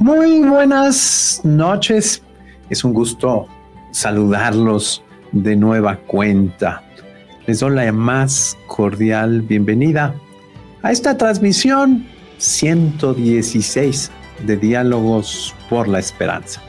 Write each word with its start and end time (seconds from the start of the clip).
Muy 0.00 0.40
buenas 0.40 1.42
noches. 1.44 2.22
Es 2.70 2.84
un 2.84 2.94
gusto 2.94 3.46
saludarlos 3.90 5.02
de 5.30 5.56
nueva 5.56 5.96
cuenta. 5.96 6.82
Les 7.46 7.60
doy 7.60 7.74
la 7.74 7.92
más 7.92 8.56
cordial 8.66 9.42
bienvenida 9.42 10.14
a 10.80 10.90
esta 10.90 11.18
transmisión 11.18 12.06
116 12.38 14.10
de 14.46 14.56
Diálogos 14.56 15.54
por 15.68 15.86
la 15.86 15.98
Esperanza, 15.98 16.62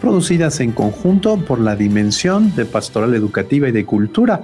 producidas 0.00 0.60
en 0.60 0.70
conjunto 0.70 1.38
por 1.38 1.58
la 1.58 1.74
Dimensión 1.74 2.54
de 2.54 2.64
Pastoral 2.64 3.12
Educativa 3.14 3.70
y 3.70 3.72
de 3.72 3.84
Cultura 3.84 4.40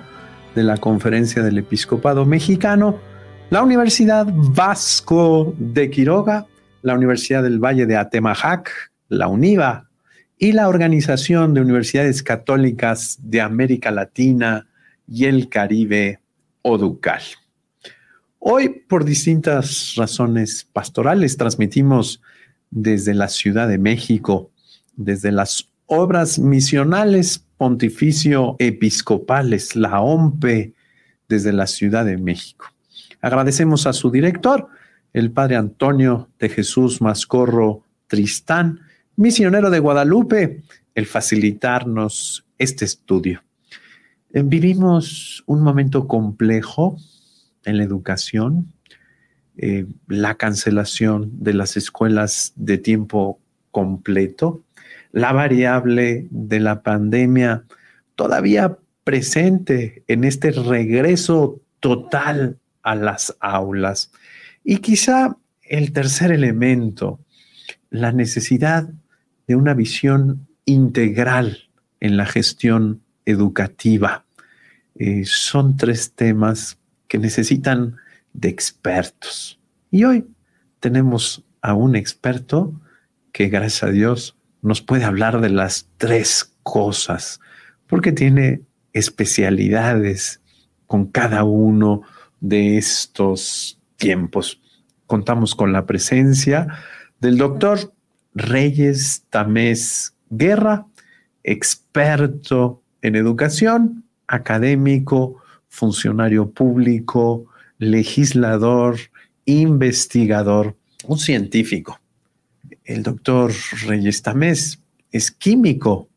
de 0.57 0.65
la 0.65 0.77
Conferencia 0.79 1.45
del 1.45 1.59
Episcopado 1.59 2.27
Mexicano, 2.27 2.97
la 3.51 3.63
Universidad 3.63 4.27
Vasco 4.29 5.55
de 5.57 5.89
Quiroga, 5.89 6.49
la 6.89 6.95
Universidad 6.95 7.43
del 7.43 7.61
Valle 7.61 7.87
de 7.87 7.97
Atemajac, 7.97 8.71
la 9.09 9.29
UNIVA 9.29 9.89
y 10.39 10.53
la 10.53 10.69
Organización 10.69 11.55
de 11.55 11.61
Universidades 11.61 12.23
Católicas 12.23 13.19
de 13.23 13.41
América 13.41 13.91
Latina 13.91 14.67
y 15.07 15.27
el 15.27 15.49
Caribe, 15.49 16.21
ODUCAL. 16.63 17.23
Hoy, 18.39 18.85
por 18.89 19.05
distintas 19.05 19.95
razones 19.97 20.67
pastorales, 20.73 21.37
transmitimos 21.37 22.23
desde 22.71 23.15
la 23.15 23.29
Ciudad 23.29 23.69
de 23.69 23.79
México, 23.79 24.51
desde 24.97 25.31
las 25.31 25.69
obras 25.87 26.39
misionales 26.39 27.45
pontificio 27.59 28.57
episcopales, 28.59 29.77
la 29.77 30.01
OMPE, 30.01 30.73
desde 31.29 31.53
la 31.53 31.67
Ciudad 31.67 32.05
de 32.05 32.17
México. 32.17 32.67
Agradecemos 33.21 33.87
a 33.87 33.93
su 33.93 34.11
director, 34.11 34.69
el 35.13 35.31
padre 35.31 35.57
Antonio 35.57 36.29
de 36.39 36.49
Jesús 36.49 37.01
Mascorro 37.01 37.83
Tristán, 38.07 38.81
misionero 39.17 39.71
de 39.71 39.79
Guadalupe, 39.79 40.63
el 40.95 41.07
facilitarnos 41.07 42.45
este 42.59 42.85
estudio. 42.85 43.43
Eh, 44.33 44.43
vivimos 44.45 45.43
un 45.47 45.63
momento 45.63 46.07
complejo 46.07 46.97
en 47.65 47.79
la 47.79 47.85
educación, 47.85 48.73
eh, 49.57 49.87
la 50.07 50.37
cancelación 50.37 51.31
de 51.43 51.55
las 51.55 51.77
escuelas 51.77 52.53
de 52.57 52.79
tiempo 52.79 53.41
completo, 53.71 54.63
la 55.13 55.33
variable 55.33 56.27
de 56.31 56.61
la 56.61 56.83
pandemia 56.83 57.65
todavía 58.15 58.79
presente 59.05 60.03
en 60.07 60.25
este 60.25 60.51
regreso 60.51 61.61
total 61.81 62.59
a 62.83 62.95
las 62.95 63.37
aulas. 63.41 64.13
Y 64.71 64.81
quizá 64.81 65.35
el 65.63 65.95
tercer 65.95 66.31
elemento, 66.31 67.21
la 67.89 68.13
necesidad 68.13 68.87
de 69.47 69.57
una 69.57 69.73
visión 69.73 70.47
integral 70.67 71.71
en 72.01 72.19
la 72.19 72.27
gestión 72.27 73.01
educativa. 73.25 74.27
Eh, 74.95 75.23
son 75.25 75.79
tres 75.79 76.13
temas 76.13 76.77
que 77.07 77.17
necesitan 77.17 77.97
de 78.35 78.51
expertos. 78.51 79.59
Y 79.91 80.05
hoy 80.05 80.27
tenemos 80.81 81.47
a 81.63 81.73
un 81.73 81.97
experto 81.97 82.79
que, 83.33 83.49
gracias 83.49 83.85
a 83.85 83.91
Dios, 83.91 84.37
nos 84.61 84.83
puede 84.83 85.05
hablar 85.05 85.41
de 85.41 85.49
las 85.49 85.89
tres 85.97 86.53
cosas, 86.63 87.41
porque 87.87 88.13
tiene 88.13 88.61
especialidades 88.93 90.43
con 90.87 91.07
cada 91.07 91.45
uno 91.45 92.03
de 92.41 92.77
estos 92.77 93.78
tiempos. 93.99 94.63
Contamos 95.07 95.55
con 95.55 95.73
la 95.73 95.85
presencia 95.85 96.69
del 97.21 97.37
doctor 97.37 97.93
Reyes 98.35 99.25
Tamés 99.29 100.15
Guerra, 100.31 100.87
experto 101.43 102.83
en 103.03 103.17
educación, 103.17 104.05
académico, 104.27 105.43
funcionario 105.69 106.51
público, 106.51 107.47
legislador, 107.79 108.99
investigador, 109.45 110.77
un 111.05 111.19
científico. 111.19 112.01
El 112.85 113.03
doctor 113.03 113.53
Reyes 113.87 114.23
Tamés 114.23 114.81
es 115.11 115.31
químico, 115.31 116.09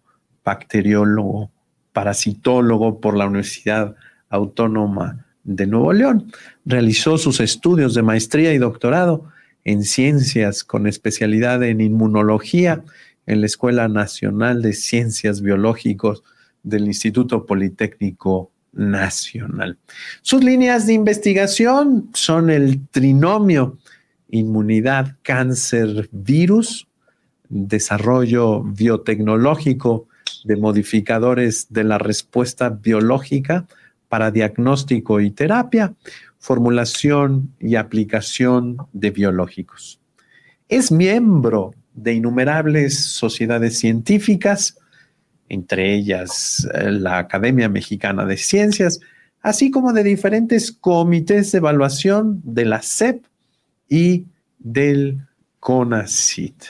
bacteriólogo, 0.43 1.51
parasitólogo 1.93 2.99
por 2.99 3.17
la 3.17 3.27
Universidad 3.27 3.95
Autónoma 4.29 5.25
de 5.43 5.67
Nuevo 5.67 5.93
León. 5.93 6.31
Realizó 6.65 7.17
sus 7.17 7.39
estudios 7.39 7.93
de 7.93 8.01
maestría 8.01 8.53
y 8.53 8.57
doctorado 8.57 9.25
en 9.63 9.83
ciencias 9.83 10.63
con 10.63 10.87
especialidad 10.87 11.63
en 11.63 11.81
inmunología 11.81 12.83
en 13.25 13.41
la 13.41 13.45
Escuela 13.45 13.87
Nacional 13.87 14.61
de 14.61 14.73
Ciencias 14.73 15.41
Biológicas 15.41 16.21
del 16.63 16.85
Instituto 16.87 17.45
Politécnico 17.45 18.51
Nacional. 18.73 19.77
Sus 20.21 20.43
líneas 20.43 20.87
de 20.87 20.93
investigación 20.93 22.09
son 22.13 22.49
el 22.49 22.87
trinomio 22.87 23.77
inmunidad, 24.31 25.17
cáncer, 25.21 26.09
virus, 26.11 26.87
desarrollo 27.49 28.63
biotecnológico 28.63 30.07
de 30.45 30.55
modificadores 30.55 31.67
de 31.69 31.83
la 31.83 31.97
respuesta 31.97 32.69
biológica 32.69 33.67
para 34.11 34.29
diagnóstico 34.29 35.21
y 35.21 35.31
terapia, 35.31 35.93
formulación 36.37 37.55
y 37.61 37.77
aplicación 37.77 38.75
de 38.91 39.09
biológicos. 39.09 40.01
Es 40.67 40.91
miembro 40.91 41.73
de 41.93 42.15
innumerables 42.15 43.05
sociedades 43.05 43.79
científicas, 43.79 44.77
entre 45.47 45.95
ellas 45.95 46.67
eh, 46.73 46.91
la 46.91 47.19
Academia 47.19 47.69
Mexicana 47.69 48.25
de 48.25 48.35
Ciencias, 48.35 48.99
así 49.41 49.71
como 49.71 49.93
de 49.93 50.03
diferentes 50.03 50.73
comités 50.73 51.53
de 51.53 51.59
evaluación 51.59 52.41
de 52.43 52.65
la 52.65 52.81
CEP 52.81 53.23
y 53.87 54.25
del 54.59 55.25
CONACIT. 55.61 56.63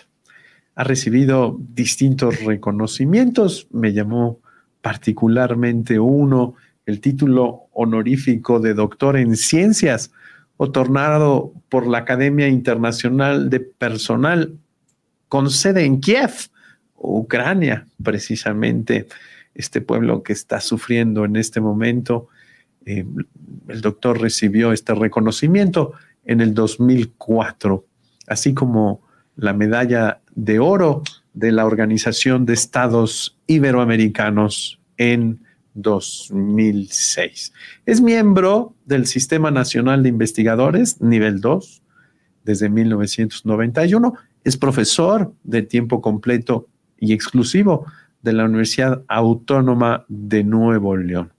Ha 0.76 0.84
recibido 0.84 1.58
distintos 1.74 2.44
reconocimientos, 2.44 3.68
me 3.72 3.94
llamó 3.94 4.42
particularmente 4.84 6.00
uno, 6.00 6.54
el 6.86 7.00
título 7.02 7.68
honorífico 7.74 8.60
de 8.60 8.74
doctor 8.74 9.18
en 9.18 9.36
ciencias, 9.36 10.12
otornado 10.58 11.54
por 11.70 11.88
la 11.88 12.00
Academia 12.00 12.48
Internacional 12.48 13.50
de 13.50 13.60
Personal 13.60 14.58
con 15.28 15.50
sede 15.50 15.86
en 15.86 16.02
Kiev, 16.02 16.32
Ucrania, 16.96 17.88
precisamente 18.04 19.08
este 19.56 19.82
pueblo 19.82 20.24
que 20.24 20.34
está 20.34 20.62
sufriendo 20.62 21.26
en 21.26 21.36
este 21.36 21.62
momento. 21.62 22.28
Eh, 22.86 23.06
el 23.68 23.82
doctor 23.82 24.20
recibió 24.20 24.72
este 24.72 24.94
reconocimiento 24.94 25.94
en 26.26 26.42
el 26.42 26.54
2004, 26.54 27.86
así 28.28 28.54
como 28.54 29.02
la 29.36 29.54
medalla 29.54 30.22
de 30.36 30.60
oro 30.60 31.04
de 31.34 31.52
la 31.52 31.66
Organización 31.66 32.46
de 32.46 32.54
Estados 32.54 33.38
Iberoamericanos 33.48 34.80
en 34.98 35.40
2006. 35.74 37.54
Es 37.86 38.02
miembro 38.02 38.76
del 38.86 39.06
Sistema 39.08 39.52
Nacional 39.52 40.04
de 40.04 40.10
Investigadores, 40.10 41.02
nivel 41.02 41.42
2, 41.42 41.82
desde 42.44 42.70
1991. 42.70 44.14
Es 44.44 44.58
profesor 44.58 45.34
de 45.44 45.62
tiempo 45.62 46.02
completo 46.02 46.68
y 46.98 47.14
exclusivo 47.14 47.86
de 48.22 48.34
la 48.34 48.46
Universidad 48.46 49.04
Autónoma 49.08 50.06
de 50.08 50.44
Nuevo 50.44 50.96
León. 50.98 51.32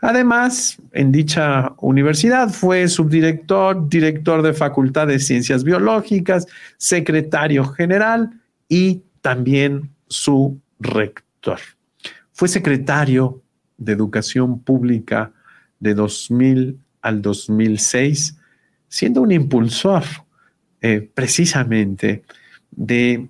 Además, 0.00 0.76
en 0.92 1.12
dicha 1.12 1.72
universidad 1.78 2.50
fue 2.50 2.88
subdirector, 2.88 3.88
director 3.88 4.42
de 4.42 4.52
Facultad 4.52 5.06
de 5.06 5.18
Ciencias 5.18 5.64
Biológicas, 5.64 6.46
secretario 6.76 7.64
general 7.64 8.30
y 8.68 9.02
también 9.22 9.90
su 10.06 10.60
rector. 10.78 11.58
Fue 12.32 12.48
secretario 12.48 13.43
de 13.76 13.92
Educación 13.92 14.60
Pública 14.60 15.32
de 15.80 15.94
2000 15.94 16.78
al 17.02 17.22
2006, 17.22 18.38
siendo 18.88 19.22
un 19.22 19.32
impulsor 19.32 20.04
eh, 20.80 21.08
precisamente 21.14 22.24
de 22.70 23.28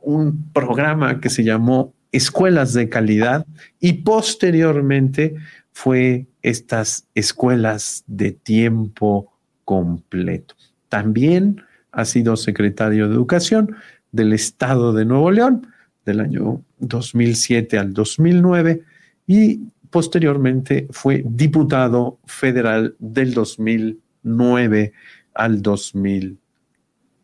un 0.00 0.50
programa 0.52 1.20
que 1.20 1.30
se 1.30 1.42
llamó 1.42 1.92
Escuelas 2.12 2.72
de 2.72 2.88
Calidad 2.88 3.46
y 3.80 3.94
posteriormente 3.94 5.34
fue 5.72 6.26
estas 6.42 7.06
escuelas 7.14 8.04
de 8.06 8.32
tiempo 8.32 9.32
completo. 9.64 10.54
También 10.88 11.62
ha 11.92 12.04
sido 12.04 12.36
secretario 12.36 13.08
de 13.08 13.14
Educación 13.14 13.76
del 14.12 14.32
Estado 14.32 14.92
de 14.92 15.04
Nuevo 15.04 15.30
León 15.30 15.66
del 16.04 16.20
año 16.20 16.62
2007 16.78 17.78
al 17.78 17.92
2009 17.92 18.82
y 19.26 19.60
posteriormente 19.90 20.86
fue 20.90 21.22
diputado 21.26 22.18
federal 22.26 22.96
del 22.98 23.34
2009 23.34 24.92
al 25.34 25.62
2011. 25.62 26.46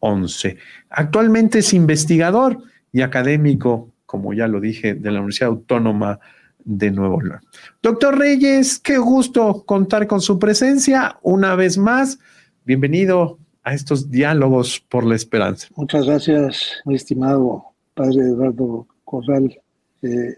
11. 0.02 0.56
Actualmente 0.90 1.60
es 1.60 1.72
investigador 1.72 2.58
y 2.92 3.02
académico, 3.02 3.92
como 4.04 4.34
ya 4.34 4.48
lo 4.48 4.60
dije, 4.60 4.94
de 4.94 5.10
la 5.12 5.20
Universidad 5.20 5.50
Autónoma 5.50 6.18
de 6.64 6.90
Nuevo 6.90 7.22
León. 7.22 7.40
Doctor 7.82 8.18
Reyes, 8.18 8.80
qué 8.80 8.98
gusto 8.98 9.64
contar 9.64 10.08
con 10.08 10.20
su 10.20 10.40
presencia 10.40 11.18
una 11.22 11.54
vez 11.54 11.78
más. 11.78 12.18
Bienvenido 12.64 13.38
a 13.62 13.74
estos 13.74 14.10
diálogos 14.10 14.80
por 14.80 15.06
la 15.06 15.14
esperanza. 15.14 15.68
Muchas 15.76 16.04
gracias, 16.04 16.82
mi 16.84 16.96
estimado 16.96 17.64
padre 17.94 18.22
Eduardo 18.22 18.88
Corral. 19.04 19.56
Eh, 20.02 20.34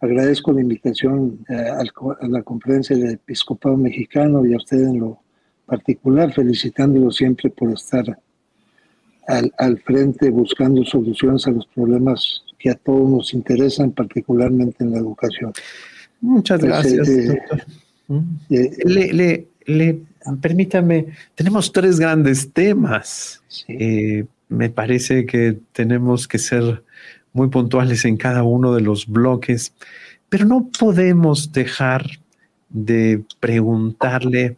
agradezco 0.00 0.52
la 0.52 0.60
invitación 0.62 1.44
eh, 1.48 1.54
a 1.54 2.26
la 2.28 2.42
conferencia 2.42 2.96
del 2.96 3.12
episcopado 3.12 3.76
mexicano 3.76 4.44
y 4.44 4.54
a 4.54 4.56
usted 4.56 4.78
en 4.78 5.00
lo 5.00 5.20
particular, 5.66 6.32
felicitándolo 6.32 7.10
siempre 7.10 7.50
por 7.50 7.72
estar 7.72 8.18
al, 9.28 9.52
al 9.58 9.78
frente 9.78 10.30
buscando 10.30 10.84
soluciones 10.84 11.46
a 11.46 11.50
los 11.52 11.66
problemas 11.66 12.42
que 12.58 12.70
a 12.70 12.74
todos 12.74 13.08
nos 13.08 13.34
interesan, 13.34 13.92
particularmente 13.92 14.84
en 14.84 14.92
la 14.92 14.98
educación. 14.98 15.52
Muchas 16.20 16.60
gracias, 16.62 17.08
eh, 17.08 17.26
doctor. 17.26 17.64
Eh, 18.50 18.70
le, 18.84 19.12
le, 19.12 19.46
le, 19.66 20.02
permítame, 20.40 21.06
tenemos 21.34 21.72
tres 21.72 21.98
grandes 21.98 22.52
temas. 22.52 23.42
Eh, 23.68 24.24
me 24.48 24.68
parece 24.68 25.24
que 25.24 25.58
tenemos 25.72 26.26
que 26.26 26.38
ser 26.38 26.82
muy 27.32 27.48
puntuales 27.48 28.04
en 28.04 28.16
cada 28.16 28.42
uno 28.42 28.74
de 28.74 28.80
los 28.80 29.06
bloques, 29.06 29.72
pero 30.28 30.44
no 30.44 30.68
podemos 30.78 31.52
dejar 31.52 32.06
de 32.68 33.22
preguntarle 33.40 34.56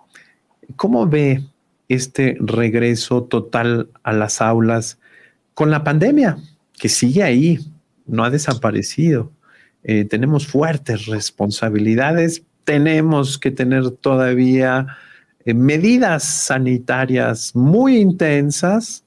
cómo 0.77 1.07
ve 1.07 1.43
este 1.89 2.37
regreso 2.41 3.25
total 3.25 3.89
a 4.03 4.13
las 4.13 4.41
aulas 4.41 4.99
con 5.55 5.71
la 5.71 5.85
pandemia, 5.85 6.39
que 6.79 6.89
sigue 6.89 7.23
ahí, 7.23 7.59
no 8.07 8.25
ha 8.25 8.31
desaparecido. 8.31 9.31
Eh, 9.85 10.05
tenemos 10.05 10.47
fuertes 10.47 11.07
responsabilidades, 11.07 12.43
tenemos 12.65 13.39
que 13.39 13.51
tener 13.51 13.91
todavía 13.91 14.87
eh, 15.45 15.55
medidas 15.55 16.25
sanitarias 16.25 17.55
muy 17.55 17.97
intensas. 17.97 19.02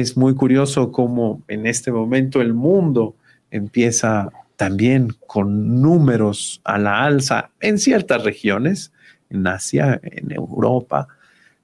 Es 0.00 0.16
muy 0.16 0.34
curioso 0.34 0.90
cómo 0.90 1.42
en 1.46 1.66
este 1.66 1.92
momento 1.92 2.40
el 2.40 2.52
mundo 2.52 3.14
empieza 3.52 4.28
también 4.56 5.14
con 5.28 5.80
números 5.80 6.60
a 6.64 6.78
la 6.78 7.04
alza 7.04 7.50
en 7.60 7.78
ciertas 7.78 8.24
regiones, 8.24 8.92
en 9.30 9.46
Asia, 9.46 10.00
en 10.02 10.32
Europa, 10.32 11.06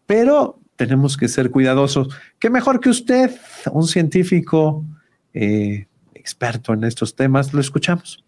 pero 0.06 0.61
tenemos 0.77 1.17
que 1.17 1.27
ser 1.27 1.50
cuidadosos. 1.50 2.09
¿Qué 2.38 2.50
mejor 2.50 2.79
que 2.79 2.91
usted, 2.91 3.32
un 3.73 3.88
científico 3.88 4.85
eh, 5.35 5.87
experto 6.15 6.73
en 6.73 6.85
estos 6.85 7.17
temas? 7.17 7.53
Lo 7.53 7.61
escuchamos. 7.61 8.23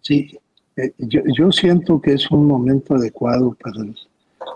Sí, 0.00 0.36
eh, 0.76 0.92
yo, 0.98 1.52
siento 1.52 2.00
que 2.00 2.14
es 2.14 2.28
un 2.32 2.46
momento 2.46 2.96
adecuado 2.96 3.56
para 3.62 3.82
el, 3.82 3.94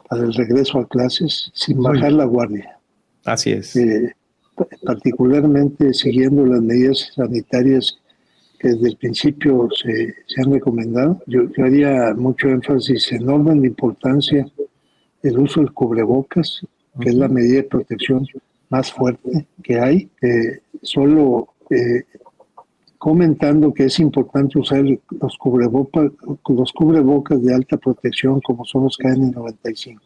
para 0.09 0.25
el 0.25 0.35
regreso 0.35 0.81
a 0.81 0.89
clases 0.89 1.53
sin 1.55 1.81
bajar 1.81 2.11
la 2.11 2.25
guardia. 2.25 2.77
Así 3.25 3.53
es. 3.53 3.77
Eh, 3.77 4.13
particularmente 4.85 5.93
siguiendo 5.95 6.45
las 6.45 6.63
medidas 6.63 7.11
sanitarias 7.15 7.99
que 8.59 8.69
desde 8.69 8.89
el 8.89 8.97
principio 8.97 9.69
se, 9.71 10.15
se 10.27 10.43
han 10.43 10.53
recomendado. 10.53 11.21
Yo, 11.27 11.43
haría 11.65 12.15
mucho 12.15 12.49
énfasis 12.49 13.13
en 13.13 13.27
la 13.27 13.67
importancia 13.67 14.47
del 15.23 15.39
uso 15.39 15.61
del 15.61 15.73
cubrebocas, 15.73 16.61
que 17.01 17.11
es 17.11 17.15
la 17.15 17.29
medida 17.29 17.57
de 17.57 17.63
protección 17.65 18.27
más 18.69 18.93
fuerte 18.93 19.47
que 19.63 19.79
hay. 19.79 20.11
Eh, 20.23 20.61
solo 20.83 21.49
eh, 21.71 22.05
comentando 22.99 23.73
que 23.73 23.85
es 23.85 23.99
importante 24.01 24.59
usar 24.59 24.85
los 24.85 25.39
cubrebocas, 25.39 26.11
los 26.49 26.73
cubrebocas 26.73 27.43
de 27.43 27.55
alta 27.55 27.77
protección 27.77 28.41
como 28.41 28.65
son 28.65 28.85
los 28.85 28.99
KN95. 28.99 29.99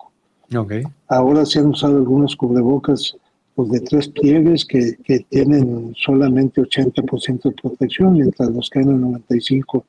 Okay. 0.55 0.83
Ahora 1.09 1.47
se 1.47 1.61
han 1.61 1.69
usado 1.69 1.97
algunos 1.97 2.37
cubrebocas 2.37 3.17
los 3.57 3.71
de 3.71 3.81
tres 3.81 4.09
pliegues 4.09 4.65
que, 4.65 4.97
que 5.05 5.21
tienen 5.29 5.95
solamente 5.97 6.63
80% 6.63 7.43
de 7.43 7.53
protección, 7.53 8.15
mientras 8.15 8.51
los 8.51 8.71
KN95 8.71 9.85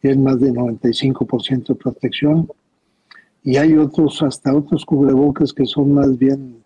tienen 0.00 0.22
más 0.22 0.40
de 0.40 0.52
95% 0.52 1.68
de 1.68 1.74
protección. 1.74 2.48
Y 3.42 3.56
hay 3.56 3.76
otros, 3.76 4.22
hasta 4.22 4.54
otros 4.54 4.84
cubrebocas 4.84 5.52
que 5.52 5.66
son 5.66 5.92
más 5.92 6.18
bien 6.18 6.56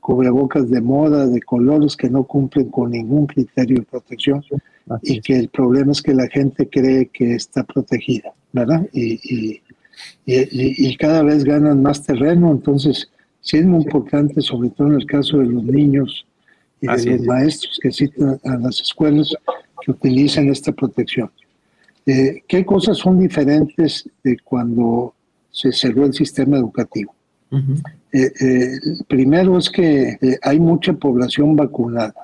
cubrebocas 0.00 0.70
de 0.70 0.80
moda, 0.80 1.26
de 1.26 1.42
colores 1.42 1.96
que 1.96 2.08
no 2.08 2.24
cumplen 2.24 2.70
con 2.70 2.90
ningún 2.90 3.26
criterio 3.26 3.78
de 3.80 3.82
protección 3.82 4.42
y 5.02 5.20
que 5.20 5.36
el 5.36 5.48
problema 5.48 5.92
es 5.92 6.02
que 6.02 6.14
la 6.14 6.26
gente 6.26 6.68
cree 6.68 7.06
que 7.06 7.34
está 7.34 7.62
protegida, 7.64 8.32
¿verdad? 8.52 8.88
Y, 8.92 9.20
y, 9.22 9.62
y, 10.24 10.88
y 10.88 10.96
cada 10.96 11.22
vez 11.22 11.44
ganan 11.44 11.82
más 11.82 12.02
terreno, 12.02 12.50
entonces 12.50 13.10
sí 13.40 13.58
es 13.58 13.66
muy 13.66 13.82
importante, 13.82 14.40
sobre 14.40 14.70
todo 14.70 14.88
en 14.88 14.94
el 14.94 15.06
caso 15.06 15.38
de 15.38 15.46
los 15.46 15.64
niños 15.64 16.26
y 16.80 16.86
de 16.86 17.16
los 17.16 17.26
maestros 17.26 17.78
que 17.82 17.90
citan 17.90 18.40
a 18.44 18.56
las 18.56 18.80
escuelas 18.80 19.34
que 19.82 19.90
utilizan 19.90 20.48
esta 20.48 20.72
protección. 20.72 21.30
Eh, 22.06 22.42
¿Qué 22.48 22.64
cosas 22.64 22.98
son 22.98 23.20
diferentes 23.20 24.08
de 24.24 24.38
cuando 24.42 25.14
se 25.50 25.72
cerró 25.72 26.06
el 26.06 26.14
sistema 26.14 26.56
educativo? 26.56 27.14
Eh, 28.12 28.32
eh, 28.40 28.78
primero 29.08 29.58
es 29.58 29.68
que 29.68 30.16
hay 30.42 30.60
mucha 30.60 30.92
población 30.92 31.56
vacunada 31.56 32.14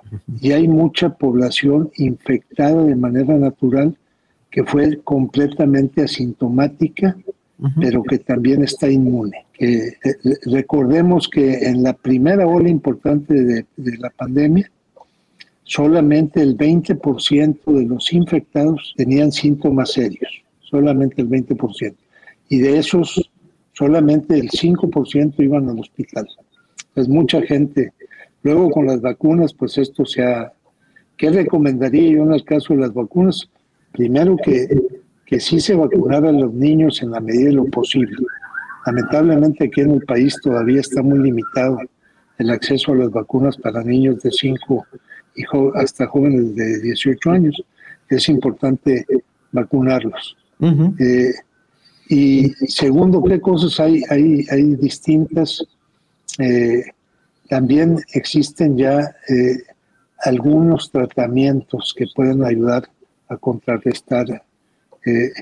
y 0.41 0.53
hay 0.53 0.69
mucha 0.69 1.11
población 1.11 1.91
infectada 1.97 2.85
de 2.85 2.95
manera 2.95 3.37
natural 3.37 3.97
que 4.51 4.63
fue 4.63 5.01
completamente 5.03 6.03
asintomática 6.03 7.17
pero 7.81 8.03
que 8.03 8.19
también 8.19 8.63
está 8.63 8.91
inmune. 8.91 9.46
Que, 9.59 9.89
eh, 9.89 10.15
recordemos 10.45 11.29
que 11.29 11.67
en 11.69 11.83
la 11.83 11.95
primera 11.95 12.47
ola 12.47 12.69
importante 12.69 13.35
de, 13.35 13.67
la 13.99 14.11
pandemia, 14.11 14.71
solamente 15.63 16.43
el 16.43 16.57
20% 16.57 17.65
de 17.65 17.85
los 17.85 18.13
infectados 18.13 18.95
tenían 18.97 19.33
síntomas 19.33 19.93
serios, 19.93 20.31
solamente 20.61 21.23
el 21.23 21.29
20%. 21.29 21.95
Y 22.49 22.59
de 22.59 22.79
esos, 22.79 23.31
solamente 23.73 24.39
el 24.39 24.51
5% 24.51 25.43
iban 25.43 25.69
al 25.69 25.81
hospital. 25.81 26.27
Pues 26.95 27.09
mucha 27.09 27.43
gente. 27.43 27.93
Luego 28.43 28.71
con 28.71 28.87
las 28.87 29.01
vacunas, 29.01 29.53
pues 29.53 29.79
esto 29.79 30.05
se 30.05 30.23
ha... 30.23 30.53
¿Qué 31.17 31.31
recomendaría 31.31 32.11
yo 32.11 32.23
en 32.23 32.33
el 32.33 32.45
caso 32.45 32.75
de 32.75 32.81
las 32.81 32.93
vacunas? 32.93 33.49
Primero 33.93 34.37
que 34.37 34.69
que 35.27 35.41
sí 35.41 35.61
se 35.61 35.75
vacunaran 35.75 36.41
los 36.41 36.55
niños 36.55 37.03
en 37.03 37.11
la 37.11 37.21
medida 37.21 37.47
de 37.47 37.55
lo 37.55 37.65
posible. 37.67 38.17
Lamentablemente 38.87 39.65
aquí 39.65 39.81
en 39.81 39.93
el 39.93 40.03
país 40.03 40.37
todavía 40.43 40.81
está 40.81 41.03
muy 41.03 41.19
limitado 41.19 41.79
el 42.39 42.51
acceso 42.51 42.93
a 42.93 42.97
las 42.97 43.11
vacunas 43.11 43.57
para 43.57 43.83
niños 43.83 44.23
de 44.23 44.31
5 44.31 44.87
y 45.35 45.45
hasta 45.75 46.07
jóvenes 46.07 46.55
de 46.55 46.81
18 46.81 47.31
años. 47.31 47.63
Es 48.09 48.29
importante 48.29 49.05
vacunarlos. 49.53 50.37
Eh, 50.99 51.33
y 52.09 52.49
segundo, 52.69 53.23
¿qué 53.25 53.41
cosas 53.41 53.81
hay, 53.81 54.03
hay, 54.09 54.45
hay 54.51 54.77
distintas? 54.77 55.67
Eh, 56.39 56.85
también 57.49 57.99
existen 58.13 58.77
ya 58.77 59.01
eh, 59.29 59.63
algunos 60.21 60.91
tratamientos 60.91 61.95
que 61.97 62.07
pueden 62.15 62.45
ayudar 62.45 62.89
a 63.29 63.37
contrarrestar 63.37 64.45
eh, 65.05 65.33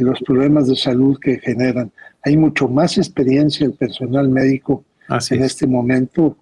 los 0.00 0.20
problemas 0.20 0.68
de 0.68 0.76
salud 0.76 1.18
que 1.20 1.38
generan. 1.38 1.92
Hay 2.24 2.36
mucho 2.36 2.68
más 2.68 2.98
experiencia 2.98 3.66
el 3.66 3.72
personal 3.72 4.28
médico 4.28 4.84
en 5.30 5.42
este 5.42 5.66
momento. 5.66 6.36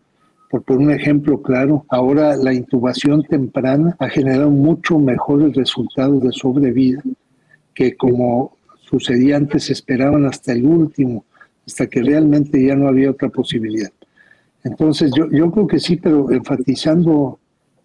Por, 0.50 0.62
por 0.62 0.78
un 0.78 0.90
ejemplo 0.90 1.40
claro, 1.40 1.84
ahora 1.88 2.36
la 2.36 2.52
intubación 2.52 3.22
temprana 3.22 3.96
ha 4.00 4.08
generado 4.08 4.50
mucho 4.50 4.98
mejores 4.98 5.54
resultados 5.54 6.22
de 6.22 6.32
sobrevida 6.32 7.00
que 7.72 7.96
como 7.96 8.56
sucedía 8.80 9.36
antes 9.36 9.70
esperaban 9.70 10.26
hasta 10.26 10.52
el 10.52 10.66
último, 10.66 11.24
hasta 11.66 11.86
que 11.86 12.02
realmente 12.02 12.64
ya 12.64 12.74
no 12.74 12.88
había 12.88 13.12
otra 13.12 13.28
posibilidad. 13.28 13.92
Entonces 14.64 15.12
yo, 15.16 15.30
yo 15.30 15.50
creo 15.52 15.66
que 15.68 15.78
sí, 15.78 15.96
pero 15.96 16.30
enfatizando, 16.32 17.38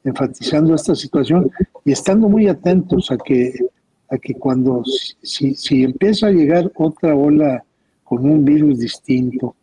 enfatizando 0.04 0.74
esta 0.74 0.96
situación 0.96 1.50
y 1.86 1.92
estando 1.92 2.28
muy 2.28 2.48
atentos 2.48 3.12
a 3.12 3.18
que 3.18 3.54
a 4.10 4.18
que 4.18 4.34
cuando, 4.36 4.84
si, 5.22 5.56
si 5.56 5.84
empieza 5.84 6.28
a 6.28 6.32
llegar 6.32 6.72
otra 6.76 7.16
ola 7.16 7.64
con 8.06 8.30
un 8.30 8.46
virus 8.46 8.80
distinto, 8.80 9.56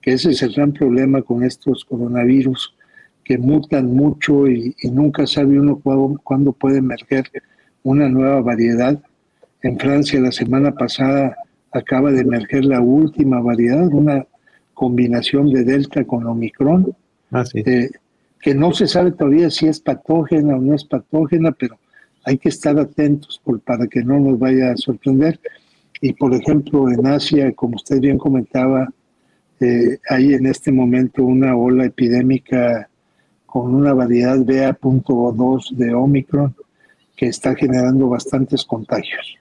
que 0.00 0.12
ese 0.12 0.30
es 0.30 0.42
el 0.42 0.54
gran 0.54 0.72
problema 0.72 1.20
con 1.20 1.44
estos 1.44 1.84
coronavirus, 1.84 2.74
que 3.24 3.36
mutan 3.36 3.94
mucho 3.94 4.48
y, 4.48 4.74
nunca 4.90 5.26
sabe 5.26 5.60
uno 5.60 5.78
cuándo, 6.24 6.52
puede 6.52 6.78
emerger 6.78 7.30
una 7.82 8.08
nueva 8.08 8.40
variedad. 8.40 8.98
En 9.62 9.78
Francia 9.78 10.18
la 10.20 10.32
semana 10.32 10.72
pasada 10.72 11.36
acaba 11.72 12.10
de 12.10 12.22
emerger 12.22 12.64
la 12.64 12.80
última 12.80 13.40
variedad, 13.40 13.86
una 13.92 14.26
combinación 14.72 15.52
de 15.52 15.64
Delta 15.64 16.04
con 16.04 16.26
Omicron. 16.26 16.96
Ah, 17.32 17.44
eh, 17.54 17.90
que 18.40 18.54
no 18.54 18.72
se 18.72 18.86
sabe 18.86 19.12
todavía 19.12 19.50
si 19.50 19.66
es 19.66 19.80
patógena 19.80 20.56
o 20.56 20.60
no 20.60 20.74
es 20.74 20.84
patógena, 20.84 21.52
pero 21.52 21.78
hay 22.24 22.38
que 22.38 22.48
estar 22.48 22.78
atentos 22.78 23.40
por, 23.44 23.60
para 23.60 23.86
que 23.86 24.02
no 24.02 24.18
nos 24.18 24.38
vaya 24.38 24.72
a 24.72 24.76
sorprender. 24.76 25.38
Y 26.00 26.12
por 26.14 26.34
ejemplo, 26.34 26.90
en 26.90 27.06
Asia, 27.06 27.52
como 27.52 27.76
usted 27.76 28.00
bien 28.00 28.18
comentaba, 28.18 28.88
eh, 29.60 29.98
hay 30.08 30.34
en 30.34 30.46
este 30.46 30.72
momento 30.72 31.24
una 31.24 31.54
ola 31.54 31.84
epidémica 31.84 32.88
con 33.44 33.74
una 33.74 33.92
variedad 33.92 34.38
BA.2 34.38 35.76
de 35.76 35.92
Omicron 35.92 36.54
que 37.16 37.26
está 37.26 37.54
generando 37.54 38.08
bastantes 38.08 38.64
contagios. 38.64 39.36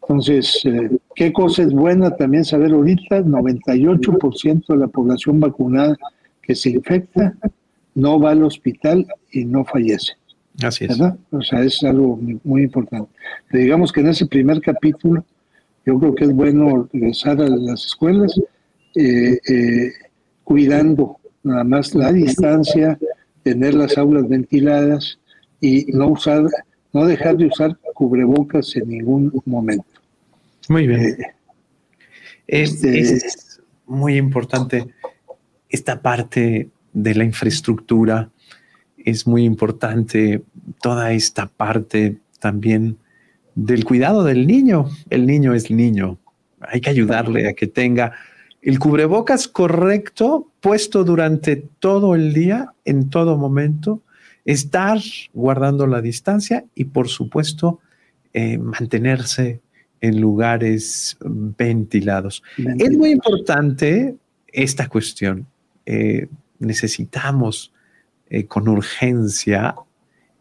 Entonces, 0.00 0.62
eh, 0.64 0.88
¿qué 1.14 1.32
cosa 1.32 1.64
es 1.64 1.72
buena 1.72 2.16
también 2.16 2.44
saber 2.44 2.72
ahorita? 2.72 3.20
98% 3.20 4.66
de 4.68 4.76
la 4.76 4.86
población 4.86 5.38
vacunada 5.38 5.96
que 6.40 6.54
se 6.54 6.70
infecta 6.70 7.34
no 7.94 8.18
va 8.18 8.30
al 8.30 8.44
hospital 8.44 9.06
y 9.32 9.44
no 9.44 9.64
fallece. 9.64 10.14
Así 10.62 10.84
es. 10.84 10.98
¿verdad? 10.98 11.18
O 11.30 11.42
sea, 11.42 11.62
es 11.62 11.82
algo 11.82 12.18
muy, 12.44 12.62
importante. 12.62 13.10
Digamos 13.52 13.92
que 13.92 14.00
en 14.00 14.08
ese 14.08 14.26
primer 14.26 14.60
capítulo, 14.60 15.24
yo 15.88 15.98
creo 15.98 16.14
que 16.14 16.24
es 16.24 16.34
bueno 16.34 16.86
regresar 16.92 17.40
a 17.40 17.48
las 17.48 17.86
escuelas 17.86 18.38
eh, 18.94 19.38
eh, 19.48 19.90
cuidando 20.44 21.16
nada 21.42 21.64
más 21.64 21.94
la 21.94 22.12
distancia, 22.12 22.98
tener 23.42 23.72
las 23.72 23.96
aulas 23.96 24.28
ventiladas 24.28 25.18
y 25.62 25.86
no 25.94 26.08
usar, 26.08 26.44
no 26.92 27.06
dejar 27.06 27.38
de 27.38 27.46
usar 27.46 27.78
cubrebocas 27.94 28.76
en 28.76 28.88
ningún 28.90 29.32
momento. 29.46 29.86
Muy 30.68 30.86
bien. 30.86 31.00
Eh, 31.00 31.16
este, 32.46 33.00
es 33.00 33.62
muy 33.86 34.18
importante 34.18 34.88
esta 35.70 36.02
parte 36.02 36.68
de 36.92 37.14
la 37.14 37.24
infraestructura, 37.24 38.30
es 38.98 39.26
muy 39.26 39.44
importante 39.44 40.42
toda 40.82 41.12
esta 41.12 41.46
parte 41.46 42.18
también 42.40 42.98
del 43.58 43.84
cuidado 43.84 44.22
del 44.22 44.46
niño. 44.46 44.88
El 45.10 45.26
niño 45.26 45.52
es 45.52 45.70
niño. 45.70 46.18
Hay 46.60 46.80
que 46.80 46.90
ayudarle 46.90 47.48
a 47.48 47.54
que 47.54 47.66
tenga 47.66 48.12
el 48.62 48.78
cubrebocas 48.78 49.48
correcto 49.48 50.50
puesto 50.60 51.04
durante 51.04 51.56
todo 51.56 52.14
el 52.14 52.32
día, 52.32 52.72
en 52.84 53.10
todo 53.10 53.36
momento, 53.36 54.02
estar 54.44 54.98
guardando 55.32 55.86
la 55.86 56.00
distancia 56.00 56.64
y 56.74 56.84
por 56.84 57.08
supuesto 57.08 57.80
eh, 58.32 58.58
mantenerse 58.58 59.60
en 60.00 60.20
lugares 60.20 61.16
ventilados. 61.20 62.44
Es 62.56 62.96
muy 62.96 63.10
importante 63.10 64.14
esta 64.52 64.88
cuestión. 64.88 65.46
Eh, 65.84 66.28
necesitamos 66.60 67.72
eh, 68.30 68.44
con 68.46 68.68
urgencia 68.68 69.74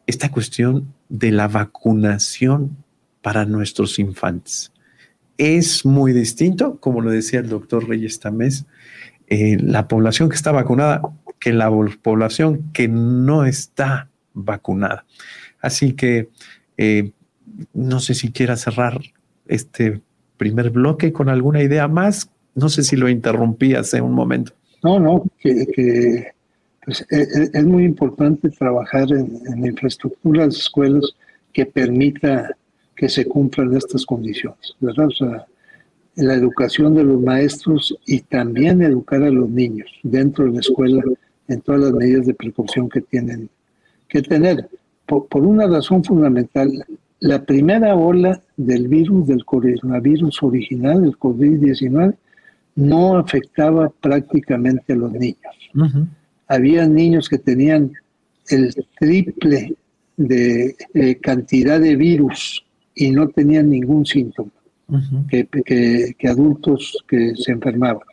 esta 0.05 0.29
cuestión 0.29 0.93
de 1.09 1.31
la 1.31 1.47
vacunación 1.47 2.77
para 3.27 3.43
nuestros 3.43 3.99
infantes. 3.99 4.71
Es 5.37 5.85
muy 5.85 6.13
distinto, 6.13 6.79
como 6.79 7.01
lo 7.01 7.11
decía 7.11 7.41
el 7.41 7.49
doctor 7.49 7.85
Reyes 7.85 8.21
Tamés, 8.21 8.65
eh, 9.27 9.57
la 9.59 9.89
población 9.89 10.29
que 10.29 10.37
está 10.37 10.53
vacunada 10.53 11.01
que 11.37 11.51
la 11.51 11.69
población 12.01 12.71
que 12.71 12.87
no 12.87 13.43
está 13.43 14.07
vacunada. 14.33 15.03
Así 15.59 15.91
que 15.91 16.29
eh, 16.77 17.11
no 17.73 17.99
sé 17.99 18.13
si 18.13 18.31
quiera 18.31 18.55
cerrar 18.55 18.97
este 19.45 19.99
primer 20.37 20.69
bloque 20.69 21.11
con 21.11 21.27
alguna 21.27 21.61
idea 21.61 21.89
más. 21.89 22.31
No 22.55 22.69
sé 22.69 22.81
si 22.81 22.95
lo 22.95 23.09
interrumpí 23.09 23.75
hace 23.75 23.99
un 23.99 24.13
momento. 24.13 24.53
No, 24.85 25.01
no, 25.01 25.25
que, 25.41 26.31
pues, 26.85 27.05
e, 27.11 27.17
e, 27.17 27.49
es, 27.53 27.65
muy 27.65 27.83
importante 27.83 28.49
trabajar 28.51 29.11
en, 29.11 29.37
en 29.53 29.77
escuelas 30.47 31.13
que 31.51 31.65
permita 31.65 32.55
que 32.97 33.07
se 33.07 33.25
cumplan 33.25 33.77
estas 33.77 34.05
condiciones, 34.05 34.75
¿verdad? 34.81 35.07
O 35.07 35.11
sea, 35.11 35.45
la 36.15 36.33
educación 36.33 36.95
de 36.95 37.03
los 37.03 37.21
maestros 37.21 37.95
y 38.07 38.21
también 38.21 38.81
educar 38.81 39.21
a 39.21 39.29
los 39.29 39.47
niños 39.49 39.87
dentro 40.01 40.45
de 40.45 40.53
la 40.53 40.59
escuela 40.59 41.03
en 41.47 41.61
todas 41.61 41.81
las 41.81 41.93
medidas 41.93 42.25
de 42.25 42.33
precaución 42.33 42.89
que 42.89 43.01
tienen 43.01 43.49
que 44.09 44.23
tener. 44.23 44.67
Por, 45.05 45.27
por 45.27 45.45
una 45.45 45.67
razón 45.67 46.03
fundamental, 46.03 46.71
la 47.19 47.45
primera 47.45 47.95
ola 47.95 48.41
del 48.57 48.87
virus, 48.87 49.27
del 49.27 49.45
coronavirus 49.45 50.41
original, 50.41 51.05
el 51.05 51.17
COVID-19, 51.17 52.15
no 52.75 53.17
afectaba 53.17 53.89
prácticamente 54.01 54.93
a 54.93 54.95
los 54.95 55.11
niños. 55.11 55.55
Había 56.47 56.87
niños 56.87 57.29
que 57.29 57.37
tenían 57.37 57.91
el 58.49 58.73
triple 58.99 59.75
de 60.15 61.19
cantidad 61.21 61.79
de 61.79 61.95
virus 61.95 62.63
y 62.97 63.11
no 63.11 63.27
tenían 63.29 63.69
ningún 63.69 64.05
síntoma 64.05 64.49
que, 65.29 66.15
adultos 66.27 66.97
que 67.07 67.35
se 67.35 67.51
enfermaban. 67.51 68.07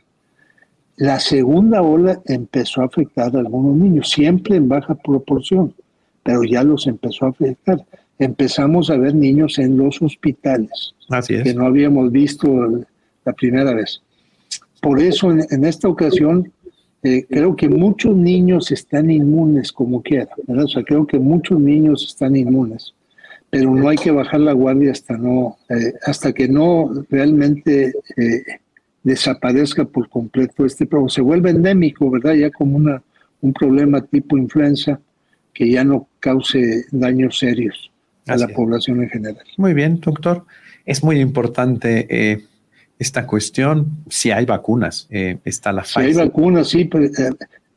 La 0.97 1.19
segunda 1.19 1.83
ola 1.83 2.21
empezó 2.27 2.83
a 2.83 2.87
afectar 2.87 3.35
a 3.35 3.41
algunos 3.41 3.77
niños, 3.77 4.11
siempre 4.11 4.57
en 4.57 4.69
baja 4.69 4.95
proporción, 4.95 5.75
pero 6.23 6.45
ya 6.45 6.63
los 6.63 6.87
empezó 6.87 7.27
a 7.27 7.31
afectar. 7.31 7.85
Empezamos 8.19 8.91
a 8.91 8.97
ver 8.97 9.15
niños 9.15 9.59
en 9.59 9.77
los 9.77 10.01
hospitales, 10.03 10.95
que 11.27 11.55
no 11.55 11.67
habíamos 11.67 12.13
visto 12.13 12.47
la 13.25 13.33
primera 13.33 13.73
vez. 13.75 14.03
Por 14.81 15.01
eso 15.01 15.33
en, 15.33 15.65
esta 15.65 15.89
ocasión 15.89 16.53
eh, 17.03 17.27
creo 17.29 17.57
que 17.57 17.69
muchos 17.69 18.15
niños 18.15 18.71
están 18.71 19.11
inmunes 19.11 19.73
como 19.73 20.03
quiera, 20.03 20.31
O 20.47 20.69
sea, 20.69 20.85
creo 20.85 21.07
que 21.07 21.19
muchos 21.19 21.59
niños 21.59 22.05
están 22.07 22.37
inmunes, 22.37 22.95
pero 23.55 23.73
no 23.73 23.89
hay 23.89 23.97
que 23.97 24.11
bajar 24.11 24.41
la 24.41 24.53
guardia 24.53 24.91
hasta 24.91 25.17
no, 25.17 25.59
eh, 25.69 25.93
hasta 26.05 26.33
que 26.33 26.49
no 26.49 26.91
realmente 27.09 27.93
eh, 28.17 28.43
desaparezca 29.05 29.85
por 29.85 30.09
completo 30.09 30.67
este 30.67 30.87
problema. 30.87 31.11
Se 31.11 31.21
vuelve 31.21 31.51
endémico, 31.51 32.11
¿verdad? 32.11 32.35
Ya 32.35 32.51
como 32.51 32.77
una, 32.77 33.01
un 33.41 33.53
problema 33.53 34.01
tipo 34.01 34.37
influenza 34.37 34.99
que 35.53 35.71
ya 35.71 35.85
no 35.85 36.09
cause 36.19 36.87
daños 36.91 37.39
serios 37.39 37.93
a 38.27 38.37
la 38.37 38.49
población 38.49 39.03
en 39.03 39.11
general. 39.11 39.45
Muy 39.57 39.73
bien, 39.73 40.01
doctor. 40.01 40.45
Es 40.85 41.05
muy 41.05 41.21
importante 41.21 42.43
esta 42.99 43.27
cuestión, 43.27 43.99
si 44.09 44.31
hay 44.31 44.47
vacunas, 44.47 45.07
eh, 45.11 45.39
está 45.45 45.73
la 45.73 45.85
Si 45.85 46.01
hay 46.01 46.15
vacunas, 46.15 46.69
sí, 46.69 46.85
pues, 46.85 47.19
eh, 47.19 47.31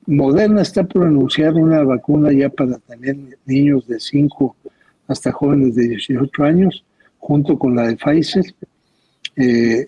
Moderna 0.06 0.62
está 0.62 0.84
por 0.84 1.06
anunciar 1.06 1.54
una 1.56 1.84
vacuna 1.84 2.32
ya 2.32 2.50
para 2.50 2.78
también 2.80 3.36
niños 3.46 3.88
de 3.88 4.00
5 4.00 4.56
hasta 5.08 5.32
jóvenes 5.32 5.76
de 5.76 5.90
18 5.90 6.44
años, 6.44 6.84
junto 7.18 7.58
con 7.58 7.76
la 7.76 7.88
de 7.88 7.98
Pfizer. 7.98 8.46
Eh, 9.36 9.88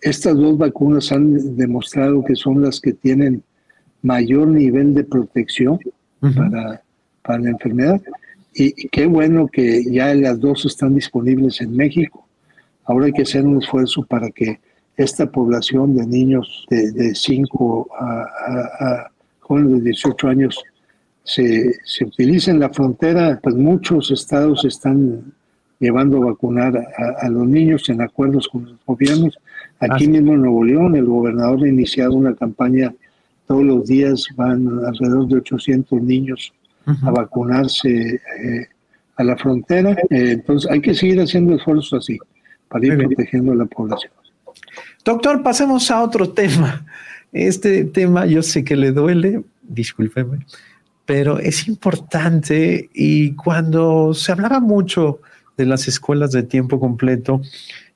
estas 0.00 0.36
dos 0.36 0.56
vacunas 0.56 1.12
han 1.12 1.56
demostrado 1.56 2.24
que 2.24 2.34
son 2.34 2.62
las 2.62 2.80
que 2.80 2.92
tienen 2.92 3.42
mayor 4.02 4.48
nivel 4.48 4.94
de 4.94 5.04
protección 5.04 5.78
para, 6.20 6.82
para 7.22 7.38
la 7.38 7.50
enfermedad. 7.50 8.00
Y, 8.54 8.84
y, 8.84 8.88
qué 8.88 9.06
bueno 9.06 9.46
que 9.46 9.84
ya 9.84 10.14
las 10.14 10.40
dos 10.40 10.64
están 10.64 10.94
disponibles 10.94 11.60
en 11.60 11.76
México. 11.76 12.26
Ahora 12.84 13.06
hay 13.06 13.12
que 13.12 13.22
hacer 13.22 13.44
un 13.44 13.62
esfuerzo 13.62 14.04
para 14.04 14.30
que 14.30 14.58
esta 14.96 15.30
población 15.30 15.96
de 15.96 16.06
niños 16.06 16.66
de, 16.68 17.14
5 17.14 17.88
a, 17.98 19.10
jóvenes 19.40 19.78
de 19.78 19.90
18 19.90 20.28
años 20.28 20.62
se, 21.24 21.74
se 21.84 22.04
utiliza 22.04 22.50
en 22.50 22.60
la 22.60 22.70
frontera, 22.70 23.38
pues 23.42 23.54
muchos 23.54 24.10
estados 24.10 24.64
están 24.64 25.32
llevando 25.80 26.18
a 26.18 26.26
vacunar 26.26 26.76
a, 27.20 27.28
los 27.28 27.48
niños 27.48 27.88
en 27.88 28.02
acuerdos 28.02 28.46
con 28.48 28.66
los 28.66 28.76
gobiernos. 28.86 29.38
Aquí 29.80 30.06
mismo 30.06 30.34
en 30.34 30.42
Nuevo 30.42 30.62
León, 30.62 30.94
el 30.94 31.06
gobernador 31.06 31.64
ha 31.64 31.68
iniciado 31.68 32.12
una 32.12 32.34
campaña, 32.34 32.94
todos 33.46 33.64
los 33.64 33.86
días 33.86 34.26
van 34.36 34.68
alrededor 34.86 35.26
de 35.26 35.36
800 35.38 36.02
niños 36.02 36.52
a 37.02 37.10
vacunarse 37.10 37.88
eh, 37.88 38.68
a 39.16 39.24
la 39.24 39.36
frontera. 39.36 39.92
Eh, 40.10 40.32
entonces 40.32 40.70
hay 40.70 40.80
que 40.80 40.94
seguir 40.94 41.20
haciendo 41.20 41.54
esfuerzos 41.54 41.94
así 41.94 42.18
para 42.68 42.86
ir 42.86 42.98
protegiendo 42.98 43.52
a 43.52 43.56
la 43.56 43.64
población. 43.64 44.12
Doctor, 45.04 45.42
pasemos 45.42 45.90
a 45.90 46.02
otro 46.02 46.30
tema. 46.34 46.84
Este 47.32 47.84
tema 47.84 48.26
yo 48.26 48.42
sé 48.42 48.64
que 48.64 48.76
le 48.76 48.92
duele, 48.92 49.42
discúlpeme, 49.62 50.44
pero 51.10 51.40
es 51.40 51.66
importante 51.66 52.88
y 52.94 53.34
cuando 53.34 54.14
se 54.14 54.30
hablaba 54.30 54.60
mucho 54.60 55.18
de 55.56 55.66
las 55.66 55.88
escuelas 55.88 56.30
de 56.30 56.44
tiempo 56.44 56.78
completo, 56.78 57.40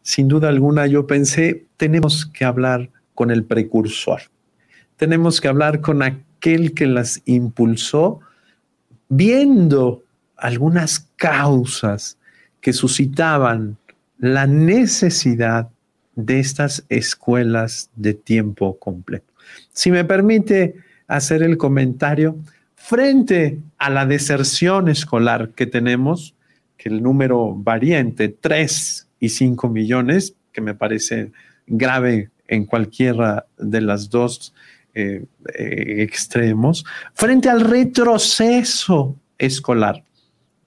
sin 0.02 0.26
duda 0.26 0.48
alguna 0.48 0.88
yo 0.88 1.06
pensé, 1.06 1.64
tenemos 1.76 2.26
que 2.26 2.44
hablar 2.44 2.90
con 3.14 3.30
el 3.30 3.44
precursor, 3.44 4.22
tenemos 4.96 5.40
que 5.40 5.46
hablar 5.46 5.80
con 5.80 6.02
aquel 6.02 6.74
que 6.74 6.86
las 6.86 7.22
impulsó, 7.24 8.18
viendo 9.08 10.02
algunas 10.36 11.08
causas 11.14 12.18
que 12.60 12.72
suscitaban 12.72 13.76
la 14.18 14.48
necesidad 14.48 15.68
de 16.16 16.40
estas 16.40 16.84
escuelas 16.88 17.90
de 17.94 18.14
tiempo 18.14 18.76
completo. 18.80 19.32
Si 19.72 19.92
me 19.92 20.04
permite 20.04 20.74
hacer 21.06 21.44
el 21.44 21.56
comentario, 21.58 22.36
frente 22.84 23.62
a 23.78 23.88
la 23.88 24.04
deserción 24.04 24.90
escolar 24.90 25.52
que 25.52 25.64
tenemos, 25.64 26.34
que 26.76 26.90
el 26.90 27.02
número 27.02 27.54
varía 27.56 27.98
entre 27.98 28.28
3 28.28 29.08
y 29.20 29.30
5 29.30 29.70
millones, 29.70 30.34
que 30.52 30.60
me 30.60 30.74
parece 30.74 31.32
grave 31.66 32.28
en 32.46 32.66
cualquiera 32.66 33.46
de 33.56 33.80
las 33.80 34.10
dos 34.10 34.52
eh, 34.92 35.24
extremos, 35.56 36.84
frente 37.14 37.48
al 37.48 37.62
retroceso 37.62 39.16
escolar, 39.38 40.04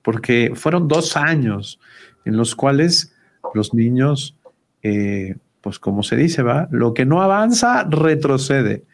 porque 0.02 0.54
fueron 0.56 0.88
dos 0.88 1.16
años 1.18 1.80
en 2.26 2.36
los 2.36 2.56
cuales 2.56 3.14
los 3.54 3.76
niños, 3.76 4.36
eh, 4.82 5.36
pues 5.62 5.78
como 5.78 6.02
se 6.02 6.16
dice, 6.16 6.42
va, 6.42 6.68
lo 6.72 6.96
que 6.96 7.06
no 7.06 7.22
avanza 7.22 7.84
retrocede. 7.84 8.86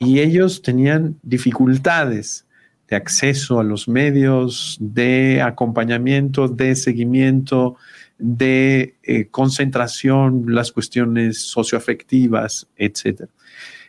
Y 0.00 0.18
ellos 0.18 0.62
tenían 0.62 1.20
dificultades 1.22 2.44
de 2.92 2.96
acceso 2.96 3.58
a 3.58 3.64
los 3.64 3.88
medios, 3.88 4.76
de 4.78 5.40
acompañamiento, 5.40 6.46
de 6.46 6.76
seguimiento, 6.76 7.76
de 8.18 8.96
eh, 9.02 9.28
concentración, 9.30 10.44
las 10.48 10.72
cuestiones 10.72 11.40
socioafectivas, 11.40 12.66
etc. 12.76 13.22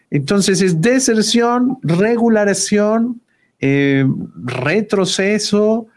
Entonces 0.10 0.62
es 0.62 0.80
deserción, 0.80 1.80
regularización, 1.82 3.20
eh, 3.60 4.06
retroceso, 4.42 5.88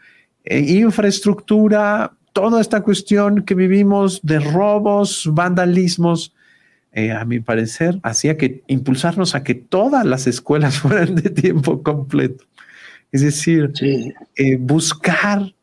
eh, 0.43 0.59
infraestructura, 0.59 2.11
toda 2.33 2.59
esta 2.59 2.81
cuestión 2.81 3.43
que 3.45 3.55
vivimos 3.55 4.19
de 4.21 4.39
robos, 4.41 5.29
vandalismos, 5.31 6.33
a 7.15 7.25
mi 7.25 7.39
parecer, 7.39 7.99
hacía 8.01 8.37
que 8.37 8.63
impulsarnos 8.65 9.35
a 9.35 9.43
que 9.43 9.53
todas 9.53 10.03
las 10.03 10.25
escuelas 10.25 10.77
fueran 10.81 11.13
de 11.13 11.29
tiempo 11.29 11.83
completo. 11.83 12.46
Es 13.11 13.21
decir, 13.21 13.71
buscar 14.59 15.53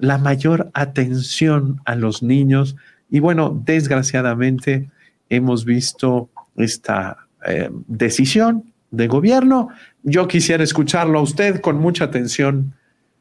la 0.00 0.18
mayor 0.18 0.70
atención 0.74 1.80
a 1.84 1.94
los 1.94 2.22
niños. 2.22 2.76
Y 3.10 3.20
bueno, 3.20 3.60
desgraciadamente 3.64 4.88
hemos 5.28 5.64
visto 5.64 6.30
esta 6.56 7.16
eh, 7.46 7.70
decisión 7.86 8.72
de 8.90 9.08
gobierno. 9.08 9.68
Yo 10.02 10.28
quisiera 10.28 10.62
escucharlo 10.62 11.18
a 11.18 11.22
usted 11.22 11.60
con 11.60 11.78
mucha 11.78 12.04
atención. 12.04 12.74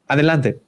Adelante. 0.07 0.59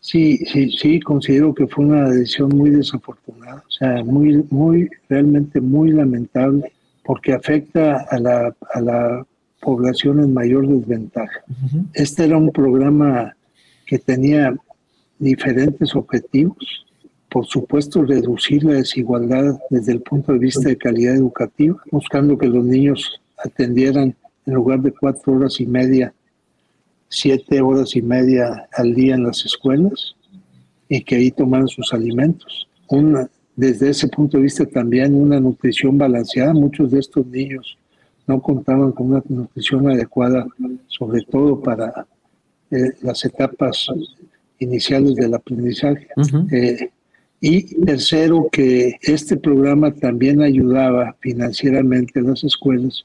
Sí, 0.00 0.38
sí, 0.46 0.70
sí, 0.70 1.00
considero 1.00 1.52
que 1.52 1.66
fue 1.66 1.84
una 1.84 2.08
decisión 2.08 2.50
muy 2.50 2.70
desafortunada, 2.70 3.64
o 3.66 3.70
sea, 3.70 4.04
muy, 4.04 4.44
muy, 4.50 4.88
realmente 5.08 5.60
muy 5.60 5.90
lamentable, 5.90 6.72
porque 7.04 7.32
afecta 7.32 8.06
a 8.08 8.18
la, 8.20 8.54
a 8.72 8.80
la 8.80 9.26
población 9.60 10.20
en 10.20 10.34
mayor 10.34 10.66
desventaja. 10.68 11.42
Este 11.94 12.24
era 12.24 12.36
un 12.36 12.50
programa 12.50 13.36
que 13.86 13.98
tenía 13.98 14.54
diferentes 15.18 15.94
objetivos. 15.94 16.86
Por 17.30 17.46
supuesto, 17.46 18.02
reducir 18.02 18.64
la 18.64 18.74
desigualdad 18.74 19.58
desde 19.70 19.92
el 19.92 20.00
punto 20.02 20.32
de 20.32 20.38
vista 20.38 20.68
de 20.68 20.76
calidad 20.76 21.16
educativa, 21.16 21.76
buscando 21.90 22.38
que 22.38 22.46
los 22.46 22.64
niños 22.64 23.20
atendieran 23.44 24.14
en 24.46 24.54
lugar 24.54 24.80
de 24.80 24.92
cuatro 24.92 25.34
horas 25.34 25.60
y 25.60 25.66
media, 25.66 26.14
siete 27.08 27.60
horas 27.60 27.96
y 27.96 28.02
media 28.02 28.68
al 28.72 28.94
día 28.94 29.14
en 29.14 29.24
las 29.24 29.44
escuelas 29.44 30.14
y 30.88 31.02
que 31.02 31.16
ahí 31.16 31.30
tomaran 31.30 31.68
sus 31.68 31.92
alimentos. 31.92 32.68
Una, 32.88 33.28
desde 33.56 33.90
ese 33.90 34.08
punto 34.08 34.36
de 34.36 34.44
vista 34.44 34.64
también 34.66 35.14
una 35.14 35.40
nutrición 35.40 35.98
balanceada. 35.98 36.54
Muchos 36.54 36.90
de 36.90 37.00
estos 37.00 37.26
niños 37.26 37.76
no 38.26 38.40
contaban 38.40 38.92
con 38.92 39.10
una 39.10 39.22
nutrición 39.28 39.88
adecuada, 39.90 40.46
sobre 40.88 41.22
todo 41.22 41.60
para 41.60 42.06
eh, 42.70 42.92
las 43.02 43.24
etapas 43.24 43.86
iniciales 44.58 45.14
del 45.14 45.34
aprendizaje. 45.34 46.08
Eh, 46.50 46.90
y 47.40 47.84
tercero, 47.84 48.48
que 48.50 48.96
este 49.02 49.36
programa 49.36 49.92
también 49.92 50.42
ayudaba 50.42 51.14
financieramente 51.20 52.20
a 52.20 52.22
las 52.22 52.42
escuelas 52.42 53.04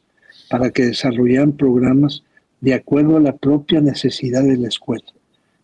para 0.50 0.72
que 0.72 0.86
desarrollaran 0.86 1.52
programas 1.52 2.24
de 2.62 2.74
acuerdo 2.74 3.17
a 3.17 3.22
la 3.22 3.36
propia 3.36 3.82
necesidad 3.82 4.43
de 4.43 4.58
la 4.58 4.69
escuela. 4.69 5.06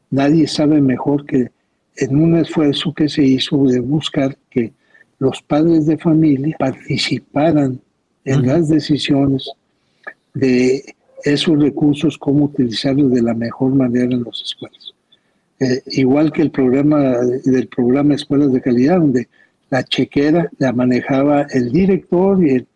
Nadie 0.09 0.47
sabe 0.47 0.81
mejor 0.81 1.25
que 1.25 1.49
en 1.95 2.17
un 2.17 2.37
esfuerzo 2.37 2.93
que 2.93 3.09
se 3.09 3.23
hizo 3.23 3.63
de 3.65 3.79
buscar 3.79 4.37
que 4.49 4.73
los 5.19 5.41
padres 5.41 5.85
de 5.85 5.97
familia 5.97 6.55
participaran 6.59 7.81
en 8.27 8.45
las 8.45 8.67
decisiones 8.67 9.49
de 10.33 10.83
esos 11.23 11.57
recursos, 11.59 12.17
cómo 12.17 12.45
utilizarlos 12.45 13.11
de 13.11 13.21
la 13.21 13.33
mejor 13.33 13.73
manera 13.73 14.13
en 14.13 14.23
las 14.23 14.41
escuelas. 14.41 14.93
Eh, 15.59 15.81
igual 15.87 16.31
que 16.31 16.41
el 16.41 16.51
programa 16.51 17.17
del 17.45 17.67
programa 17.67 18.15
Escuelas 18.15 18.51
de 18.51 18.61
Calidad, 18.61 18.99
donde 18.99 19.29
la 19.69 19.83
chequera 19.83 20.49
la 20.59 20.73
manejaba 20.73 21.43
el 21.51 21.71
director 21.71 22.45
y 22.45 22.49
el, 22.55 22.67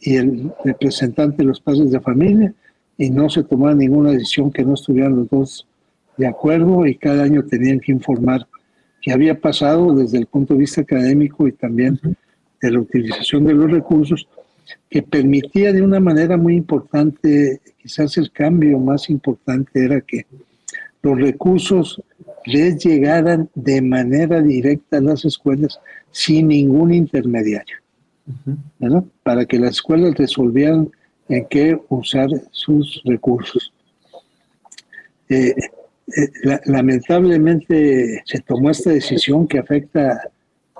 y 0.00 0.16
el 0.16 0.52
representante 0.64 1.38
de 1.38 1.44
los 1.44 1.60
padres 1.60 1.90
de 1.90 2.00
familia, 2.00 2.54
y 2.96 3.10
no 3.10 3.28
se 3.28 3.44
tomaba 3.44 3.74
ninguna 3.74 4.12
decisión 4.12 4.50
que 4.50 4.64
no 4.64 4.74
estuvieran 4.74 5.16
los 5.16 5.28
dos 5.28 5.66
de 6.16 6.26
acuerdo, 6.26 6.86
y 6.86 6.96
cada 6.96 7.24
año 7.24 7.44
tenían 7.44 7.78
que 7.78 7.92
informar 7.92 8.48
qué 9.02 9.12
había 9.12 9.38
pasado 9.38 9.94
desde 9.94 10.16
el 10.16 10.26
punto 10.26 10.54
de 10.54 10.60
vista 10.60 10.80
académico 10.80 11.46
y 11.46 11.52
también 11.52 12.00
de 12.60 12.70
la 12.70 12.80
utilización 12.80 13.44
de 13.44 13.52
los 13.52 13.70
recursos, 13.70 14.26
que 14.88 15.02
permitía 15.02 15.72
de 15.72 15.82
una 15.82 16.00
manera 16.00 16.36
muy 16.36 16.56
importante, 16.56 17.60
quizás 17.80 18.16
el 18.16 18.30
cambio 18.30 18.78
más 18.78 19.10
importante 19.10 19.84
era 19.84 20.00
que 20.00 20.26
los 21.02 21.18
recursos 21.18 22.02
les 22.44 22.82
llegaran 22.82 23.50
de 23.54 23.82
manera 23.82 24.42
directa 24.42 24.98
a 24.98 25.02
las 25.02 25.24
escuelas 25.24 25.78
sin 26.10 26.48
ningún 26.48 26.92
intermediario, 26.92 27.76
para 29.22 29.44
que 29.44 29.58
las 29.58 29.72
escuelas 29.72 30.14
resolvieran 30.14 30.90
en 31.28 31.46
qué 31.46 31.78
usar 31.88 32.28
sus 32.50 33.02
recursos. 33.04 33.72
Eh, 35.28 35.54
eh, 36.16 36.60
lamentablemente 36.64 38.22
se 38.24 38.40
tomó 38.40 38.70
esta 38.70 38.90
decisión 38.90 39.46
que 39.46 39.58
afecta 39.58 40.30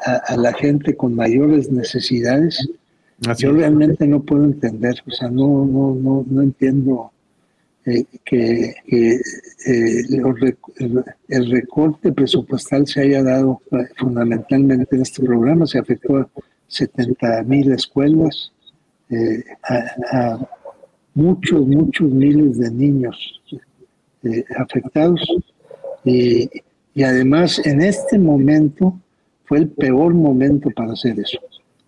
a, 0.01 0.37
la 0.37 0.53
gente 0.55 0.97
con 0.97 1.15
mayores 1.15 1.71
necesidades. 1.71 2.69
Yo 3.39 3.53
realmente 3.53 4.07
no 4.07 4.23
puedo 4.23 4.45
entender, 4.45 5.03
o 5.07 5.11
sea, 5.11 5.29
no, 5.29 5.67
no, 5.67 5.95
no, 5.95 6.25
no 6.29 6.43
entiendo 6.43 7.11
eh, 7.91 8.05
que, 8.23 8.75
eh, 8.87 9.21
el, 11.29 11.51
recorte 11.51 12.13
presupuestal 12.13 12.87
se 12.87 13.01
haya 13.01 13.23
dado 13.23 13.63
eh, 13.71 13.77
fundamentalmente 13.97 14.95
en 14.95 15.03
este 15.03 15.23
programa, 15.25 15.67
se 15.67 15.79
afectó 15.79 16.19
a 16.19 16.29
70 16.67 17.45
mil 17.45 17.73
escuelas, 17.73 18.53
a, 20.13 20.39
muchos, 21.15 21.67
muchos 21.67 22.11
miles 22.11 22.59
de 22.59 22.71
niños 22.71 23.41
afectados. 24.59 25.27
Y, 26.05 26.51
además 27.03 27.65
en 27.65 27.81
este 27.81 28.19
momento 28.19 29.01
fue 29.45 29.59
el 29.59 29.69
peor 29.69 30.13
momento 30.13 30.69
para 30.71 30.93
hacer 30.93 31.19
eso. 31.19 31.39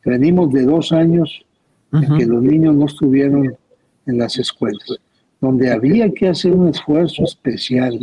Venimos 0.05 0.53
de 0.53 0.65
dos 0.65 0.93
años 0.93 1.45
en 1.93 2.17
que 2.17 2.27
los 2.27 2.43
niños 2.43 2.75
no 2.75 2.87
estuvieron 2.87 3.57
en 4.07 4.19
las 4.19 4.39
escuelas 4.39 5.01
donde 5.41 5.71
había 5.71 6.11
que 6.13 6.29
hacer 6.29 6.53
un 6.53 6.69
esfuerzo 6.69 7.25
especial 7.25 7.99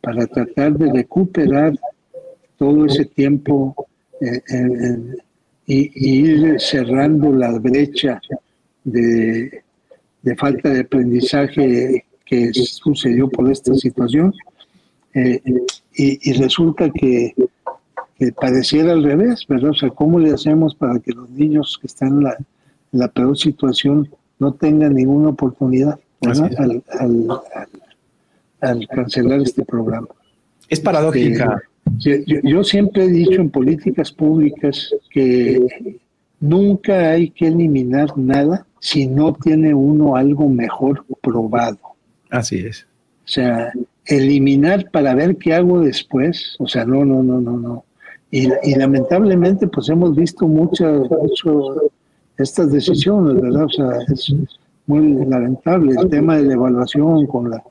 para 0.00 0.26
tratar 0.26 0.78
de 0.78 0.92
recuperar 0.92 1.76
todo 2.56 2.86
ese 2.86 3.04
tiempo 3.06 3.74
eh, 4.20 4.40
y, 5.66 5.90
ir 5.96 6.60
cerrando 6.60 7.32
la 7.32 7.58
brecha 7.58 8.20
de, 8.84 9.62
falta 10.36 10.70
de 10.70 10.80
aprendizaje 10.80 12.04
que 12.24 12.52
sucedió 12.54 13.28
por 13.28 13.50
esta 13.50 13.74
situación. 13.74 14.32
Eh, 15.14 15.42
y, 15.94 16.32
resulta 16.34 16.88
que, 16.90 17.34
pareciera 18.32 18.92
al 18.92 19.02
revés, 19.02 19.46
¿verdad? 19.48 19.70
O 19.70 19.74
sea, 19.74 19.90
¿cómo 19.90 20.18
le 20.18 20.32
hacemos 20.32 20.74
para 20.74 20.98
que 20.98 21.12
los 21.12 21.28
niños 21.30 21.78
que 21.80 21.86
están 21.86 22.22
en 22.22 22.98
la 22.98 23.08
peor 23.08 23.36
situación 23.36 24.08
no 24.38 24.52
tengan 24.52 24.94
ninguna 24.94 25.30
oportunidad? 25.30 25.98
al, 28.60 28.88
cancelar 28.88 29.40
este 29.40 29.64
programa. 29.64 30.08
Es 30.68 30.80
paradójica. 30.80 31.62
yo, 31.98 32.64
siempre 32.64 33.04
he 33.04 33.08
dicho 33.08 33.40
en 33.40 33.50
políticas 33.50 34.10
públicas 34.10 34.92
que 35.10 35.98
nunca 36.40 37.10
hay 37.10 37.30
que 37.30 37.48
eliminar 37.48 38.16
nada 38.16 38.66
si 38.80 39.06
no 39.06 39.34
tiene 39.34 39.74
uno 39.74 40.16
algo 40.16 40.48
mejor 40.48 41.04
probado. 41.20 41.78
Así 42.30 42.58
es. 42.58 42.86
O 43.24 43.28
sea, 43.28 43.72
eliminar 44.04 44.90
para 44.90 45.14
ver 45.14 45.36
qué 45.36 45.54
hago 45.54 45.80
después, 45.80 46.56
o 46.58 46.68
sea, 46.68 46.84
no, 46.84 47.04
no, 47.04 47.22
no, 47.22 47.40
no, 47.40 47.56
no. 47.56 47.84
Y, 48.30 48.74
lamentablemente, 48.74 49.68
pues 49.68 49.88
hemos 49.88 50.14
visto 50.14 50.46
muchas 50.46 51.08
estas 52.36 52.72
decisiones, 52.72 53.40
¿verdad? 53.40 53.64
O 53.64 53.68
sea, 53.70 53.90
es, 54.12 54.34
muy 54.86 55.24
lamentable. 55.24 55.94
El 56.00 56.08
tema 56.08 56.36
de 56.36 56.44
la 56.44 56.54
evaluación 56.54 57.26
con 57.26 57.50
la 57.50 57.62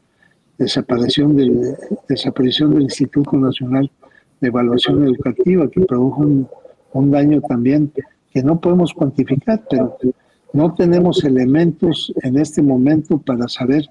desaparición 0.58 1.36
del, 1.36 1.76
desaparición 2.10 2.74
del 2.74 2.84
Instituto 2.84 3.38
Nacional 3.38 3.90
de 4.42 4.48
Evaluación 4.48 5.04
Educativa, 5.06 5.70
que 5.70 5.82
produjo 5.82 6.26
un 6.94 7.12
daño 7.12 7.42
también 7.42 7.92
que 8.36 8.44
no 8.44 8.60
podemos 8.60 8.94
cuantificar, 8.94 9.64
pero 9.70 9.98
no 10.52 10.74
tenemos 10.74 11.24
elementos 11.24 12.14
en 12.24 12.38
este 12.38 12.62
momento 12.62 13.18
para 13.18 13.48
saber 13.48 13.90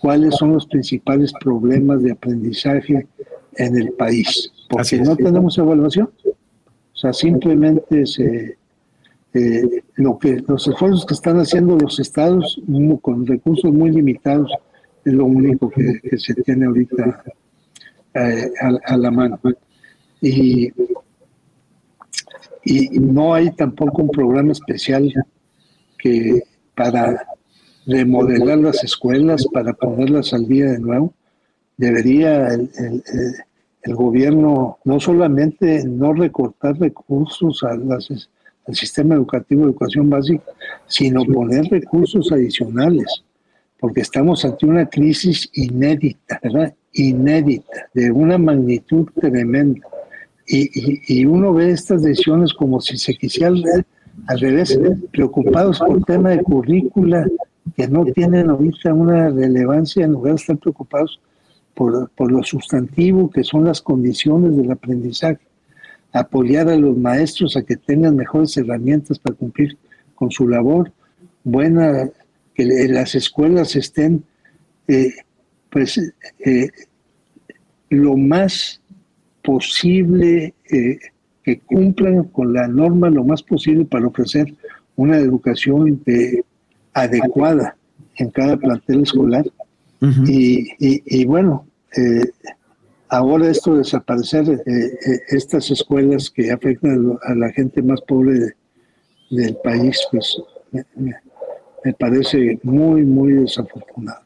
cuáles 0.00 0.34
son 0.36 0.52
los 0.52 0.66
principales 0.66 1.32
problemas 1.40 2.02
de 2.02 2.12
aprendizaje 2.12 3.06
en 3.56 3.76
el 3.76 3.92
país, 3.92 4.52
porque 4.68 4.98
no 4.98 5.16
tenemos 5.16 5.56
evaluación. 5.58 6.10
O 6.24 6.96
sea, 6.96 7.12
simplemente 7.12 8.06
se, 8.06 8.58
eh, 9.32 9.82
lo 9.94 10.18
que 10.18 10.42
los 10.46 10.66
esfuerzos 10.66 11.06
que 11.06 11.14
están 11.14 11.38
haciendo 11.38 11.76
los 11.76 11.98
estados 12.00 12.60
con 13.00 13.26
recursos 13.26 13.72
muy 13.72 13.90
limitados 13.90 14.50
es 15.04 15.12
lo 15.12 15.24
único 15.24 15.70
que, 15.70 16.00
se 16.18 16.34
tiene 16.34 16.66
ahorita 16.66 17.22
eh, 18.14 18.50
a, 18.84 18.96
la 18.96 19.10
mano. 19.10 19.38
Y, 20.20 20.72
y 22.64 22.98
no 22.98 23.34
hay 23.34 23.50
tampoco 23.52 24.02
un 24.02 24.10
programa 24.10 24.52
especial 24.52 25.12
que 25.96 26.42
para 26.74 27.26
remodelar 27.86 28.58
las 28.58 28.82
escuelas, 28.84 29.46
para 29.52 29.72
ponerlas 29.72 30.32
al 30.32 30.46
día 30.46 30.66
de 30.66 30.78
nuevo, 30.78 31.14
debería 31.80 32.48
el, 32.48 32.70
el, 33.82 33.94
gobierno 33.94 34.78
no 34.84 35.00
solamente 35.00 35.82
no 35.84 36.12
recortar 36.12 36.78
recursos 36.78 37.62
a 37.62 37.74
las, 37.74 38.10
al 38.66 38.74
sistema 38.74 39.14
educativo 39.14 39.62
de 39.62 39.70
educación 39.70 40.10
básica, 40.10 40.44
sino 40.86 41.24
poner 41.24 41.64
recursos 41.70 42.30
adicionales, 42.30 43.24
porque 43.78 44.02
estamos 44.02 44.44
ante 44.44 44.66
una 44.66 44.86
crisis 44.86 45.48
inédita, 45.54 46.38
¿verdad? 46.42 46.74
Inédita, 46.92 47.88
de 47.94 48.12
una 48.12 48.36
magnitud 48.36 49.08
tremenda. 49.18 49.80
Y, 50.46 50.62
y, 50.74 51.00
y 51.08 51.24
uno 51.24 51.54
ve 51.54 51.70
estas 51.70 52.02
decisiones 52.02 52.52
como 52.52 52.80
si 52.80 52.98
se 52.98 53.14
quisiera 53.14 53.54
al 54.26 54.40
revés, 54.40 54.78
preocupados 55.12 55.78
por 55.78 55.96
el 55.96 56.04
tema 56.04 56.30
de 56.30 56.42
currícula 56.42 57.26
que 57.74 57.88
no 57.88 58.04
tienen 58.04 58.50
ahorita 58.50 58.92
una 58.92 59.30
relevancia 59.30 60.04
en 60.04 60.12
lugar 60.12 60.34
de 60.34 60.40
estar 60.40 60.58
preocupados 60.58 61.20
por, 61.80 62.10
por 62.10 62.30
lo 62.30 62.42
sustantivo 62.42 63.30
que 63.30 63.42
son 63.42 63.64
las 63.64 63.80
condiciones 63.80 64.54
del 64.54 64.70
aprendizaje. 64.70 65.40
Apoyar 66.12 66.68
a 66.68 66.76
los 66.76 66.94
maestros 66.98 67.56
a 67.56 67.62
que 67.62 67.76
tengan 67.76 68.16
mejores 68.16 68.54
herramientas 68.58 69.18
para 69.18 69.34
cumplir 69.34 69.78
con 70.14 70.30
su 70.30 70.46
labor, 70.46 70.92
buena, 71.42 72.10
que 72.54 72.66
las 72.66 73.14
escuelas 73.14 73.76
estén 73.76 74.24
eh, 74.88 75.10
pues 75.70 75.98
eh, 76.40 76.68
lo 77.88 78.14
más 78.14 78.82
posible 79.42 80.52
eh, 80.70 80.98
que 81.42 81.60
cumplan 81.60 82.24
con 82.24 82.52
la 82.52 82.68
norma 82.68 83.08
lo 83.08 83.24
más 83.24 83.42
posible 83.42 83.86
para 83.86 84.06
ofrecer 84.06 84.54
una 84.96 85.16
educación 85.16 86.02
adecuada 86.92 87.74
en 88.16 88.28
cada 88.28 88.58
plantel 88.58 89.04
escolar. 89.04 89.46
y, 90.26 91.24
bueno, 91.24 91.64
eh, 91.96 92.30
ahora 93.08 93.48
esto 93.48 93.72
de 93.72 93.78
desaparecer, 93.78 94.48
eh, 94.48 94.60
eh, 94.66 95.20
estas 95.28 95.70
escuelas 95.70 96.30
que 96.30 96.50
afectan 96.50 97.18
a 97.22 97.34
la 97.34 97.50
gente 97.52 97.82
más 97.82 98.00
pobre 98.02 98.54
del 99.30 99.56
país, 99.62 99.98
pues 100.10 100.40
me 101.84 101.92
parece 101.94 102.58
muy, 102.62 103.04
muy 103.04 103.32
desafortunado. 103.34 104.20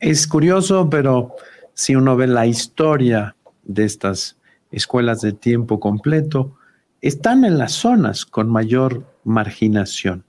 Es 0.00 0.26
curioso, 0.26 0.88
pero 0.90 1.34
si 1.72 1.96
uno 1.96 2.16
ve 2.16 2.26
la 2.26 2.46
historia 2.46 3.36
de 3.62 3.84
estas 3.84 4.36
escuelas 4.70 5.20
de 5.20 5.32
tiempo 5.32 5.80
completo, 5.80 6.56
están 7.00 7.44
en 7.44 7.58
las 7.58 7.72
zonas 7.72 8.24
con 8.24 8.50
mayor 8.50 9.04
marginación 9.24 10.24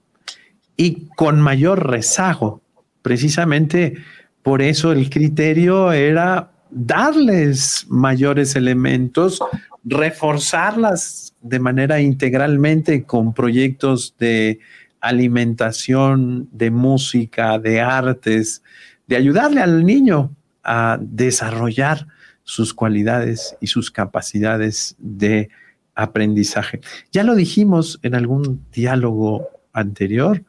y 0.76 1.08
con 1.16 1.40
mayor 1.40 1.88
rezago. 1.88 2.60
Precisamente 3.02 3.94
por 4.42 4.62
eso 4.62 4.92
el 4.92 5.10
criterio 5.10 5.92
era 5.92 6.52
darles 6.76 7.86
mayores 7.88 8.54
elementos, 8.54 9.40
reforzarlas 9.82 11.34
de 11.40 11.58
manera 11.58 12.02
integralmente 12.02 13.04
con 13.04 13.32
proyectos 13.32 14.14
de 14.18 14.60
alimentación, 15.00 16.50
de 16.52 16.70
música, 16.70 17.58
de 17.58 17.80
artes, 17.80 18.62
de 19.06 19.16
ayudarle 19.16 19.62
al 19.62 19.86
niño 19.86 20.36
a 20.62 20.98
desarrollar 21.00 22.08
sus 22.44 22.74
cualidades 22.74 23.56
y 23.60 23.68
sus 23.68 23.90
capacidades 23.90 24.96
de 24.98 25.48
aprendizaje. 25.94 26.82
Ya 27.10 27.24
lo 27.24 27.34
dijimos 27.34 27.98
en 28.02 28.14
algún 28.14 28.66
diálogo 28.70 29.48
anterior, 29.72 30.44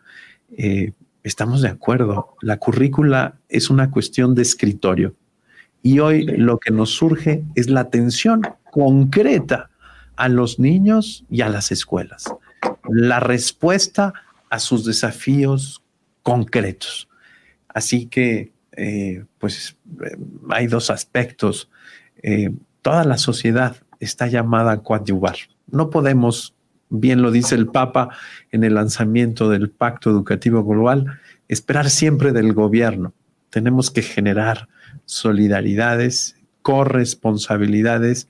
eh, 0.58 0.92
estamos 1.24 1.62
de 1.62 1.70
acuerdo, 1.70 2.36
la 2.42 2.58
currícula 2.58 3.40
es 3.48 3.70
una 3.70 3.92
cuestión 3.92 4.36
de 4.36 4.42
escritorio 4.42 5.16
y 5.88 6.00
hoy 6.00 6.26
lo 6.26 6.60
que 6.60 6.72
nos 6.72 6.90
surge 6.90 7.46
es 7.56 7.70
la 7.70 7.80
atención 7.80 8.42
concreta 8.72 9.70
a 10.18 10.28
los 10.28 10.60
niños 10.60 11.24
y 11.30 11.42
a 11.42 11.50
las 11.50 11.72
escuelas, 11.72 12.26
la 12.90 13.22
respuesta 13.22 14.14
a 14.50 14.60
sus 14.60 14.84
desafíos 14.84 15.82
concretos. 16.24 17.08
Así 17.70 18.08
que, 18.08 18.52
eh, 18.74 19.24
pues, 19.38 19.78
hay 20.50 20.68
dos 20.68 20.90
aspectos 20.90 21.70
eh, 22.22 22.52
toda 22.82 23.06
la 23.06 23.18
sociedad 23.18 23.78
está 24.02 24.28
llamada 24.28 24.74
a 24.74 24.84
coadyuvar. 24.84 25.38
No 25.72 25.90
podemos, 25.90 26.54
bien 26.90 27.22
lo 27.22 27.32
dice 27.32 27.56
el 27.56 27.68
Papa 27.68 28.10
en 28.52 28.66
el 28.66 28.76
lanzamiento 28.76 29.50
del 29.50 29.70
Pacto 29.70 30.10
Educativo 30.10 30.66
Global, 30.66 31.20
esperar 31.48 31.90
siempre 31.90 32.34
del 32.34 32.52
gobierno. 32.52 33.14
Tenemos 33.50 33.92
que 33.92 34.02
generar 34.02 34.68
solidaridades, 35.06 36.36
corresponsabilidades 36.62 38.28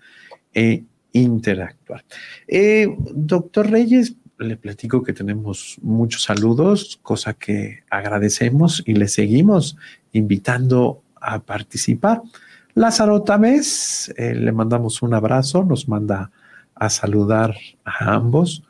e 0.54 0.84
interactuar. 1.12 2.04
Eh, 2.48 2.88
doctor 3.14 3.70
Reyes, 3.70 4.16
le 4.38 4.58
platico 4.58 5.04
que 5.04 5.14
tenemos 5.14 5.78
muchos 5.82 6.24
saludos, 6.24 7.00
cosa 7.02 7.34
que 7.34 7.84
agradecemos 7.90 8.84
y 8.86 8.94
le 8.94 9.08
seguimos 9.08 9.78
invitando 10.14 11.02
a 11.20 11.40
participar. 11.40 12.22
Lázaro 12.76 13.24
Tamés, 13.24 14.14
eh, 14.18 14.36
le 14.36 14.52
mandamos 14.52 15.02
un 15.02 15.16
abrazo, 15.16 15.64
nos 15.64 15.88
manda 15.88 16.32
a 16.76 16.90
saludar 16.90 17.56
a 17.84 18.14
ambos. 18.14 18.64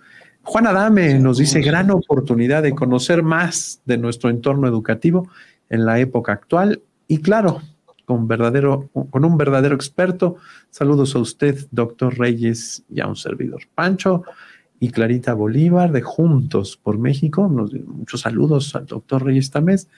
Juan 0.43 0.65
Adame 0.65 1.19
nos 1.19 1.39
dice 1.39 1.59
gran 1.59 1.91
oportunidad 1.91 2.63
de 2.63 2.73
conocer 2.73 3.21
más 3.21 3.81
de 3.85 3.97
nuestro 3.97 4.29
entorno 4.29 4.65
educativo 4.65 5.27
en 5.69 5.85
la 5.85 5.99
época 5.99 6.33
actual 6.33 6.81
y 7.07 7.19
claro, 7.19 7.61
con, 8.05 8.27
verdadero, 8.27 8.89
con 9.09 9.25
un 9.25 9.37
verdadero 9.37 9.75
experto. 9.75 10.37
Saludos 10.69 11.15
a 11.15 11.19
usted, 11.19 11.67
doctor 11.71 12.17
Reyes, 12.17 12.83
y 12.89 13.01
a 13.01 13.07
un 13.07 13.15
servidor. 13.15 13.63
Pancho 13.75 14.23
y 14.79 14.91
Clarita 14.91 15.33
Bolívar 15.33 15.91
de 15.91 16.01
Juntos 16.01 16.77
por 16.77 16.97
México. 16.97 17.49
muchos 17.49 18.21
saludos 18.21 18.75
al 18.75 18.85
doctor 18.85 19.25
Reyes 19.25 19.51
Tamés 19.51 19.89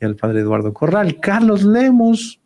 y 0.00 0.04
al 0.04 0.16
padre 0.16 0.40
Eduardo 0.40 0.72
Corral. 0.72 1.20
Carlos 1.20 1.64
Lemus 1.64 2.40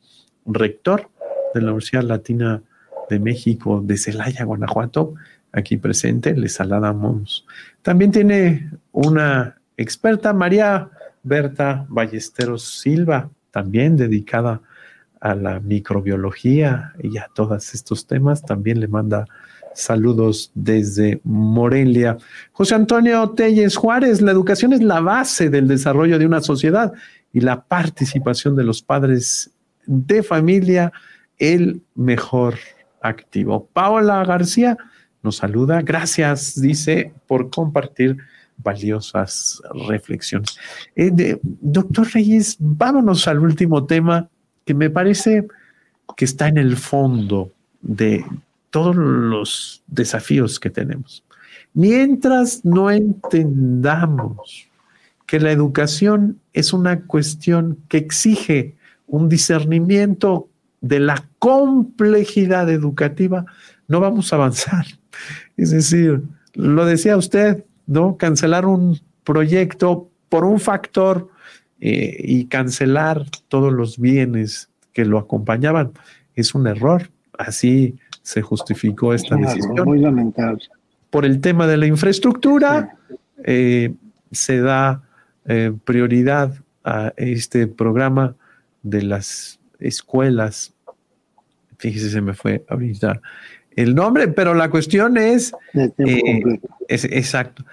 rector 0.47 1.09
de 1.55 1.61
la 1.61 1.69
Universidad 1.69 2.03
Latina 2.03 2.62
de 3.09 3.19
México 3.19 3.83
de 3.85 3.97
Celaya, 3.97 4.45
Guanajuato, 4.45 5.15
aquí 5.53 5.77
presente, 5.77 6.35
les 6.37 6.55
saludamos. 6.55 7.47
También 7.83 8.11
tiene 8.11 8.71
una 8.93 9.57
experta, 9.77 10.33
María 10.33 10.91
Berta 11.27 11.85
Ballesteros 11.89 12.81
Silva, 12.81 13.29
también 13.51 13.97
dedicada 13.97 14.61
a 15.21 15.35
la 15.35 15.59
microbiología 15.59 16.93
y 17.03 17.19
a 17.19 17.29
todos 17.35 17.75
estos 17.75 18.07
temas. 18.07 18.43
También 18.43 18.79
le 18.79 18.87
manda 18.87 19.27
saludos 19.75 20.53
desde 20.55 21.21
Morelia. 21.25 22.17
José 22.53 22.77
Antonio 22.77 23.31
Telles 23.31 23.77
Juárez, 23.77 24.23
la 24.23 24.31
educación 24.31 24.73
es 24.73 24.83
la 24.83 25.01
base 25.01 25.51
del 25.51 25.67
desarrollo 25.67 26.19
de 26.19 26.27
una 26.27 26.41
sociedad 26.41 26.93
y 27.33 27.41
la 27.41 27.65
participación 27.65 28.55
de 28.55 28.65
los 28.65 28.83
padres 28.83 29.51
de 29.85 30.23
familia 30.23 30.93
el 31.39 31.83
mejor 31.95 32.55
activo. 33.03 33.69
Paola 33.73 34.25
García 34.25 34.79
nos 35.23 35.37
saluda. 35.37 35.83
Gracias, 35.83 36.61
dice, 36.61 37.12
por 37.27 37.51
compartir 37.51 38.17
valiosas 38.59 39.62
reflexiones. 39.88 40.59
Eh, 40.95 41.38
doctor 41.42 42.09
Reyes, 42.12 42.57
vámonos 42.59 43.29
al 43.29 43.40
último 43.40 43.85
tema 43.85 44.29
que 44.64 44.75
me 44.75 44.90
parece 44.90 45.47
que 46.16 46.25
está 46.25 46.49
en 46.49 46.59
el 46.59 46.77
fondo 46.77 47.53
de 47.83 48.25
todos 48.71 48.97
los 48.97 49.83
desafíos 49.87 50.59
que 50.59 50.71
tenemos. 50.71 51.25
Mientras 51.75 52.64
no 52.64 52.90
entendamos 52.90 54.66
que 55.27 55.40
la 55.40 55.53
educación 55.53 56.40
es 56.53 56.73
una 56.73 57.01
cuestión 57.03 57.79
que 57.88 57.99
exige 57.99 58.77
un 59.07 59.29
discernimiento 59.29 60.49
de 60.81 61.01
la 61.01 61.29
complejidad 61.38 62.71
educativa, 62.71 63.45
no 63.88 64.01
vamos 64.01 64.33
a 64.33 64.37
avanzar. 64.37 64.87
Es 65.57 65.71
decir, 65.71 66.23
lo 66.53 66.85
decía 66.85 67.16
usted, 67.16 67.64
¿no? 67.87 68.16
Cancelar 68.16 68.66
un 68.66 69.01
proyecto 69.25 70.11
por 70.29 70.44
un 70.44 70.61
factor 70.61 71.29
eh, 71.81 72.16
y 72.18 72.46
cancelar 72.46 73.27
todos 73.49 73.72
los 73.72 73.99
bienes 73.99 74.70
que 74.92 75.05
lo 75.05 75.18
acompañaban 75.18 75.92
es 76.35 76.55
un 76.55 76.66
error. 76.66 77.11
Así 77.38 77.99
se 78.22 78.42
justificó 78.42 79.14
esta 79.14 79.37
decisión. 79.37 79.85
Muy 79.85 80.01
lamentable. 80.01 80.64
Por 81.11 81.25
el 81.25 81.40
tema 81.40 81.66
de 81.66 81.77
la 81.77 81.87
infraestructura, 81.87 82.96
eh, 83.44 83.94
se 84.33 84.61
da 84.61 85.03
eh, 85.44 85.72
prioridad 85.85 86.55
a 86.85 87.12
este 87.16 87.66
programa 87.66 88.35
de 88.83 89.03
las 89.03 89.61
escuelas. 89.79 90.75
Fíjese, 91.79 92.11
se 92.11 92.20
me 92.20 92.35
fue 92.35 92.64
ahorita 92.68 93.20
el 93.77 93.95
nombre, 93.95 94.29
pero 94.29 94.55
la 94.55 94.71
cuestión 94.71 95.17
es, 95.17 95.55
es 96.89 97.05
exacto. 97.05 97.65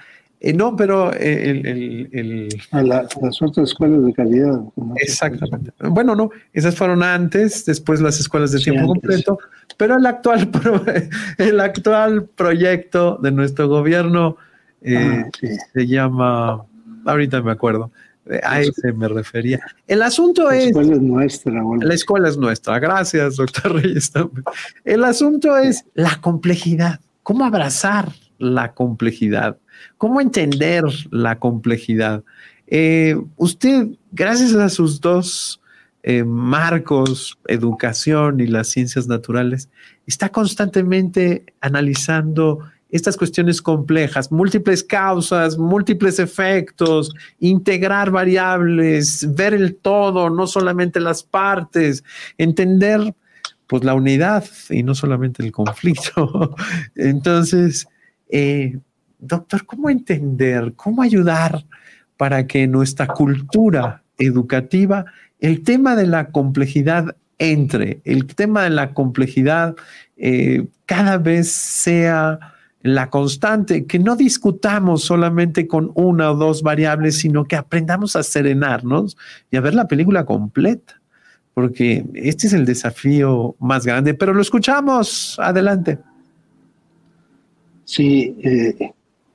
Eh, 0.44 0.52
no, 0.52 0.76
pero 0.76 1.14
el... 1.14 1.66
el, 2.12 2.50
las 2.74 3.42
otras 3.42 3.70
escuelas 3.70 4.06
de 4.06 4.14
calidad. 4.14 4.60
Exactamente. 4.98 5.72
Bueno, 5.80 6.16
no, 6.16 6.32
esas 6.52 6.76
fueron 6.76 7.02
antes, 7.02 7.66
después 7.66 8.02
las 8.02 8.20
escuelas 8.20 8.52
de 8.52 8.60
tiempo 8.60 8.88
completo, 8.88 9.40
pero 9.78 9.96
el 9.96 10.06
actual, 10.06 10.50
el 11.38 11.60
actual 11.62 12.26
proyecto 12.36 13.18
de 13.24 13.32
nuestro 13.32 13.70
gobierno 13.70 14.36
eh, 14.82 15.24
ah, 15.26 15.30
se 15.74 15.88
llama, 15.88 16.66
ahorita 17.06 17.42
me 17.42 17.52
acuerdo, 17.54 17.92
a 18.44 18.62
ese 18.62 18.94
me 18.94 19.08
refería. 19.08 19.60
El 19.88 20.02
asunto 20.02 20.50
es... 20.52 20.66
La 20.66 20.70
escuela 20.70 20.96
es 20.96 21.02
nuestra. 21.02 21.64
La 21.82 21.94
escuela 21.94 22.30
es 22.30 22.38
nuestra. 22.38 22.80
Gracias, 22.80 23.36
doctor 23.36 23.74
Reyes. 23.74 24.12
El 24.86 25.04
asunto 25.04 25.58
es 25.58 25.86
la 25.94 26.20
complejidad. 26.22 27.00
¿Cómo 27.24 27.46
abrazar 27.46 28.12
la 28.38 28.74
complejidad? 28.74 29.58
¿Cómo 29.98 30.22
entender 30.22 30.84
la 31.12 31.40
complejidad? 31.40 32.24
Eh, 32.68 33.18
usted, 33.38 33.88
gracias 34.12 34.54
a 34.56 34.70
sus 34.70 35.00
dos 35.02 35.62
eh, 36.04 36.24
marcos, 36.24 37.38
educación 37.48 38.40
y 38.40 38.48
las 38.48 38.68
ciencias 38.68 39.08
naturales, 39.08 39.70
está 40.06 40.30
constantemente 40.30 41.46
analizando 41.62 42.60
estas 42.94 43.18
cuestiones 43.18 43.60
complejas, 43.60 44.32
múltiples 44.32 44.84
causas, 44.84 45.58
múltiples 45.58 46.20
efectos, 46.20 47.12
integrar 47.40 48.12
variables, 48.12 49.34
ver 49.34 49.56
el 49.56 49.76
todo, 49.76 50.30
no 50.30 50.46
solamente 50.46 51.00
las 51.00 51.24
partes, 51.24 52.04
entender 52.38 53.16
pues 53.66 53.84
la 53.84 53.96
unidad 53.96 54.46
y 54.70 54.84
no 54.84 54.94
solamente 54.94 55.42
el 55.42 55.52
conflicto. 55.52 56.56
Entonces, 56.96 57.88
eh, 58.30 58.78
doctor, 59.18 59.66
¿cómo 59.66 59.90
entender, 59.90 60.74
cómo 60.76 61.02
ayudar 61.02 61.66
para 62.16 62.46
que 62.46 62.68
nuestra 62.68 63.08
cultura 63.08 64.04
educativa, 64.20 65.06
el 65.40 65.64
tema 65.64 65.96
de 65.96 66.06
la 66.06 66.28
complejidad 66.28 67.16
entre, 67.40 68.02
el 68.06 68.28
tema 68.28 68.62
de 68.66 68.70
la 68.70 68.94
complejidad 68.94 69.76
eh, 70.16 70.68
cada 70.86 71.18
vez 71.18 71.52
sea 71.52 72.53
la 72.84 73.10
constante, 73.10 73.86
que 73.86 73.98
no 73.98 74.18
discutamos 74.18 75.04
solamente 75.04 75.68
con 75.68 75.92
una 75.96 76.32
o 76.32 76.36
dos 76.36 76.62
variables, 76.64 77.18
sino 77.18 77.46
que 77.46 77.56
aprendamos 77.56 78.18
a 78.18 78.24
serenarnos 78.24 79.18
y 79.50 79.56
a 79.56 79.62
ver 79.62 79.74
la 79.74 79.88
película 79.88 80.26
completa, 80.26 81.02
porque 81.54 82.06
este 82.14 82.48
es 82.48 82.54
el 82.54 82.66
desafío 82.66 83.56
más 83.60 83.86
grande, 83.86 84.14
pero 84.14 84.34
lo 84.34 84.42
escuchamos, 84.42 85.40
adelante. 85.40 85.98
Sí, 87.86 88.36
eh, 88.44 88.76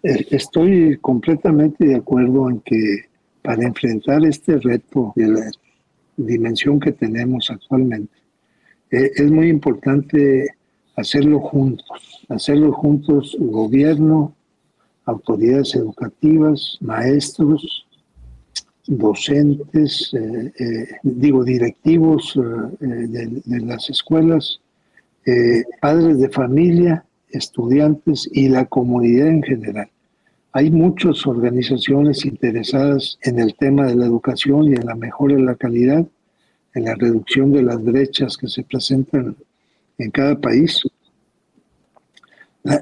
eh, 0.02 0.26
estoy 0.30 0.98
completamente 0.98 1.86
de 1.86 1.96
acuerdo 1.96 2.50
en 2.50 2.60
que 2.60 3.06
para 3.40 3.64
enfrentar 3.64 4.26
este 4.26 4.58
reto 4.58 5.14
de 5.16 5.26
la 5.26 5.50
dimensión 6.18 6.78
que 6.78 6.92
tenemos 6.92 7.50
actualmente, 7.50 8.18
eh, 8.90 9.10
es 9.14 9.30
muy 9.30 9.48
importante 9.48 10.48
hacerlo 10.98 11.40
juntos, 11.40 12.26
hacerlo 12.28 12.72
juntos 12.72 13.36
gobierno, 13.38 14.34
autoridades 15.04 15.74
educativas, 15.76 16.76
maestros, 16.80 17.86
docentes, 18.86 20.12
eh, 20.14 20.88
digo, 21.02 21.44
directivos 21.44 22.38
de, 22.80 23.60
las 23.60 23.88
escuelas, 23.90 24.60
padres 25.80 26.18
de 26.18 26.28
familia, 26.30 27.04
estudiantes 27.30 28.28
y 28.32 28.48
la 28.48 28.64
comunidad 28.64 29.28
en 29.28 29.42
general. 29.42 29.90
Hay 30.52 30.70
muchas 30.70 31.26
organizaciones 31.26 32.24
interesadas 32.24 33.18
en 33.22 33.38
el 33.38 33.54
tema 33.54 33.86
de 33.86 33.94
la 33.94 34.06
educación 34.06 34.64
y 34.64 34.74
en 34.74 34.86
la 34.86 34.94
mejora 34.94 35.36
de 35.36 35.42
la 35.42 35.54
calidad, 35.54 36.06
en 36.74 36.84
la 36.84 36.94
reducción 36.94 37.52
de 37.52 37.62
las 37.62 37.82
brechas 37.84 38.36
que 38.36 38.48
se 38.48 38.62
presentan 38.64 39.36
en 39.98 40.10
cada 40.10 40.38
país. 40.40 40.82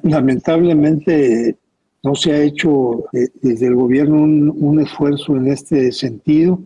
Lamentablemente 0.03 1.57
no 2.03 2.15
se 2.15 2.33
ha 2.33 2.43
hecho 2.43 3.05
eh, 3.13 3.29
desde 3.43 3.67
el 3.67 3.75
gobierno 3.75 4.23
un, 4.23 4.81
esfuerzo 4.81 5.37
en 5.37 5.49
este 5.49 5.93
sentido. 5.93 6.61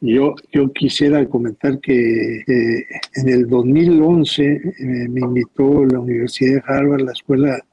Yo, 0.00 0.34
yo 0.52 0.72
quisiera 0.72 1.26
comentar 1.26 1.78
que 1.80 2.38
eh, 2.40 2.86
en 3.16 3.28
el 3.28 3.48
2011 3.48 4.42
eh, 4.42 4.62
me 5.08 5.20
invitó 5.20 5.84
la 5.84 6.00
Universidad 6.00 6.54
de 6.54 6.62
Harvard, 6.66 7.02
la 7.02 7.12
Escuela 7.12 7.64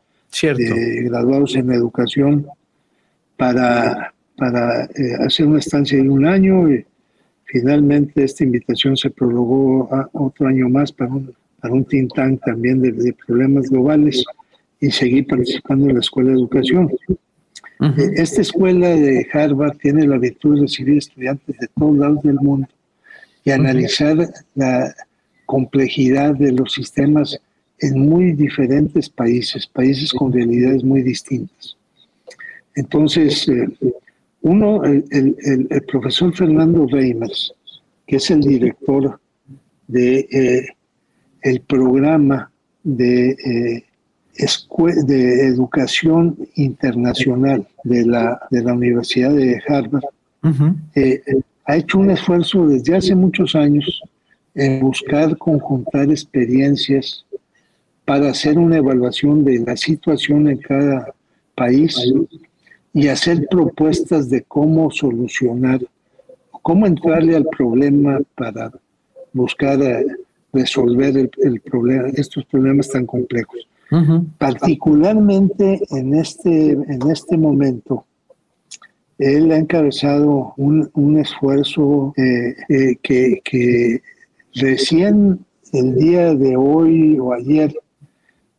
de 0.42 1.04
Graduados 1.04 1.56
en 1.56 1.72
Educación, 1.72 2.48
para, 3.38 4.14
para 4.36 4.86
eh, 4.86 5.16
hacer 5.20 5.46
una 5.46 5.60
estancia 5.60 5.98
de 6.02 6.10
un 6.10 6.26
año. 6.26 6.72
Y 6.72 6.86
finalmente 7.46 8.24
esta 8.24 8.44
invitación 8.44 8.98
se 8.98 9.10
prorrogó 9.10 9.94
a 9.94 10.10
otro 10.14 10.48
año 10.48 10.68
más 10.68 10.92
para 10.92 11.12
un, 11.12 11.34
para 11.62 11.74
un 11.74 11.86
think 11.86 12.14
tank 12.14 12.42
también 12.46 12.82
de, 12.82 13.14
problemas 13.26 13.70
globales 13.70 14.24
y 14.80 14.92
seguí 14.92 15.24
participando 15.24 15.88
en 15.88 15.96
la 15.96 16.02
Escuela 16.02 16.32
de 16.32 16.38
Educación. 16.38 16.92
Esta 18.16 18.42
escuela 18.42 18.90
de 18.90 19.28
Harvard 19.32 19.78
tiene 19.78 20.08
la 20.08 20.18
virtud 20.18 20.56
de 20.56 20.62
recibir 20.62 20.98
estudiantes 20.98 21.58
de 21.58 21.68
todos 21.78 21.98
lados 21.98 22.24
del 22.24 22.36
mundo 22.36 22.68
y 23.44 23.52
analizar 23.52 24.18
la 24.56 24.94
complejidad 25.46 26.36
de 26.36 26.52
los 26.52 26.74
sistemas 26.74 27.40
en 27.80 28.00
muy 28.00 28.34
diferentes 28.34 29.10
países, 29.10 29.68
países 29.68 30.12
con 30.12 30.34
realidades 30.34 30.84
muy 30.84 31.02
distintas. 31.04 31.78
Entonces, 32.76 33.48
eh, 33.48 33.68
uno, 34.42 34.84
el, 34.84 35.84
profesor 35.88 36.36
Fernando 36.36 36.88
Reimers, 36.88 37.54
que 38.06 38.18
es 38.18 38.30
el 38.32 38.42
director 38.42 39.20
de 39.88 40.28
eh, 40.32 40.68
el 41.50 41.62
programa 41.62 42.52
de 42.84 43.30
eh, 43.32 43.84
de 45.06 45.48
Educación 45.48 46.38
Internacional 46.56 47.68
de 47.84 48.06
la, 48.06 48.40
de 48.52 48.64
la 48.64 48.74
Universidad 48.74 49.34
de 49.34 49.60
Harvard, 49.68 50.04
eh, 50.96 51.22
ha 51.66 51.76
hecho 51.76 51.98
un 51.98 52.12
esfuerzo 52.12 52.68
desde 52.68 52.96
hace 52.96 53.16
muchos 53.16 53.56
años 53.56 54.02
en 54.54 54.82
buscar 54.82 55.38
conjuntar 55.38 56.10
experiencias 56.10 57.26
para 58.06 58.30
hacer 58.30 58.58
una 58.58 58.78
evaluación 58.78 59.44
de 59.44 59.60
la 59.60 59.76
situación 59.76 60.48
en 60.48 60.58
cada 60.60 61.14
país 61.56 61.98
y 62.94 63.08
hacer 63.08 63.48
propuestas 63.50 64.30
de 64.30 64.44
cómo 64.44 64.92
solucionar, 64.92 65.82
cómo 66.62 66.86
entrarle 66.86 67.36
al 67.36 67.46
problema 67.46 68.20
para 68.36 68.72
buscar 69.34 69.82
eh, 69.82 70.06
resolver 70.54 71.30
el 71.38 71.62
problema, 71.62 72.10
estos 72.10 72.46
problemas 72.46 72.90
tan 72.90 73.06
complejos. 73.06 73.68
Particularmente 74.38 75.80
en 75.92 76.14
este, 76.16 76.72
en 76.72 77.10
este 77.10 77.38
momento, 77.38 78.06
él 79.18 79.52
ha 79.52 79.58
encabezado 79.58 80.54
un, 80.58 81.18
esfuerzo 81.18 82.14
eh, 82.18 82.56
eh, 82.70 82.98
que, 83.02 84.02
recién 84.54 85.40
el 85.74 85.96
día 85.96 86.34
de 86.36 86.56
hoy 86.56 87.18
o 87.20 87.34
ayer 87.34 87.74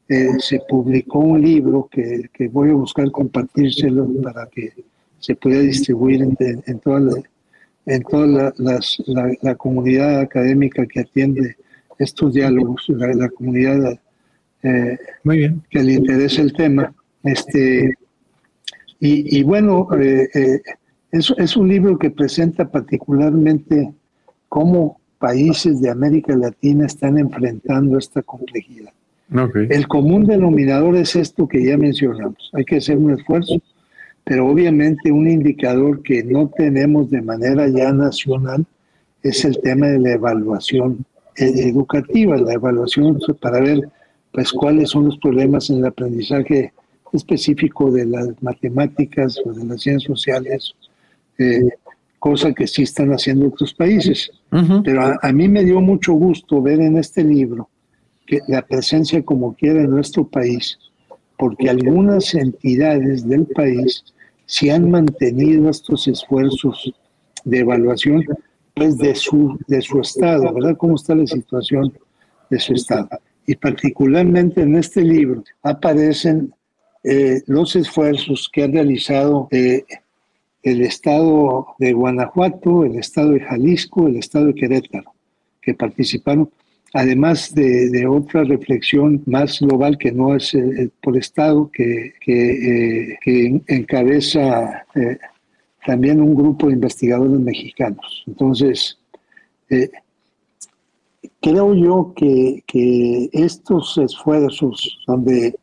eh, 0.08 0.28
se 0.38 0.60
publicó 0.68 1.18
un 1.18 1.42
libro 1.42 1.88
que, 1.90 2.48
voy 2.50 2.70
a 2.70 2.74
buscar 2.74 3.10
compartírselo 3.10 4.08
para 4.22 4.46
que 4.46 4.72
se 5.18 5.34
pueda 5.34 5.60
distribuir 5.60 6.22
en, 6.22 6.78
toda, 6.80 7.00
la, 7.00 7.22
en 7.86 8.02
toda 8.02 8.52
la, 8.56 9.54
comunidad 9.56 10.20
académica 10.20 10.86
que 10.86 11.00
atiende 11.00 11.56
estos 11.98 12.32
diálogos, 12.34 12.84
la, 12.88 13.28
comunidad 13.28 13.98
eh, 14.62 14.98
Muy 15.24 15.38
bien. 15.38 15.62
que 15.70 15.82
le 15.82 15.94
interese 15.94 16.42
el 16.42 16.52
tema. 16.52 16.92
Este, 17.22 17.92
y, 19.00 19.42
bueno, 19.44 19.88
eh, 20.00 20.28
eh, 20.34 20.60
es, 21.12 21.56
un 21.56 21.68
libro 21.68 21.98
que 21.98 22.10
presenta 22.10 22.68
particularmente 22.68 23.92
cómo 24.48 25.00
países 25.18 25.80
de 25.80 25.90
América 25.90 26.34
Latina 26.36 26.86
están 26.86 27.18
enfrentando 27.18 27.98
esta 27.98 28.22
complejidad. 28.22 28.92
El 29.54 29.86
común 29.88 30.26
denominador 30.26 30.96
es 30.96 31.14
esto 31.14 31.46
que 31.46 31.62
ya 31.62 31.76
mencionamos. 31.76 32.50
Hay 32.54 32.64
que 32.64 32.76
hacer 32.76 32.96
un 32.96 33.12
esfuerzo, 33.12 33.60
pero 34.24 34.46
obviamente 34.46 35.12
un 35.12 35.28
indicador 35.28 36.02
que 36.02 36.24
no 36.24 36.48
tenemos 36.48 37.10
de 37.10 37.20
manera 37.20 37.68
ya 37.68 37.92
nacional 37.92 38.64
es 39.22 39.44
el 39.44 39.60
tema 39.60 39.88
de 39.88 39.98
la 39.98 40.12
evaluación 40.12 41.04
educativa, 41.38 42.36
la 42.36 42.54
evaluación 42.54 43.18
para 43.40 43.60
ver 43.60 43.88
pues 44.32 44.52
cuáles 44.52 44.90
son 44.90 45.06
los 45.06 45.18
problemas 45.18 45.70
en 45.70 45.78
el 45.78 45.86
aprendizaje 45.86 46.72
específico 47.12 47.90
de 47.90 48.06
las 48.06 48.42
matemáticas 48.42 49.38
o 49.44 49.52
de 49.52 49.64
las 49.64 49.80
ciencias 49.80 50.04
sociales, 50.04 50.74
eh, 51.38 51.68
cosa 52.18 52.52
que 52.52 52.66
sí 52.66 52.82
están 52.82 53.10
haciendo 53.12 53.48
otros 53.48 53.72
países. 53.72 54.30
Pero 54.84 55.18
a, 55.20 55.32
mí 55.32 55.48
me 55.48 55.64
dio 55.64 55.80
mucho 55.80 56.12
gusto 56.12 56.60
ver 56.60 56.80
en 56.80 56.98
este 56.98 57.24
libro 57.24 57.68
que 58.26 58.40
la 58.48 58.62
presencia 58.62 59.22
como 59.22 59.54
quiera 59.54 59.80
en 59.80 59.90
nuestro 59.90 60.26
país, 60.26 60.78
porque 61.38 61.70
algunas 61.70 62.34
entidades 62.34 63.26
del 63.26 63.46
país 63.46 64.04
se 64.44 64.70
han 64.70 64.90
mantenido 64.90 65.70
estos 65.70 66.08
esfuerzos 66.08 66.92
de 67.44 67.58
evaluación 67.60 68.24
pues 68.24 68.38
de 68.78 69.14
su, 69.14 69.58
de 69.66 69.80
su 69.80 70.00
estado, 70.00 70.52
¿verdad? 70.52 70.76
¿Cómo 70.76 70.94
está 70.94 71.14
la 71.14 71.26
situación 71.26 71.92
de 72.50 72.58
su 72.58 72.74
estado? 72.74 73.08
Y 73.46 73.56
particularmente 73.56 74.62
en 74.62 74.76
este 74.76 75.02
libro 75.02 75.42
aparecen 75.62 76.52
eh, 77.04 77.42
los 77.46 77.76
esfuerzos 77.76 78.48
que 78.52 78.64
ha 78.64 78.66
realizado 78.66 79.48
eh, 79.50 79.84
el 80.62 80.82
estado 80.82 81.68
de 81.78 81.92
Guanajuato, 81.92 82.84
el 82.84 82.96
estado 82.96 83.32
de 83.32 83.40
Jalisco, 83.40 84.06
el 84.06 84.16
estado 84.16 84.46
de 84.46 84.54
Querétaro, 84.54 85.12
que 85.62 85.74
participaron, 85.74 86.50
además 86.92 87.54
de, 87.54 88.06
otra 88.06 88.44
reflexión 88.44 89.22
más 89.26 89.60
global 89.60 89.96
que 89.96 90.12
no 90.12 90.34
es 90.34 90.54
eh, 90.54 90.90
por 91.02 91.16
estado, 91.16 91.70
que, 91.72 92.12
que, 92.20 93.16
que 93.22 93.62
encabeza 93.68 94.84
también 95.86 96.20
un 96.20 96.34
grupo 96.34 96.66
de 96.66 96.74
investigadores 96.74 97.38
mexicanos. 97.38 98.24
Entonces, 98.26 98.98
eh, 99.70 99.90
creo 101.40 101.74
yo 101.74 102.12
que, 102.14 102.62
estos 103.32 103.98
esfuerzos 103.98 104.98
donde 105.06 105.54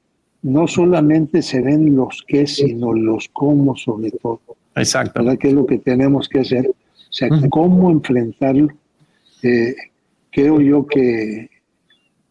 no 0.41 0.67
solamente 0.67 1.41
se 1.41 1.61
ven 1.61 1.95
los 1.95 2.23
qué, 2.27 2.45
sino 2.45 2.93
los 2.93 3.29
cómo 3.29 3.75
sobre 3.75 4.11
todo. 4.11 4.41
Exacto. 4.75 5.23
¿verdad? 5.23 5.39
¿Qué 5.39 5.49
es 5.49 5.53
lo 5.53 5.65
que 5.65 5.79
tenemos 5.79 6.29
que 6.29 6.39
hacer? 6.39 6.67
O 6.67 7.13
sea, 7.17 7.29
cómo 7.49 7.91
enfrentarlo, 7.91 8.67
eh, 9.41 9.73
creo 10.31 10.59
yo 10.59 10.85
que, 10.85 11.49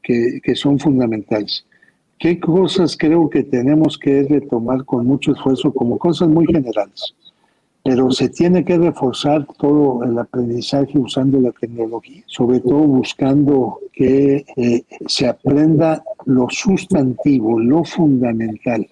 que, 0.03 0.41
que, 0.43 0.55
son 0.55 0.79
fundamentales. 0.79 1.65
¿Qué 2.19 2.39
cosas 2.39 2.97
creo 2.97 3.29
que 3.31 3.43
tenemos 3.43 3.99
que 3.99 4.23
retomar 4.25 4.85
con 4.85 5.07
mucho 5.07 5.33
esfuerzo 5.33 5.73
como 5.73 5.99
cosas 5.99 6.29
muy 6.29 6.47
generales? 6.47 7.15
Pero 7.85 8.11
se 8.11 8.31
tiene 8.31 8.65
que 8.65 8.79
reforzar 8.79 9.47
todo 9.59 10.03
el 10.05 10.19
aprendizaje 10.19 10.99
usando 10.99 11.39
la 11.39 11.53
tecnología, 11.53 12.23
sobre 12.27 12.61
todo 12.61 12.79
buscando 12.79 13.79
que 13.93 14.47
eh, 14.57 14.85
se 15.07 15.27
aprenda 15.27 16.03
lo 16.25 16.47
sustantivo, 16.49 17.61
lo 17.61 17.85
fundamental. 17.85 18.87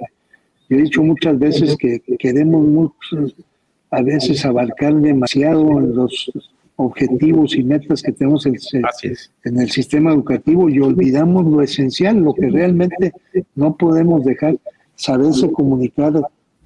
Yo 0.69 0.77
he 0.77 0.83
dicho 0.83 1.03
muchas 1.03 1.39
veces 1.39 1.75
que 1.79 2.01
queremos 2.19 2.63
mucho, 2.67 3.35
a 3.91 4.03
veces 4.03 4.45
abarcar 4.45 4.95
demasiado 4.97 5.81
los 5.81 6.31
objetivos 6.77 7.55
y 7.57 7.65
metas 7.65 8.03
que 8.03 8.13
tenemos 8.13 8.45
en, 8.45 8.57
en 9.45 9.61
el 9.61 9.71
sistema 9.71 10.13
educativo 10.13 10.69
y 10.69 10.81
olvidamos 10.81 11.47
lo 11.47 11.63
esencial, 11.63 12.19
lo 12.19 12.35
que 12.35 12.49
realmente 12.51 13.13
no 13.55 13.75
podemos 13.75 14.23
dejar, 14.23 14.57
saberse 14.97 15.51
comunicar 15.51 16.13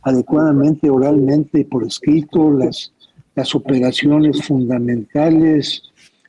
adecuadamente 0.07 0.89
oralmente 0.89 1.61
y 1.61 1.65
por 1.65 1.85
escrito 1.85 2.53
las, 2.53 2.93
las 3.35 3.57
operaciones 3.57 4.41
fundamentales, 4.47 5.83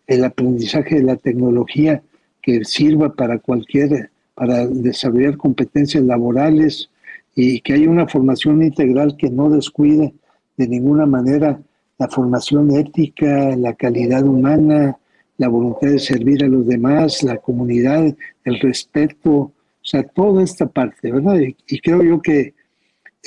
el 0.07 0.25
aprendizaje 0.25 0.95
de 0.95 1.03
la 1.03 1.15
tecnología 1.15 2.01
que 2.41 2.65
sirva 2.65 3.13
para 3.13 3.37
cualquier, 3.37 4.09
para 4.33 4.65
desarrollar 4.65 5.37
competencias 5.37 6.03
laborales 6.03 6.89
y 7.35 7.61
que 7.61 7.73
haya 7.73 7.87
una 7.87 8.07
formación 8.07 8.63
integral 8.63 9.15
que 9.15 9.29
no 9.29 9.47
descuide 9.51 10.11
de 10.57 10.67
ninguna 10.67 11.05
manera 11.05 11.61
la 11.99 12.07
formación 12.07 12.71
ética, 12.71 13.55
la 13.55 13.75
calidad 13.75 14.25
humana, 14.25 14.97
la 15.37 15.49
voluntad 15.49 15.89
de 15.89 15.99
servir 15.99 16.43
a 16.43 16.47
los 16.47 16.65
demás, 16.65 17.21
la 17.21 17.37
comunidad, 17.37 18.11
el 18.43 18.59
respeto, 18.59 19.31
o 19.31 19.53
sea, 19.83 20.01
toda 20.01 20.41
esta 20.41 20.65
parte, 20.65 21.11
¿verdad? 21.11 21.37
y 21.39 21.79
creo 21.79 22.01
yo 22.01 22.19
que 22.19 22.56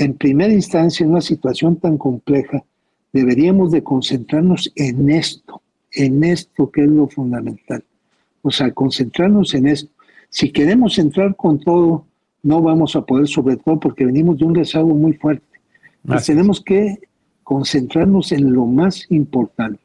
en 0.01 0.15
primera 0.15 0.53
instancia, 0.53 1.05
en 1.05 1.11
una 1.11 1.21
situación 1.21 1.77
tan 1.77 1.99
compleja, 1.99 2.65
deberíamos 3.13 3.71
de 3.71 3.83
concentrarnos 3.83 4.73
en 4.75 5.11
esto, 5.11 5.61
en 5.93 6.25
esto 6.25 6.71
que 6.71 6.85
es 6.85 6.89
lo 6.89 7.07
fundamental. 7.07 7.85
O 8.41 8.51
sea, 8.51 8.73
concentrarnos 8.73 9.53
en 9.53 9.67
esto. 9.67 9.91
Si 10.31 10.51
queremos 10.53 10.99
entrar 10.99 11.37
con 11.37 11.61
todo, 11.61 12.07
no 12.43 12.63
vamos 12.63 12.97
a 12.97 13.03
poder, 13.03 13.29
sobre 13.29 13.59
todo 13.59 13.79
porque 13.79 14.07
venimos 14.07 14.39
de 14.39 14.47
un 14.47 14.55
rezago 14.55 14.95
muy 14.95 15.13
fuerte. 15.13 15.45
Pues 16.07 16.25
tenemos 16.25 16.63
que 16.63 16.99
concentrarnos 17.43 18.33
en 18.33 18.55
lo 18.55 18.65
más 18.65 19.05
importante. 19.11 19.83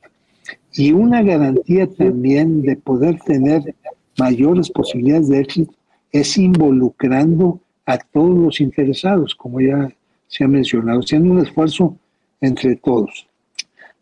Y 0.72 0.94
una 0.94 1.24
garantía 1.24 1.88
también 1.88 2.62
de 2.62 2.78
poder 2.78 3.20
tener 3.20 3.76
mayores 4.18 4.70
posibilidades 4.70 5.28
de 5.28 5.42
éxito 5.42 5.74
es 6.14 6.38
involucrando 6.38 7.60
a 7.86 7.98
todos 7.98 8.38
los 8.38 8.62
interesados, 8.62 9.36
como 9.36 9.60
ya 9.60 9.90
se 10.28 10.44
ha 10.44 10.48
mencionado, 10.48 11.00
haciendo 11.00 11.32
un 11.32 11.40
esfuerzo 11.40 11.98
entre 12.42 12.76
todos, 12.76 13.28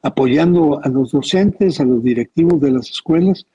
apoyando 0.02 0.84
a 0.84 0.90
los 0.90 1.12
docentes, 1.12 1.80
a 1.80 1.86
los 1.86 2.04
directivos 2.04 2.60
de 2.62 2.72
las 2.72 2.90
escuelas, 2.90 3.46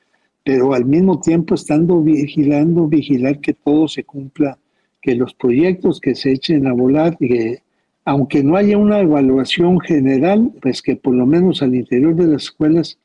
pero 0.44 0.72
al 0.72 0.84
mismo 0.84 1.20
tiempo 1.20 1.54
estando 1.54 2.00
vigilando, 2.02 2.86
vigilar 2.86 3.40
que 3.40 3.54
todo 3.54 3.88
se 3.88 4.04
cumpla, 4.04 4.58
que 5.02 5.14
los 5.14 5.34
proyectos 5.34 6.00
que 6.00 6.14
se 6.14 6.32
echen 6.32 6.66
a 6.66 6.72
volar, 6.72 7.16
que 7.18 7.62
aunque 8.04 8.42
no 8.42 8.56
haya 8.56 8.78
una 8.78 9.00
evaluación 9.00 9.78
general, 9.80 10.50
pues 10.62 10.80
que 10.80 10.96
por 10.96 11.14
lo 11.14 11.26
menos 11.26 11.62
al 11.62 11.74
interior 11.74 12.14
de 12.14 12.26
las 12.26 12.44
escuelas 12.44 12.98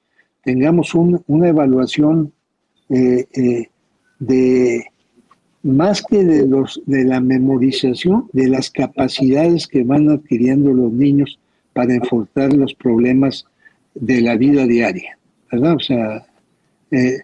tengamos 0.43 0.93
una 0.95 1.49
evaluación 1.49 2.31
eh, 2.89 3.25
eh, 3.33 3.67
de 4.19 4.85
más 5.63 6.03
que 6.03 6.23
de, 6.23 6.45
los, 6.45 6.81
de 6.85 7.05
la 7.05 7.21
memorización, 7.21 8.29
de 8.33 8.49
las 8.49 8.69
capacidades 8.69 9.67
que 9.67 9.83
van 9.83 10.09
adquiriendo 10.09 10.73
los 10.73 10.91
niños 10.91 11.39
para 11.71 11.95
enfrentar 11.95 12.53
los 12.53 12.73
problemas 12.73 13.45
de 13.95 14.21
la 14.21 14.35
vida 14.35 14.67
diaria, 14.67 15.17
¿verdad? 15.51 15.75
O 15.75 15.79
sea, 15.79 16.25
eh, 16.91 17.19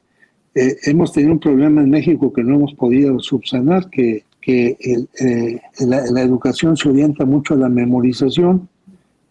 eh, 0.56 0.76
hemos 0.86 1.12
tenido 1.12 1.34
un 1.34 1.40
problema 1.40 1.82
en 1.82 1.90
México 1.90 2.32
que 2.32 2.44
no 2.44 2.56
hemos 2.56 2.74
podido 2.76 3.20
subsanar, 3.20 3.90
que, 3.90 4.24
que 4.42 4.78
eh, 5.20 5.60
la, 5.86 6.22
educación 6.22 6.78
se 6.78 6.90
orienta 6.90 7.26
mucho 7.26 7.56
a 7.56 7.58
la 7.58 7.70
memorización, 7.70 8.70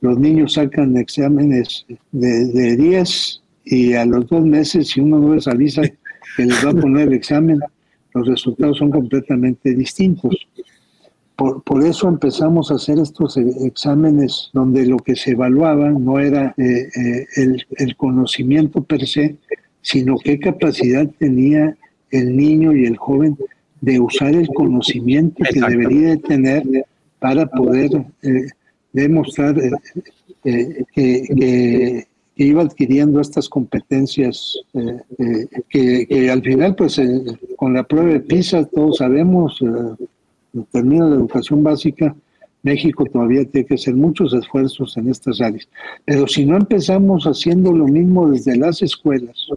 los 0.00 0.18
niños 0.18 0.52
sacan 0.52 0.96
exámenes 0.96 1.86
de 2.12 2.76
10 2.76 3.42
y 3.64 3.94
a 3.94 4.04
los 4.04 4.28
dos 4.28 4.44
meses, 4.44 4.88
si 4.88 5.00
uno 5.00 5.18
no 5.18 5.34
les 5.34 5.48
avisa 5.48 5.82
que 6.36 6.44
les 6.44 6.64
va 6.64 6.70
a 6.70 6.74
poner 6.74 7.08
el 7.08 7.14
examen, 7.14 7.58
los 8.18 8.28
resultados 8.28 8.78
son 8.78 8.90
completamente 8.90 9.74
distintos. 9.74 10.46
Por, 11.36 11.62
por, 11.62 11.84
eso 11.84 12.08
empezamos 12.08 12.70
a 12.70 12.74
hacer 12.74 12.98
estos 12.98 13.36
e, 13.36 13.44
exámenes 13.64 14.50
donde 14.52 14.86
lo 14.86 14.96
que 14.98 15.14
se 15.14 15.32
evaluaba 15.32 15.90
no 15.90 16.18
era 16.18 16.52
eh, 16.58 16.88
eh, 16.94 17.26
el, 17.36 17.64
el, 17.76 17.96
conocimiento 17.96 18.82
per 18.82 19.06
se, 19.06 19.36
sino 19.80 20.18
qué 20.18 20.40
capacidad 20.40 21.08
tenía 21.18 21.76
el 22.10 22.36
niño 22.36 22.74
y 22.74 22.86
el 22.86 22.96
joven 22.96 23.36
de 23.80 24.00
usar 24.00 24.34
el 24.34 24.48
conocimiento 24.48 25.44
que 25.44 25.60
debería 25.60 26.08
de 26.08 26.16
tener 26.16 26.64
para 27.20 27.46
poder 27.46 27.90
eh, 28.22 28.48
demostrar 28.92 29.54
que, 30.42 32.06
iba 32.44 32.62
adquiriendo 32.62 33.20
estas 33.20 33.48
competencias 33.48 34.56
eh, 34.74 35.00
eh, 35.18 36.06
que, 36.08 36.30
al 36.30 36.42
final, 36.42 36.74
pues 36.76 36.98
eh, 36.98 37.24
con 37.56 37.74
la 37.74 37.82
prueba 37.82 38.12
de 38.12 38.20
PISA, 38.20 38.64
todos 38.66 38.98
sabemos, 38.98 39.60
termina 40.70 41.08
la 41.08 41.16
educación 41.16 41.62
básica, 41.62 42.14
México 42.62 43.04
todavía 43.04 43.44
tiene 43.44 43.66
que 43.66 43.74
hacer 43.74 43.94
muchos 43.94 44.32
esfuerzos 44.34 44.96
en 44.96 45.08
estas 45.10 45.40
áreas. 45.40 45.68
Pero 46.04 46.26
si 46.28 46.44
no 46.44 46.56
empezamos 46.56 47.24
haciendo 47.24 47.72
lo 47.72 47.86
mismo 47.86 48.30
desde 48.30 48.56
las 48.56 48.82
escuelas, 48.82 49.48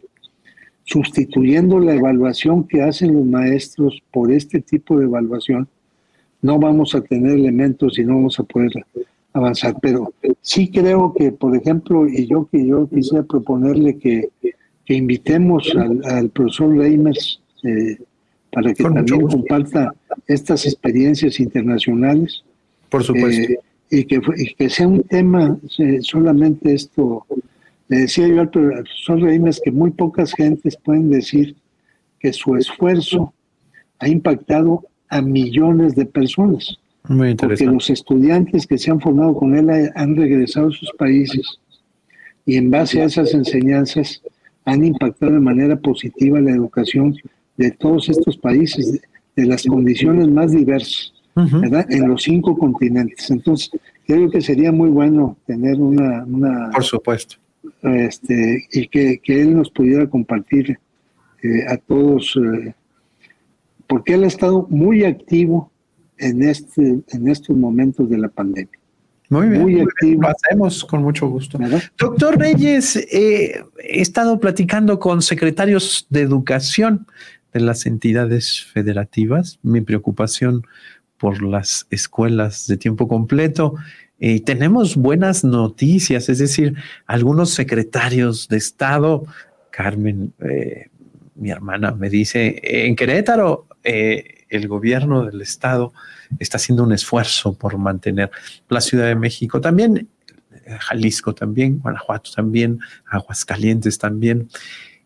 sustituyendo 0.83 1.79
la 1.79 1.95
evaluación 1.95 2.67
que 2.67 2.81
hacen 2.81 3.13
los 3.13 3.25
maestros 3.25 4.01
por 4.11 4.31
este 4.31 4.59
tipo 4.59 4.97
de 4.97 5.05
evaluación, 5.05 5.67
no 6.41 6.57
vamos 6.57 6.95
a 6.95 7.01
tener 7.01 7.33
elementos 7.33 7.99
y 7.99 8.03
no 8.03 8.15
vamos 8.15 8.39
a 8.39 8.43
poder 8.43 8.71
avanzar. 9.33 9.75
Pero 9.81 10.13
sí 10.41 10.69
creo 10.69 11.13
que, 11.13 11.31
por 11.31 11.55
ejemplo, 11.55 12.07
y 12.07 12.27
yo 12.27 12.47
que 12.51 12.65
yo 12.65 12.87
quisiera 12.89 13.23
proponerle 13.23 13.97
que 13.97 14.29
que 14.85 14.95
invitemos 14.95 15.71
al, 15.75 16.29
profesor 16.29 16.75
Reimers 16.77 17.41
eh, 17.63 17.97
para 18.51 18.73
que 18.73 18.83
también 18.83 19.21
comparta 19.21 19.93
estas 20.27 20.65
experiencias 20.65 21.39
internacionales. 21.39 22.43
Por 22.89 23.03
supuesto. 23.03 23.53
Eh, 23.53 23.59
y, 23.89 24.05
que, 24.05 24.21
que 24.57 24.69
sea 24.69 24.87
un 24.87 25.03
tema 25.03 25.57
eh, 25.77 25.99
solamente 26.01 26.73
esto. 26.73 27.25
Le 27.87 27.99
decía 27.99 28.27
yo 28.27 28.41
al 28.41 28.49
profesor 28.49 29.21
Reimers 29.21 29.61
que 29.63 29.71
muy 29.71 29.91
pocas 29.91 30.33
gentes 30.33 30.77
pueden 30.77 31.09
decir 31.09 31.55
que 32.19 32.31
su 32.33 32.55
esfuerzo 32.55 33.33
ha 33.99 34.07
impactado 34.07 34.85
a 35.09 35.21
millones 35.21 35.95
de 35.95 36.05
personas. 36.05 36.77
Muy 37.07 37.35
porque 37.35 37.65
los 37.65 37.89
estudiantes 37.89 38.67
que 38.67 38.77
se 38.77 38.91
han 38.91 38.99
formado 38.99 39.33
con 39.35 39.55
él 39.55 39.69
han 39.95 40.15
regresado 40.15 40.67
a 40.67 40.71
sus 40.71 40.91
países 40.97 41.59
y 42.45 42.57
en 42.57 42.69
base 42.69 43.01
a 43.01 43.05
esas 43.05 43.33
enseñanzas 43.33 44.21
han 44.65 44.85
impactado 44.85 45.33
de 45.33 45.39
manera 45.39 45.75
positiva 45.75 46.39
la 46.39 46.51
educación 46.51 47.15
de 47.57 47.71
todos 47.71 48.09
estos 48.09 48.37
países, 48.37 49.01
de, 49.35 49.45
las 49.45 49.63
condiciones 49.65 50.27
más 50.29 50.51
diversas, 50.51 51.13
¿verdad? 51.35 51.85
En 51.89 52.07
los 52.07 52.23
cinco 52.23 52.55
continentes. 52.57 53.31
Entonces, 53.31 53.71
creo 54.05 54.29
que 54.29 54.41
sería 54.41 54.71
muy 54.71 54.89
bueno 54.89 55.37
tener 55.47 55.79
una... 55.79 56.23
una 56.25 56.69
Por 56.71 56.83
supuesto. 56.83 57.37
Este, 57.83 58.65
y 58.71 58.87
que, 58.87 59.19
que 59.23 59.41
él 59.41 59.55
nos 59.55 59.71
pudiera 59.71 60.07
compartir 60.07 60.77
eh, 61.43 61.65
a 61.67 61.77
todos, 61.77 62.37
eh, 62.37 62.73
porque 63.87 64.13
él 64.13 64.23
ha 64.23 64.27
estado 64.27 64.67
muy 64.69 65.03
activo 65.03 65.70
en, 66.21 66.43
este, 66.43 66.99
en 67.07 67.27
estos 67.27 67.55
momentos 67.57 68.09
de 68.09 68.17
la 68.17 68.29
pandemia. 68.29 68.79
Muy 69.29 69.47
bien, 69.47 69.87
lo 70.19 70.27
hacemos 70.27 70.83
con 70.83 71.03
mucho 71.03 71.27
gusto. 71.29 71.57
Doctor 71.97 72.37
Reyes, 72.37 72.97
eh, 72.97 73.63
he 73.79 74.01
estado 74.01 74.39
platicando 74.41 74.99
con 74.99 75.21
secretarios 75.21 76.05
de 76.09 76.21
educación 76.21 77.07
de 77.53 77.61
las 77.61 77.85
entidades 77.85 78.61
federativas. 78.73 79.57
Mi 79.63 79.79
preocupación 79.79 80.65
por 81.17 81.41
las 81.41 81.87
escuelas 81.91 82.67
de 82.67 82.75
tiempo 82.75 83.07
completo. 83.07 83.75
Y 84.19 84.41
tenemos 84.41 84.97
buenas 84.97 85.45
noticias, 85.45 86.27
es 86.27 86.39
decir, 86.39 86.75
algunos 87.05 87.51
secretarios 87.51 88.49
de 88.49 88.57
Estado, 88.57 89.23
Carmen, 89.69 90.33
eh, 90.39 90.89
mi 91.35 91.51
hermana, 91.51 91.91
me 91.91 92.09
dice, 92.09 92.59
en 92.61 92.95
Querétaro, 92.95 93.65
eh, 93.83 94.40
el 94.51 94.67
gobierno 94.67 95.25
del 95.25 95.41
Estado 95.41 95.93
está 96.39 96.57
haciendo 96.57 96.83
un 96.83 96.93
esfuerzo 96.93 97.53
por 97.53 97.77
mantener 97.77 98.29
la 98.69 98.81
Ciudad 98.81 99.07
de 99.07 99.15
México 99.15 99.59
también, 99.59 100.07
Jalisco 100.79 101.33
también, 101.33 101.79
Guanajuato 101.79 102.31
también, 102.35 102.79
Aguascalientes 103.09 103.97
también. 103.97 104.49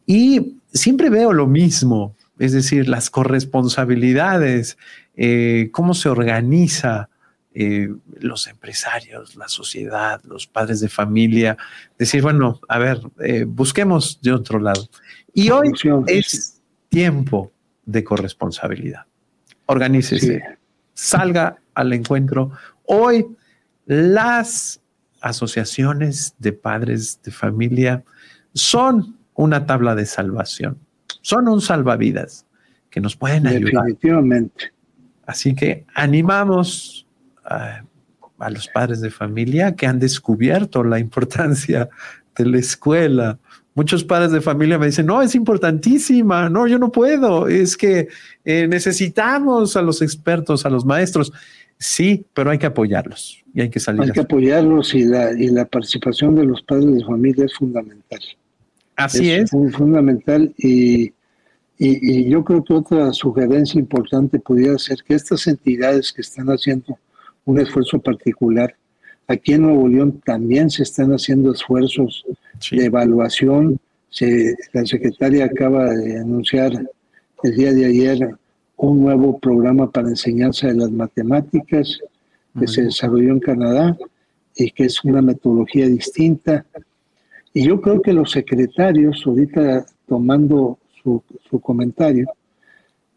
Y 0.05 0.57
siempre 0.73 1.09
veo 1.09 1.33
lo 1.33 1.47
mismo, 1.47 2.15
es 2.37 2.51
decir, 2.51 2.87
las 2.87 3.09
corresponsabilidades, 3.09 4.77
eh, 5.15 5.69
cómo 5.71 5.93
se 5.93 6.09
organiza 6.09 7.09
eh, 7.53 7.89
los 8.19 8.47
empresarios, 8.47 9.35
la 9.37 9.47
sociedad, 9.47 10.21
los 10.25 10.45
padres 10.45 10.81
de 10.81 10.89
familia, 10.89 11.57
decir, 11.97 12.21
bueno, 12.21 12.59
a 12.67 12.77
ver, 12.77 12.99
eh, 13.19 13.45
busquemos 13.47 14.19
de 14.21 14.33
otro 14.33 14.59
lado. 14.59 14.89
Y 15.33 15.49
hoy 15.51 15.71
es 16.07 16.61
tiempo 16.89 17.51
de 17.85 18.03
corresponsabilidad. 18.03 19.05
Organícese 19.65 20.57
salga 20.95 21.57
al 21.75 21.93
encuentro. 21.93 22.51
Hoy 22.85 23.27
las 23.85 24.81
asociaciones 25.21 26.35
de 26.39 26.53
padres 26.53 27.19
de 27.23 27.31
familia 27.31 28.03
son 28.53 29.17
una 29.35 29.65
tabla 29.65 29.95
de 29.95 30.05
salvación, 30.05 30.79
son 31.21 31.47
un 31.47 31.61
salvavidas 31.61 32.45
que 32.89 33.01
nos 33.01 33.15
pueden 33.15 33.45
ayudar. 33.47 33.83
Definitivamente. 33.83 34.71
Así 35.25 35.53
que 35.53 35.85
animamos 35.93 37.05
a, 37.43 37.83
a 38.39 38.49
los 38.49 38.67
padres 38.67 39.01
de 39.01 39.11
familia 39.11 39.75
que 39.75 39.87
han 39.87 39.99
descubierto 39.99 40.83
la 40.83 40.99
importancia 40.99 41.89
de 42.35 42.45
la 42.45 42.57
escuela, 42.57 43.39
Muchos 43.75 44.05
padres 44.05 44.31
de 44.31 44.39
familia 44.39 44.79
me 44.79 44.85
dicen, 44.85 45.05
no, 45.05 45.21
es 45.21 45.35
importantísima, 45.35 46.49
no, 46.49 46.65
yo 46.65 46.79
no 46.79 46.93
puedo, 46.93 47.49
es 47.49 47.75
que 47.75 48.07
eh, 48.45 48.67
necesitamos 48.69 49.75
a 49.75 49.81
los 49.81 50.01
expertos, 50.01 50.65
a 50.65 50.69
los 50.69 50.85
maestros. 50.85 51.33
Sí, 51.77 52.25
pero 52.33 52.51
hay 52.51 52.57
que 52.57 52.67
apoyarlos 52.67 53.43
y 53.53 53.61
hay 53.61 53.69
que 53.69 53.81
salir. 53.81 54.03
Hay 54.03 54.11
que 54.11 54.21
apoyarlos 54.21 54.95
y 54.95 55.03
la, 55.03 55.33
y 55.33 55.49
la 55.49 55.65
participación 55.65 56.35
de 56.35 56.45
los 56.45 56.61
padres 56.61 56.95
de 56.95 57.03
familia 57.03 57.43
es 57.43 57.53
fundamental. 57.53 58.19
Así 58.95 59.29
es. 59.29 59.53
es. 59.53 59.75
fundamental 59.75 60.53
y, 60.57 61.11
y, 61.77 62.29
yo 62.29 62.45
creo 62.45 62.63
que 62.63 62.73
otra 62.73 63.11
sugerencia 63.11 63.77
importante 63.77 64.39
pudiera 64.39 64.77
ser 64.77 64.99
que 65.05 65.15
estas 65.15 65.47
entidades 65.47 66.13
que 66.13 66.21
están 66.21 66.47
haciendo 66.47 66.97
un 67.43 67.59
esfuerzo 67.59 67.99
particular, 67.99 68.73
aquí 69.27 69.53
en 69.53 69.63
Nuevo 69.63 69.85
León 69.89 70.21
también 70.23 70.69
se 70.69 70.83
están 70.83 71.11
haciendo 71.11 71.51
esfuerzos 71.51 72.25
de 72.71 72.85
evaluación. 72.85 73.79
la 74.73 74.85
secretaria 74.85 75.45
acaba 75.45 75.89
de 75.91 76.19
anunciar 76.19 76.71
el 77.43 77.55
día 77.55 77.73
de 77.73 77.85
ayer 77.85 78.35
un 78.77 79.01
nuevo 79.01 79.37
programa 79.39 79.89
para 79.89 80.09
enseñanza 80.09 80.67
de 80.67 80.75
las 80.75 80.91
matemáticas 80.91 81.99
que 82.57 82.67
se 82.67 82.83
desarrolló 82.83 83.33
en 83.33 83.39
Canadá 83.39 83.97
y 84.55 84.71
que 84.71 84.85
es 84.85 85.03
una 85.03 85.21
metodología 85.21 85.87
distinta. 85.87 86.65
Y 87.53 87.67
yo 87.67 87.81
creo 87.81 88.01
que 88.01 88.13
los 88.13 88.31
secretarios, 88.31 89.23
ahorita 89.25 89.85
tomando 90.07 90.77
su, 91.01 91.21
su 91.49 91.59
comentario, 91.59 92.27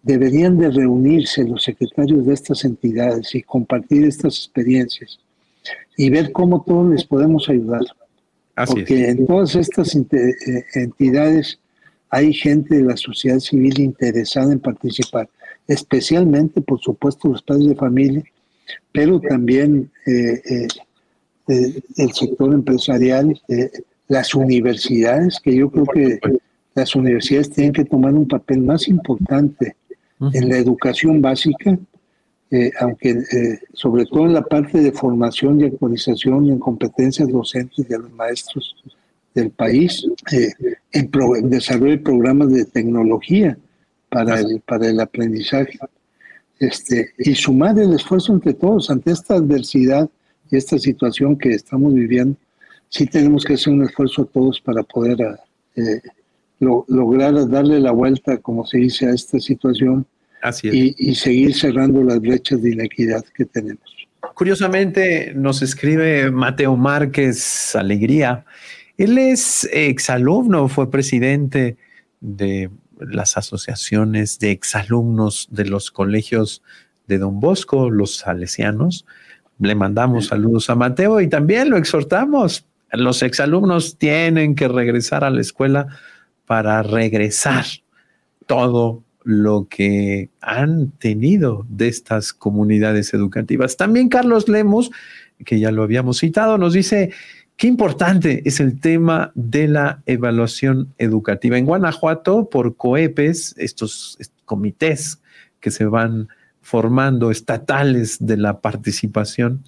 deberían 0.03 0.59
de 0.59 0.70
reunirse 0.70 1.45
los 1.45 1.64
secretarios 1.64 2.26
de 2.26 2.34
estas 2.34 2.64
entidades 2.64 3.34
y 3.34 3.43
compartir 3.43 4.05
estas 4.05 4.36
experiencias 4.36 5.18
y 5.97 6.11
ver 6.11 6.32
cómo 6.32 6.62
todos 6.62 6.91
les 6.91 7.05
podemos 7.05 7.49
ayudar. 7.49 7.82
Porque 8.67 9.11
en 9.11 9.27
todas 9.27 9.55
estas 9.55 9.95
eh, 9.95 10.05
entidades 10.75 11.59
hay 12.11 12.33
gente 12.33 12.77
de 12.77 12.85
la 12.85 12.97
sociedad 12.97 13.39
civil 13.39 13.79
interesada 13.79 14.53
en 14.53 14.61
participar, 14.61 15.29
especialmente, 15.67 16.61
por 16.61 16.81
supuesto, 16.81 17.29
los 17.29 17.43
padres 17.43 17.69
de 17.69 17.75
familia, 17.77 18.25
pero 18.93 19.21
también 19.21 19.91
eh, 20.07 20.69
eh, 21.49 21.83
el 21.97 22.13
sector 22.13 22.53
empresarial, 22.53 23.41
las 24.09 24.35
universidades, 24.35 25.39
que 25.41 25.55
yo 25.55 25.71
creo 25.71 25.85
que 25.87 26.19
las 26.75 26.95
universidades 26.95 27.51
tienen 27.51 27.73
que 27.73 27.85
tomar 27.85 28.15
un 28.15 28.29
papel 28.29 28.61
más 28.61 28.89
importante 28.89 29.77
en 30.33 30.49
la 30.49 30.59
educación 30.59 31.23
básica, 31.23 31.79
aunque 32.81 33.11
eh, 33.11 33.61
sobre 33.75 34.07
todo 34.07 34.25
en 34.25 34.33
la 34.33 34.43
parte 34.43 34.81
de 34.81 34.93
formación 34.93 35.61
y 35.61 35.65
actualización 35.65 36.49
en 36.51 36.59
competencias 36.59 37.29
docentes 37.29 37.87
de 37.87 37.99
los 37.99 38.11
maestros 38.13 38.75
del 39.35 39.51
país, 39.51 40.07
eh, 40.33 40.53
en, 40.93 41.51
desarrollo 41.51 41.93
de 41.93 41.99
programas 41.99 42.51
de 42.51 42.65
tecnología 42.65 43.59
para 44.09 44.41
el, 44.41 44.61
para 44.61 44.89
el 44.89 44.99
aprendizaje. 45.01 45.79
Este, 46.59 47.11
y 47.19 47.35
sumar 47.35 47.79
el 47.79 47.93
esfuerzo 47.93 48.33
entre 48.33 48.55
todos 48.55 48.91
ante 48.91 49.13
esta 49.13 49.35
adversidad 49.35 50.09
y 50.51 50.57
esta 50.57 50.79
situación 50.79 51.37
que 51.37 51.51
estamos 51.51 51.95
viviendo, 51.95 52.37
sí 52.89 53.07
tenemos 53.07 53.45
que 53.45 53.55
hacer 53.55 53.75
un 53.75 53.85
esfuerzo 53.85 54.25
todos 54.25 54.61
para 54.61 54.83
poder 54.83 55.19
eh, 55.77 56.01
lograr 56.59 57.49
darle 57.49 57.79
la 57.79 57.93
vuelta, 57.93 58.39
como 58.39 58.67
se 58.67 58.79
dice, 58.79 59.07
a 59.07 59.13
esta 59.13 59.39
situación 59.39 60.07
y, 60.62 61.14
seguir 61.14 61.55
cerrando 61.55 62.03
las 62.03 62.20
brechas 62.20 62.62
de 62.62 62.72
inequidad 62.72 63.24
que 63.34 63.45
tenemos. 63.45 63.82
Curiosamente 64.34 65.32
nos 65.34 65.62
escribe 65.62 66.30
Mateo 66.30 66.76
Márquez 66.76 67.74
Alegría. 67.74 68.45
Él 68.97 69.18
es 69.18 69.68
exalumno, 69.72 70.68
fue 70.68 70.91
presidente 70.91 71.76
de 72.20 72.70
las 73.01 73.36
asociaciones 73.36 74.39
de 74.39 74.51
exalumnos 74.51 75.49
de 75.51 75.66
los 75.66 75.91
colegios 75.91 76.62
de 77.07 77.18
Don 77.18 77.41
Bosco, 77.41 77.91
los 77.91 78.16
salesianos. 78.16 79.07
Le 79.61 79.74
mandamos 79.74 80.26
saludos 80.26 80.70
a 80.70 80.74
Mateo 80.74 81.20
y 81.20 81.28
también 81.28 81.70
lo 81.70 81.76
exhortamos. 81.76 82.66
Los 82.93 83.22
exalumnos 83.22 83.99
tienen 83.99 84.55
que 84.55 84.68
regresar 84.68 85.24
a 85.24 85.30
la 85.30 85.41
escuela 85.41 85.89
para 86.47 86.82
regresar 86.82 87.64
todo 88.47 89.03
lo 89.29 89.66
que 89.68 90.31
han 90.41 90.91
tenido 90.93 91.66
de 91.68 91.89
estas 91.89 92.33
comunidades 92.33 93.12
educativas. 93.12 93.76
También 93.76 94.09
Carlos 94.09 94.49
Lemos, 94.49 94.91
que 95.45 95.61
ya 95.61 95.70
lo 95.70 95.83
habíamos 95.83 96.20
citado, 96.20 96.57
nos 96.57 96.72
dice 96.72 97.11
qué 97.59 97.66
importante 97.66 98.41
es 98.47 98.59
el 98.59 98.81
tema 98.81 99.31
de 99.35 99.68
la 99.68 100.03
evaluación 100.07 100.95
educativa. 100.97 101.59
En 101.59 101.66
Guanajuato, 101.66 102.49
por 102.49 102.76
COEPES, 102.76 103.57
estos 103.59 104.16
comités 104.47 105.20
que 105.61 105.70
se 105.70 105.85
van 105.85 106.29
formando 106.62 107.31
estatales 107.31 108.16
de 108.20 108.39
la 108.39 108.61
participación, 108.62 109.62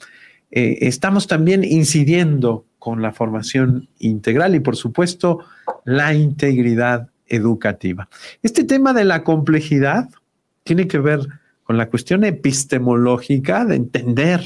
eh, 0.52 0.78
estamos 0.80 1.26
también 1.26 1.64
incidiendo 1.64 2.64
con 2.78 3.02
la 3.02 3.12
formación 3.12 3.90
integral 3.98 4.54
y 4.54 4.61
por 4.61 4.76
supuesto 4.76 5.40
la 5.84 6.14
integridad 6.14 7.11
educativa. 7.31 8.09
Este 8.43 8.64
tema 8.64 8.93
de 8.93 9.05
la 9.05 9.24
complejidad 9.24 10.11
tiene 10.64 10.87
que 10.87 10.99
ver 10.99 11.20
con 11.62 11.78
la 11.78 11.89
cuestión 11.89 12.24
epistemológica 12.24 13.64
de 13.64 13.76
entender 13.76 14.43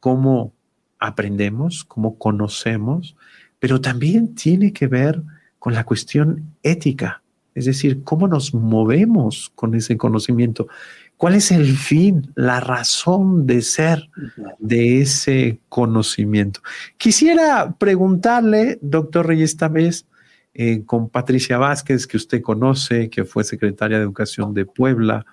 cómo 0.00 0.52
aprendemos, 0.98 1.84
cómo 1.84 2.18
conocemos, 2.18 3.14
pero 3.60 3.80
también 3.80 4.34
tiene 4.34 4.72
que 4.72 4.86
ver 4.86 5.22
con 5.58 5.74
la 5.74 5.84
cuestión 5.84 6.54
ética, 6.62 7.22
es 7.54 7.66
decir, 7.66 8.02
cómo 8.02 8.28
nos 8.28 8.52
movemos 8.52 9.52
con 9.54 9.74
ese 9.74 9.96
conocimiento, 9.96 10.68
cuál 11.16 11.34
es 11.34 11.50
el 11.50 11.76
fin, 11.76 12.32
la 12.34 12.60
razón 12.60 13.46
de 13.46 13.62
ser 13.62 14.10
de 14.58 15.00
ese 15.00 15.60
conocimiento. 15.68 16.60
Quisiera 16.96 17.74
preguntarle, 17.78 18.78
doctor 18.82 19.26
Reyes, 19.26 19.50
esta 19.50 19.68
vez, 19.68 20.06
eh, 20.54 20.84
con 20.86 21.08
Patricia 21.08 21.58
Vázquez, 21.58 22.06
que 22.06 22.16
usted 22.16 22.40
conoce, 22.40 23.10
que 23.10 23.24
fue 23.24 23.42
secretaria 23.44 23.98
de 23.98 24.04
Educación 24.04 24.54
de 24.54 24.64
Puebla, 24.64 25.26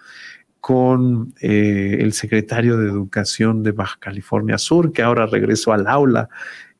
con 0.60 1.34
eh, 1.42 1.98
el 2.00 2.14
secretario 2.14 2.78
de 2.78 2.90
Educación 2.90 3.64
de 3.64 3.72
Baja 3.72 3.98
California 4.00 4.58
Sur, 4.58 4.92
que 4.92 5.04
ahora 5.04 5.26
regresó 5.26 5.74
al 5.74 5.88
aula, 5.88 6.30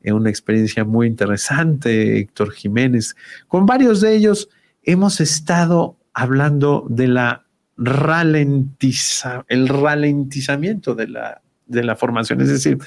en 0.02 0.14
una 0.14 0.30
experiencia 0.30 0.84
muy 0.84 1.06
interesante, 1.06 2.18
Héctor 2.18 2.52
Jiménez. 2.52 3.14
Con 3.46 3.66
varios 3.66 4.00
de 4.00 4.14
ellos 4.14 4.48
hemos 4.82 5.20
estado 5.20 5.96
hablando 6.12 6.84
de 6.88 7.08
la 7.08 7.46
ralentiza, 7.76 9.44
el 9.48 9.68
ralentizamiento 9.68 10.94
de 10.94 11.08
la, 11.08 11.42
de 11.66 11.84
la 11.84 11.96
formación, 11.96 12.40
es 12.40 12.48
decir, 12.48 12.78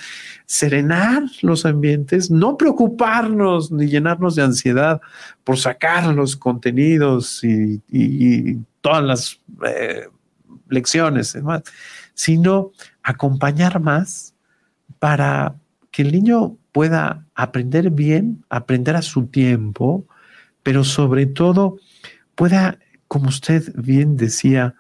serenar 0.45 1.23
los 1.41 1.65
ambientes, 1.65 2.29
no 2.29 2.57
preocuparnos 2.57 3.71
ni 3.71 3.87
llenarnos 3.87 4.35
de 4.35 4.43
ansiedad 4.43 5.01
por 5.43 5.57
sacar 5.57 6.13
los 6.13 6.35
contenidos 6.35 7.43
y, 7.43 8.59
todas 8.81 9.03
las 9.03 9.41
eh, 9.65 10.07
lecciones, 10.69 11.35
sino 12.13 12.71
acompañar 13.01 13.79
más 13.79 14.35
para 14.99 15.55
que 15.89 16.03
el 16.03 16.11
niño 16.11 16.57
pueda 16.71 17.25
aprender 17.33 17.89
bien, 17.89 18.43
aprender 18.49 18.95
a 18.95 19.01
su 19.01 19.27
tiempo, 19.27 20.05
pero 20.61 20.83
sobre 20.83 21.25
todo 21.25 21.77
pueda, 22.35 22.77
como 23.07 23.29
usted 23.29 23.73
bien 23.75 24.17
decía, 24.17 24.75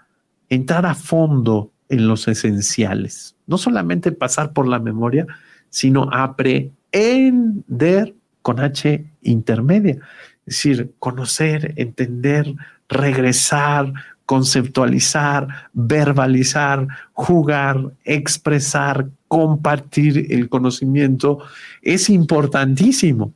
entrar 0.49 0.85
a 0.85 0.93
fondo 0.93 1.71
en 1.89 2.07
los 2.07 2.27
esenciales. 2.27 3.34
No 3.47 3.57
solamente 3.57 4.11
pasar 4.11 4.53
por 4.53 4.67
la 4.67 4.79
memoria, 4.79 5.25
sino 5.69 6.09
aprender 6.11 8.13
con 8.41 8.59
H 8.59 9.05
intermedia. 9.21 9.97
Es 10.45 10.55
decir, 10.55 10.91
conocer, 10.99 11.73
entender, 11.77 12.53
regresar, 12.87 13.91
conceptualizar, 14.25 15.47
verbalizar, 15.73 16.87
jugar, 17.13 17.91
expresar, 18.03 19.07
compartir 19.27 20.31
el 20.31 20.49
conocimiento 20.49 21.39
es 21.81 22.09
importantísimo. 22.09 23.33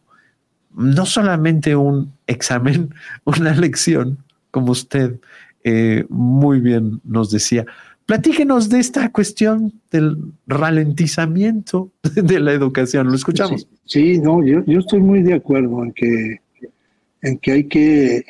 No 0.75 1.05
solamente 1.05 1.75
un 1.75 2.13
examen, 2.27 2.93
una 3.25 3.53
lección, 3.53 4.19
como 4.51 4.71
usted 4.71 5.19
eh, 5.63 6.05
muy 6.09 6.59
bien 6.59 7.01
nos 7.03 7.31
decía. 7.31 7.65
Platíquenos 8.09 8.69
de 8.69 8.79
esta 8.79 9.11
cuestión 9.11 9.71
del 9.91 10.17
ralentizamiento 10.47 11.91
de 12.15 12.39
la 12.39 12.53
educación. 12.53 13.05
Lo 13.05 13.13
escuchamos. 13.13 13.67
Sí, 13.85 14.17
no, 14.17 14.43
yo, 14.43 14.63
estoy 14.65 14.99
muy 14.99 15.21
de 15.21 15.35
acuerdo 15.35 15.83
en 15.83 15.91
que, 15.91 16.41
en 17.21 17.37
que 17.37 17.51
hay 17.51 17.63
que 17.65 18.15
eh, 18.15 18.23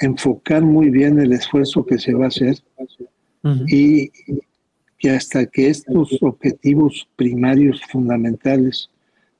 enfocar 0.00 0.62
muy 0.62 0.88
bien 0.88 1.18
el 1.20 1.34
esfuerzo 1.34 1.84
que 1.84 1.98
se 1.98 2.14
va 2.14 2.24
a 2.24 2.28
hacer 2.28 2.56
y 3.66 4.10
que 4.98 5.10
hasta 5.10 5.44
que 5.44 5.68
estos 5.68 6.16
objetivos 6.22 7.06
primarios 7.16 7.82
fundamentales 7.92 8.88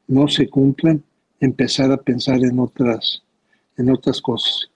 no 0.06 0.28
se 0.28 0.50
cumplan, 0.50 1.02
empezar 1.40 1.90
a 1.90 1.96
pensar 1.96 2.44
en 2.44 2.58
otras, 2.58 3.22
en 3.78 3.88
otras 3.88 4.20
cosas. 4.20 4.70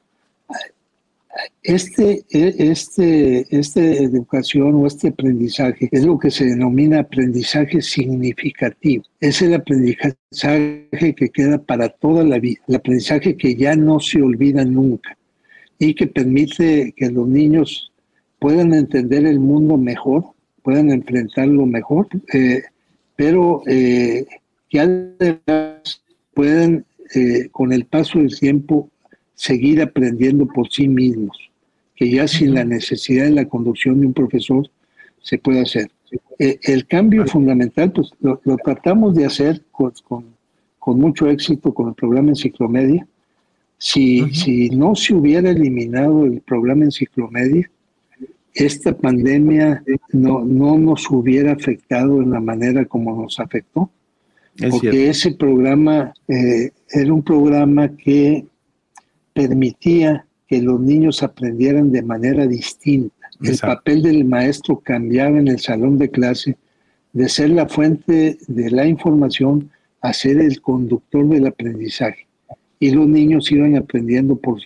Este, 1.62 2.24
este, 2.30 3.46
esta 3.56 3.80
educación 3.80 4.74
o 4.74 4.86
este 4.86 5.08
aprendizaje 5.08 5.88
es 5.92 6.04
lo 6.04 6.18
que 6.18 6.30
se 6.30 6.46
denomina 6.46 7.00
aprendizaje 7.00 7.82
significativo. 7.82 9.04
Es 9.20 9.42
el 9.42 9.54
aprendizaje 9.54 10.88
que 10.90 11.28
queda 11.32 11.58
para 11.58 11.88
toda 11.88 12.24
la 12.24 12.38
vida, 12.38 12.60
el 12.68 12.76
aprendizaje 12.76 13.36
que 13.36 13.54
ya 13.54 13.76
no 13.76 14.00
se 14.00 14.22
olvida 14.22 14.64
nunca 14.64 15.16
y 15.78 15.94
que 15.94 16.06
permite 16.06 16.92
que 16.96 17.10
los 17.10 17.28
niños 17.28 17.92
puedan 18.38 18.72
entender 18.74 19.26
el 19.26 19.40
mundo 19.40 19.76
mejor, 19.76 20.24
puedan 20.62 20.90
enfrentarlo 20.90 21.66
mejor, 21.66 22.08
eh, 22.32 22.62
pero 23.16 23.62
eh, 23.66 24.26
que 24.68 24.80
además 24.80 26.02
puedan 26.34 26.84
eh, 27.14 27.48
con 27.50 27.72
el 27.72 27.84
paso 27.86 28.18
del 28.18 28.38
tiempo 28.38 28.90
seguir 29.38 29.80
aprendiendo 29.80 30.46
por 30.46 30.68
sí 30.68 30.88
mismos, 30.88 31.38
que 31.94 32.10
ya 32.10 32.26
sin 32.26 32.54
la 32.54 32.64
necesidad 32.64 33.24
de 33.24 33.30
la 33.30 33.48
conducción 33.48 34.00
de 34.00 34.06
un 34.08 34.12
profesor 34.12 34.68
se 35.22 35.38
puede 35.38 35.60
hacer. 35.60 35.88
Eh, 36.40 36.58
el 36.64 36.86
cambio 36.88 37.24
fundamental, 37.24 37.92
pues 37.92 38.10
lo, 38.20 38.40
tratamos 38.64 39.14
de 39.14 39.26
hacer 39.26 39.62
con, 39.70 39.92
con, 40.80 40.98
mucho 40.98 41.30
éxito 41.30 41.72
con 41.72 41.88
el 41.88 41.94
programa 41.94 42.30
Enciclomedia. 42.30 43.06
Si, 43.78 44.28
si 44.34 44.70
no 44.70 44.96
se 44.96 45.14
hubiera 45.14 45.50
eliminado 45.50 46.24
el 46.24 46.40
programa 46.40 46.86
Enciclomedia, 46.86 47.70
esta 48.54 48.96
pandemia 48.96 49.84
no, 50.12 50.44
no 50.44 50.76
nos 50.78 51.08
hubiera 51.10 51.52
afectado 51.52 52.20
en 52.20 52.32
la 52.32 52.40
manera 52.40 52.86
como 52.86 53.22
nos 53.22 53.38
afectó. 53.38 53.88
porque 54.68 55.10
ese 55.10 55.30
programa 55.30 56.12
eh, 56.26 56.72
era 56.90 57.12
un 57.12 57.22
programa 57.22 57.88
que 57.96 58.44
permitía 59.38 60.26
que 60.48 60.60
los 60.60 60.80
niños 60.80 61.22
aprendieran 61.22 61.92
de 61.92 62.02
manera 62.02 62.44
distinta. 62.48 63.14
El 63.40 63.56
papel 63.56 64.02
del 64.02 64.24
maestro 64.24 64.80
cambiaba 64.80 65.38
en 65.38 65.46
el 65.46 65.60
salón 65.60 65.96
de 65.96 66.10
clase 66.10 66.56
de 67.12 67.28
ser 67.28 67.50
la 67.50 67.68
fuente 67.68 68.36
de 68.48 68.70
la 68.72 68.84
información 68.84 69.70
a 70.00 70.12
ser 70.12 70.40
el 70.40 70.60
conductor 70.60 71.24
del 71.28 71.46
aprendizaje. 71.46 72.26
Y 72.80 72.90
los 72.90 73.06
niños 73.06 73.52
iban 73.52 73.76
aprendiendo 73.76 74.34
por, 74.34 74.58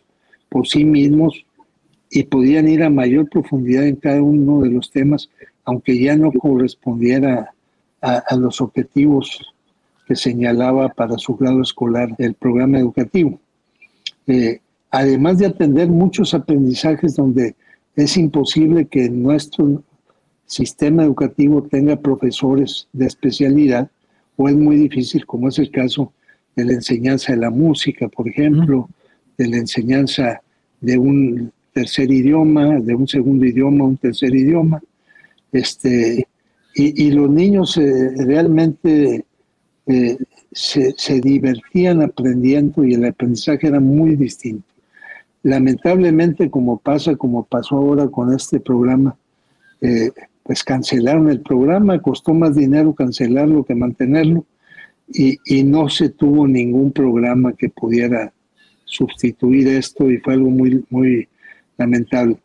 por 0.49 0.67
sí 0.67 0.87
mismos 0.87 1.45
y 2.11 2.23
podían 2.23 2.67
ir 2.67 2.83
a 2.83 2.89
mayor 2.89 3.29
profundidad 3.29 3.87
en 3.87 3.97
cada 3.97 4.23
uno 4.23 4.63
de 4.63 4.71
los 4.71 4.91
temas, 4.91 5.29
aunque 5.65 5.99
ya 5.99 6.17
no 6.17 6.33
correspondiera 6.33 7.53
a, 8.01 8.37
los 8.37 8.63
objetivos 8.63 9.53
que 10.07 10.17
señalaba 10.17 10.89
para 10.89 11.19
su 11.19 11.37
grado 11.37 11.61
escolar 11.61 12.09
el 12.17 12.33
programa 12.33 12.79
educativo. 12.79 13.39
Eh, 14.27 14.61
además 14.91 15.39
de 15.39 15.47
atender 15.47 15.89
muchos 15.89 16.35
aprendizajes 16.35 17.17
donde 17.17 17.55
es 17.97 18.17
imposible 18.17 18.87
que 18.87 19.09
nuestro 19.09 19.83
sistema 20.47 21.05
educativo 21.05 21.63
tenga 21.63 21.97
profesores 21.97 22.89
de 22.93 23.07
especialidad, 23.07 23.91
o 24.37 24.49
es 24.49 24.57
muy 24.57 24.77
difícil, 24.77 25.25
como 25.27 25.49
es 25.49 25.59
el 25.59 25.71
caso 25.71 26.13
de 26.57 26.65
la 26.65 26.73
enseñanza 26.73 27.33
de 27.33 27.39
la 27.39 27.51
música, 27.51 28.09
por 28.09 28.29
ejemplo, 28.29 28.89
de 29.39 29.49
la 29.49 29.57
enseñanza 29.57 30.43
de 30.81 30.99
un 30.99 31.53
tercer 31.73 32.11
idioma, 32.11 32.81
de 32.81 32.95
un 32.95 33.09
segundo 33.09 33.47
idioma, 33.47 33.85
un 33.85 33.97
tercer 33.97 34.35
idioma. 34.35 34.83
Este, 35.53 36.27
y, 36.75 37.11
los 37.11 37.31
niños 37.31 37.77
eh, 37.77 38.13
realmente 38.25 39.25
eh, 39.87 40.17
se, 40.53 41.21
divertían 41.21 42.03
aprendiendo 42.03 42.85
y 42.85 42.95
el 42.95 43.05
aprendizaje 43.05 43.69
era 43.69 43.81
muy 43.81 44.17
distinto. 44.17 44.65
Lamentablemente, 45.43 46.51
como 46.51 46.79
pasa, 46.79 47.17
como 47.17 47.45
pasó 47.45 47.77
ahora 47.77 48.09
con 48.09 48.33
este 48.33 48.61
programa, 48.61 49.17
eh, 49.81 50.11
pues 50.43 50.63
cancelaron 50.63 51.29
el 51.31 51.41
programa, 51.41 52.01
costó 52.01 52.35
más 52.35 52.55
dinero 52.55 52.95
cancelarlo 52.95 53.65
que 53.65 53.75
mantenerlo 53.75 54.45
y, 55.09 55.39
no 55.65 55.89
se 55.89 56.09
tuvo 56.09 56.47
ningún 56.47 56.93
programa 56.93 57.53
que 57.53 57.69
pudiera 57.69 58.33
sustituir 58.85 59.69
esto 59.69 60.11
y 60.11 60.19
fue 60.19 60.35
algo 60.35 60.51
muy, 60.51 60.85
muy 60.91 61.29
lamentable. 61.77 62.37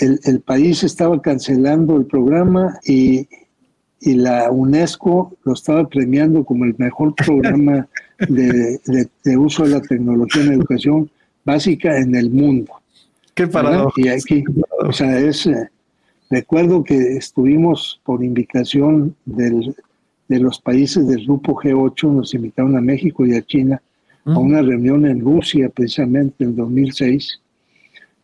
El 0.00 0.40
país 0.40 0.82
estaba 0.82 1.20
cancelando 1.22 1.96
el 1.96 2.06
programa 2.06 2.78
y, 2.84 3.28
y 4.04 4.14
la 4.14 4.50
UNESCO 4.50 5.36
lo 5.44 5.54
estaba 5.54 5.88
premiando 5.88 6.44
como 6.44 6.64
el 6.64 6.74
mejor 6.78 7.14
programa 7.14 7.88
de, 8.28 8.78
de, 9.24 9.36
uso 9.36 9.64
de 9.64 9.70
la 9.70 9.80
tecnología 9.80 10.42
en 10.42 10.52
educación 10.52 11.10
básica 11.44 11.98
en 11.98 12.14
el 12.14 12.30
mundo. 12.30 12.72
Qué 13.34 13.46
paradoja. 13.46 13.92
Y 13.96 14.08
aquí, 14.08 14.44
o 14.86 14.92
sea, 14.92 15.18
es, 15.18 15.46
eh, 15.46 15.68
recuerdo 16.30 16.84
que 16.84 17.16
estuvimos 17.16 18.00
por 18.04 18.22
invitación 18.22 19.16
del 19.24 19.74
de 20.28 20.38
los 20.38 20.60
países 20.60 21.06
del 21.06 21.24
grupo 21.24 21.54
G8 21.54 22.10
nos 22.10 22.34
invitaron 22.34 22.76
a 22.76 22.80
México 22.80 23.26
y 23.26 23.34
a 23.34 23.42
China 23.42 23.82
a 24.26 24.38
una 24.38 24.62
reunión 24.62 25.04
en 25.04 25.20
Rusia 25.20 25.68
precisamente 25.68 26.44
en 26.44 26.56
2006, 26.56 27.40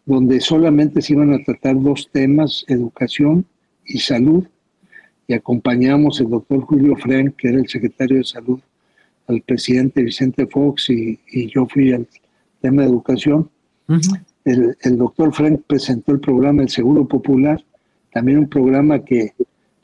donde 0.06 0.40
solamente 0.40 1.02
se 1.02 1.12
iban 1.12 1.34
a 1.34 1.44
tratar 1.44 1.78
dos 1.80 2.08
temas, 2.10 2.64
educación 2.68 3.44
y 3.84 3.98
salud, 3.98 4.46
y 5.30 5.32
acompañamos 5.32 6.20
el 6.20 6.28
doctor 6.28 6.62
Julio 6.62 6.96
Frank, 6.96 7.36
que 7.36 7.50
era 7.50 7.58
el 7.58 7.68
secretario 7.68 8.16
de 8.16 8.24
salud, 8.24 8.58
al 9.28 9.40
presidente 9.42 10.02
Vicente 10.02 10.44
Fox 10.48 10.90
y, 10.90 11.20
yo 11.54 11.66
fui 11.66 11.92
al 11.92 12.08
tema 12.60 12.82
de 12.82 12.88
educación. 12.88 13.48
el, 14.44 14.76
el 14.82 14.98
doctor 14.98 15.32
Frank 15.32 15.60
presentó 15.68 16.10
el 16.10 16.18
programa 16.18 16.62
El 16.62 16.68
Seguro 16.68 17.06
Popular, 17.06 17.64
también 18.12 18.38
un 18.38 18.48
programa 18.48 19.04
que 19.04 19.34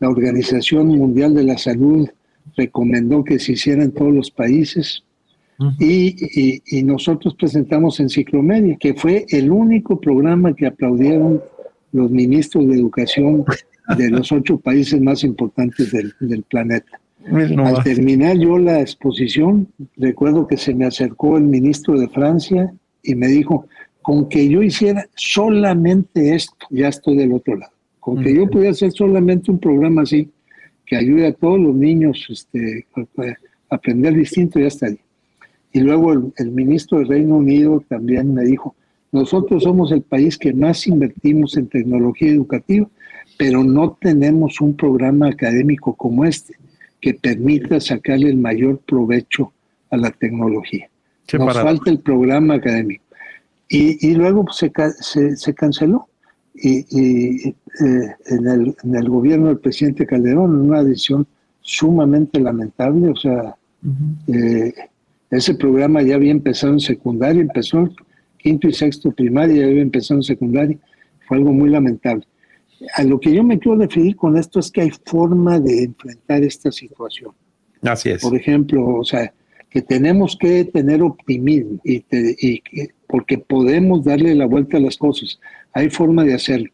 la 0.00 0.08
Organización 0.08 0.88
Mundial 0.88 1.32
de 1.32 1.44
la 1.44 1.58
Salud 1.58 2.08
recomendó 2.56 3.22
que 3.22 3.38
se 3.38 3.52
hiciera 3.52 3.84
en 3.84 3.92
todos 3.92 4.12
los 4.12 4.32
países. 4.32 5.04
y, 5.78 6.60
y, 6.66 6.82
nosotros 6.82 7.36
presentamos 7.36 8.00
Enciclomedia, 8.00 8.76
que 8.80 8.94
fue 8.94 9.26
el 9.28 9.52
único 9.52 10.00
programa 10.00 10.56
que 10.56 10.66
aplaudieron 10.66 11.40
los 11.92 12.10
ministros 12.10 12.66
de 12.66 12.74
educación 12.74 13.44
de 13.96 14.10
los 14.10 14.32
ocho 14.32 14.58
países 14.58 15.00
más 15.00 15.22
importantes 15.24 15.92
del, 15.92 16.14
del 16.20 16.42
planeta. 16.42 17.00
Al 17.58 17.82
terminar 17.82 18.38
yo 18.38 18.58
la 18.58 18.80
exposición, 18.80 19.68
recuerdo 19.96 20.46
que 20.46 20.56
se 20.56 20.74
me 20.74 20.86
acercó 20.86 21.36
el 21.36 21.44
ministro 21.44 21.98
de 21.98 22.08
Francia 22.08 22.72
y 23.02 23.14
me 23.14 23.26
dijo, 23.26 23.66
con 24.02 24.28
que 24.28 24.48
yo 24.48 24.62
hiciera 24.62 25.04
solamente 25.16 26.34
esto, 26.36 26.54
ya 26.70 26.88
estoy 26.88 27.16
del 27.16 27.32
otro 27.32 27.56
lado. 27.56 27.72
Con 27.98 28.22
que 28.22 28.32
yo 28.32 28.46
pudiera 28.48 28.70
hacer 28.70 28.92
solamente 28.92 29.50
un 29.50 29.58
programa 29.58 30.02
así, 30.02 30.30
que 30.86 30.96
ayude 30.96 31.26
a 31.26 31.32
todos 31.32 31.58
los 31.58 31.74
niños 31.74 32.24
este, 32.30 32.86
a 33.68 33.74
aprender 33.74 34.14
distinto, 34.14 34.60
ya 34.60 34.68
está 34.68 34.86
ahí. 34.86 35.00
Y 35.72 35.80
luego 35.80 36.12
el, 36.12 36.50
ministro 36.52 36.98
del 36.98 37.08
Reino 37.08 37.36
Unido 37.36 37.84
también 37.88 38.32
me 38.32 38.44
dijo, 38.44 38.76
nosotros 39.10 39.64
somos 39.64 39.90
el 39.90 40.02
país 40.02 40.38
que 40.38 40.54
más 40.54 40.86
invertimos 40.86 41.56
en 41.56 41.66
tecnología 41.66 42.30
educativa, 42.30 42.88
pero 43.36 43.64
no 43.64 43.96
tenemos 44.00 44.60
un 44.60 44.76
programa 44.76 45.28
académico 45.28 45.94
como 45.94 46.24
este 46.24 46.54
que 47.00 47.14
permita 47.14 47.80
sacarle 47.80 48.30
el 48.30 48.36
mayor 48.36 48.78
provecho 48.78 49.52
a 49.90 49.96
la 49.96 50.10
tecnología. 50.10 50.88
Nos 51.32 51.54
falta 51.54 51.90
el 51.90 52.00
programa 52.00 52.54
académico. 52.54 53.04
Y, 53.68 54.08
y 54.08 54.14
luego 54.14 54.46
se, 54.52 54.72
se, 55.00 55.36
se 55.36 55.54
canceló 55.54 56.08
y, 56.54 57.48
eh, 57.48 57.54
en, 58.26 58.46
el, 58.46 58.76
en, 58.82 58.94
el, 58.94 59.08
gobierno 59.08 59.48
del 59.48 59.58
presidente 59.58 60.06
Calderón, 60.06 60.58
una 60.58 60.82
decisión 60.82 61.26
sumamente 61.60 62.40
lamentable, 62.40 63.10
o 63.10 63.16
sea, 63.16 63.56
eh, 64.28 64.72
ese 65.30 65.54
programa 65.54 66.02
ya 66.02 66.14
había 66.14 66.30
empezado 66.30 66.72
en 66.72 66.80
secundaria, 66.80 67.42
empezó 67.42 67.88
quinto 68.38 68.68
y 68.68 68.72
sexto 68.72 69.10
primaria, 69.10 69.62
ya 69.62 69.66
había 69.66 69.82
empezado 69.82 70.20
en 70.20 70.24
secundaria, 70.24 70.78
fue 71.26 71.36
algo 71.38 71.52
muy 71.52 71.68
lamentable. 71.68 72.24
A 72.94 73.02
lo 73.04 73.18
que 73.18 73.32
yo 73.32 73.42
me 73.42 73.58
quiero 73.58 73.78
referir 73.78 74.16
con 74.16 74.36
esto 74.36 74.60
es 74.60 74.70
que 74.70 74.82
hay 74.82 74.90
forma 75.04 75.58
de 75.58 75.84
enfrentar 75.84 76.42
esta 76.42 76.70
situación. 76.70 77.32
Así 77.82 78.10
es. 78.10 78.22
Por 78.22 78.36
ejemplo, 78.36 78.86
o 78.86 79.04
sea, 79.04 79.32
que 79.70 79.82
tenemos 79.82 80.36
que 80.38 80.64
tener 80.64 81.02
optimismo 81.02 81.80
y, 81.84 82.04
y 82.10 82.62
porque 83.06 83.38
podemos 83.38 84.04
darle 84.04 84.34
la 84.34 84.46
vuelta 84.46 84.76
a 84.76 84.80
las 84.80 84.96
cosas 84.96 85.38
hay 85.76 85.90
forma 85.90 86.24
de 86.24 86.32
hacerlo. 86.32 86.70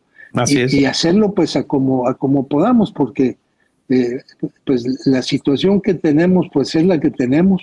y, 0.47 0.85
hacerlo 0.85 1.35
pues 1.35 1.57
a 1.57 1.65
como, 1.65 2.07
a 2.07 2.15
como 2.15 2.47
podamos, 2.47 2.93
porque 2.93 3.37
eh, 3.89 4.23
pues 4.65 4.87
la 5.07 5.23
situación 5.23 5.81
que 5.81 5.95
tenemos 5.95 6.47
pues 6.53 6.75
es 6.77 6.87
la 6.87 7.01
que 7.01 7.11
tenemos 7.11 7.61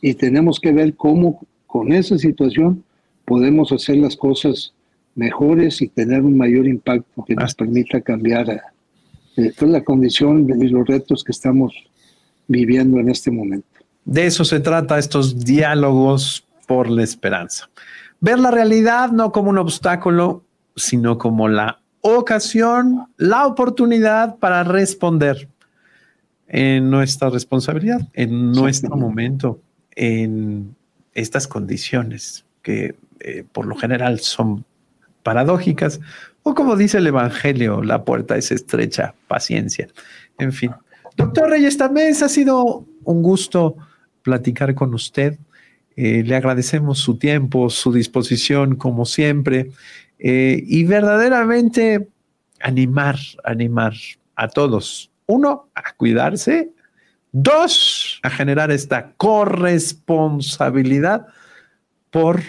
y 0.00 0.14
tenemos 0.14 0.58
que 0.58 0.72
ver 0.72 0.94
cómo 0.94 1.46
con 1.66 1.92
esa 1.92 2.16
situación 2.16 2.82
podemos 3.26 3.70
hacer 3.70 3.98
las 3.98 4.16
cosas 4.16 4.72
mejores 5.18 5.82
y 5.82 5.88
tener 5.88 6.22
un 6.22 6.36
mayor 6.36 6.66
impacto 6.66 7.24
que 7.26 7.34
nos 7.34 7.54
permita 7.54 8.00
cambiar 8.00 8.62
eh, 9.36 9.52
toda 9.58 9.72
la 9.72 9.84
condición 9.84 10.48
y 10.48 10.68
los 10.68 10.86
retos 10.86 11.24
que 11.24 11.32
estamos 11.32 11.74
viviendo 12.46 12.98
en 12.98 13.10
este 13.10 13.30
momento. 13.30 13.66
De 14.04 14.26
eso 14.26 14.44
se 14.44 14.60
trata 14.60 14.98
estos 14.98 15.44
diálogos 15.44 16.46
por 16.66 16.88
la 16.88 17.02
esperanza. 17.02 17.68
Ver 18.20 18.38
la 18.38 18.50
realidad 18.50 19.10
no 19.10 19.32
como 19.32 19.50
un 19.50 19.58
obstáculo, 19.58 20.44
sino 20.76 21.18
como 21.18 21.48
la 21.48 21.80
ocasión, 22.00 23.06
la 23.16 23.46
oportunidad 23.46 24.36
para 24.36 24.64
responder 24.64 25.48
en 26.46 26.90
nuestra 26.90 27.28
responsabilidad, 27.28 28.00
en 28.14 28.52
nuestro 28.52 28.96
momento, 28.96 29.60
en 29.94 30.74
estas 31.12 31.46
condiciones 31.46 32.44
que 32.62 32.94
eh, 33.20 33.44
por 33.52 33.66
lo 33.66 33.74
general 33.76 34.20
son 34.20 34.64
paradójicas, 35.28 36.00
o 36.42 36.54
como 36.54 36.74
dice 36.74 36.96
el 36.96 37.06
Evangelio, 37.06 37.82
la 37.82 38.02
puerta 38.02 38.38
es 38.38 38.50
estrecha, 38.50 39.14
paciencia. 39.26 39.86
En 40.38 40.54
fin. 40.54 40.70
Doctor 41.18 41.50
Reyes 41.50 41.76
también 41.76 42.14
ha 42.14 42.28
sido 42.30 42.86
un 43.04 43.22
gusto 43.22 43.76
platicar 44.22 44.74
con 44.74 44.94
usted. 44.94 45.38
Eh, 45.96 46.22
le 46.24 46.34
agradecemos 46.34 47.00
su 47.00 47.18
tiempo, 47.18 47.68
su 47.68 47.92
disposición, 47.92 48.76
como 48.76 49.04
siempre. 49.04 49.70
Eh, 50.18 50.64
y 50.66 50.84
verdaderamente 50.84 52.08
animar, 52.60 53.16
animar 53.44 53.92
a 54.34 54.48
todos. 54.48 55.10
Uno, 55.26 55.68
a 55.74 55.92
cuidarse. 55.92 56.70
Dos, 57.32 58.18
a 58.22 58.30
generar 58.30 58.70
esta 58.70 59.12
corresponsabilidad 59.18 61.26
por 62.10 62.40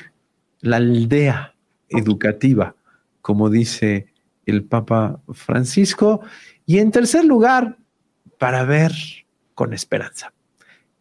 la 0.62 0.78
aldea 0.78 1.56
educativa, 1.90 2.76
como 3.22 3.50
dice 3.50 4.14
el 4.46 4.64
Papa 4.64 5.20
Francisco. 5.34 6.22
Y 6.66 6.80
en 6.80 6.92
tercer 6.92 7.26
lugar, 7.26 7.78
para 8.38 8.64
ver 8.64 8.92
con 9.54 9.74
esperanza. 9.74 10.34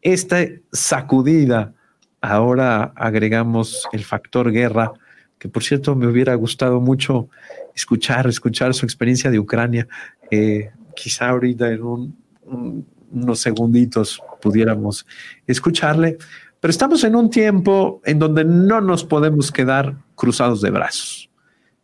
Esta 0.02 0.38
sacudida, 0.72 1.74
ahora 2.20 2.92
agregamos 2.96 3.88
el 3.92 4.04
factor 4.04 4.50
guerra, 4.50 4.92
que 5.38 5.48
por 5.48 5.62
cierto 5.62 5.94
me 5.94 6.06
hubiera 6.06 6.34
gustado 6.34 6.80
mucho 6.80 7.28
escuchar, 7.74 8.26
escuchar 8.26 8.74
su 8.74 8.84
experiencia 8.84 9.30
de 9.30 9.38
Ucrania. 9.38 9.86
Eh, 10.30 10.70
quizá 10.94 11.28
ahorita 11.28 11.70
en 11.70 12.14
unos 13.12 13.40
segunditos 13.40 14.20
pudiéramos 14.40 15.06
escucharle, 15.46 16.18
pero 16.60 16.70
estamos 16.70 17.04
en 17.04 17.14
un 17.14 17.30
tiempo 17.30 18.00
en 18.04 18.18
donde 18.18 18.44
no 18.44 18.80
nos 18.80 19.04
podemos 19.04 19.52
quedar 19.52 19.96
cruzados 20.18 20.60
de 20.60 20.70
brazos. 20.70 21.30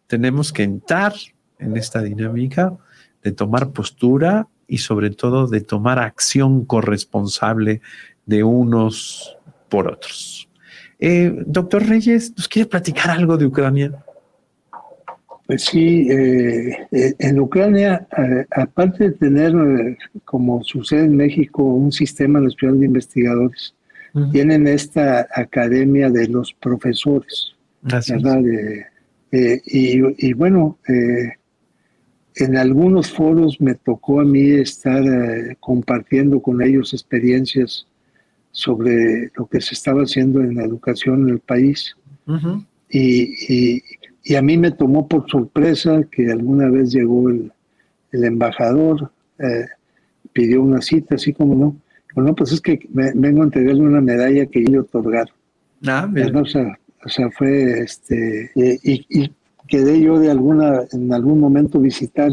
Tenemos 0.06 0.52
que 0.52 0.64
entrar 0.64 1.14
en 1.58 1.76
esta 1.76 2.02
dinámica 2.02 2.76
de 3.22 3.32
tomar 3.32 3.70
postura 3.70 4.48
y 4.66 4.78
sobre 4.78 5.10
todo 5.10 5.46
de 5.46 5.60
tomar 5.60 5.98
acción 5.98 6.64
corresponsable 6.66 7.80
de 8.26 8.42
unos 8.42 9.38
por 9.68 9.88
otros. 9.88 10.48
Eh, 10.98 11.32
doctor 11.46 11.86
Reyes, 11.86 12.32
¿nos 12.36 12.48
quiere 12.48 12.68
platicar 12.68 13.10
algo 13.10 13.36
de 13.36 13.46
Ucrania? 13.46 13.92
Pues 15.46 15.64
sí, 15.64 16.08
eh, 16.10 16.86
eh, 16.90 17.14
en 17.18 17.38
Ucrania, 17.38 18.06
aparte 18.50 19.10
de 19.10 19.10
tener, 19.12 19.52
como 20.24 20.62
sucede 20.64 21.04
en 21.04 21.16
México, 21.16 21.62
un 21.62 21.92
sistema 21.92 22.40
nacional 22.40 22.80
de 22.80 22.86
investigadores, 22.86 23.74
tienen 24.30 24.68
esta 24.68 25.26
academia 25.34 26.08
de 26.08 26.28
los 26.28 26.52
profesores, 26.54 27.53
¿verdad? 27.84 28.42
Y, 29.32 30.00
y, 30.28 30.32
bueno, 30.32 30.78
en 32.36 32.56
algunos 32.56 33.10
foros 33.10 33.60
me 33.60 33.74
tocó 33.74 34.20
a 34.20 34.24
mí 34.24 34.50
estar 34.50 35.02
compartiendo 35.60 36.40
con 36.40 36.62
ellos 36.62 36.92
experiencias 36.92 37.86
sobre 38.52 39.32
lo 39.36 39.46
que 39.46 39.60
se 39.60 39.74
estaba 39.74 40.02
haciendo 40.02 40.40
en 40.40 40.54
la 40.54 40.64
educación 40.64 41.22
en 41.22 41.34
el 41.34 41.40
país. 41.40 41.96
y, 42.88 43.82
y, 44.24 44.34
a 44.36 44.42
mí 44.42 44.56
me 44.56 44.70
tomó 44.70 45.06
por 45.06 45.28
sorpresa 45.28 46.02
que 46.10 46.30
alguna 46.30 46.70
vez 46.70 46.92
llegó 46.92 47.28
el, 47.28 47.52
el 48.14 48.24
embajador, 48.24 49.10
eh, 49.38 49.66
pidió 50.32 50.62
una 50.62 50.80
cita, 50.80 51.16
así 51.16 51.32
como 51.32 51.54
no. 51.54 51.76
Bueno, 52.14 52.34
pues 52.34 52.52
es 52.52 52.60
que 52.60 52.86
vengo 52.92 53.42
a 53.42 53.44
entregarle 53.44 53.82
una 53.82 54.00
medalla 54.00 54.46
que 54.46 54.64
yo 54.64 54.82
otorgaron. 54.82 55.34
Ah, 55.86 56.08
sea, 56.46 56.78
o 57.04 57.08
sea, 57.08 57.30
fue 57.30 57.80
este. 57.80 58.50
y, 58.54 59.06
y, 59.08 59.32
quedé 59.66 60.00
yo 60.00 60.18
de 60.18 60.30
alguna, 60.30 60.82
en 60.92 61.12
algún 61.12 61.40
momento 61.40 61.80
visitar 61.80 62.30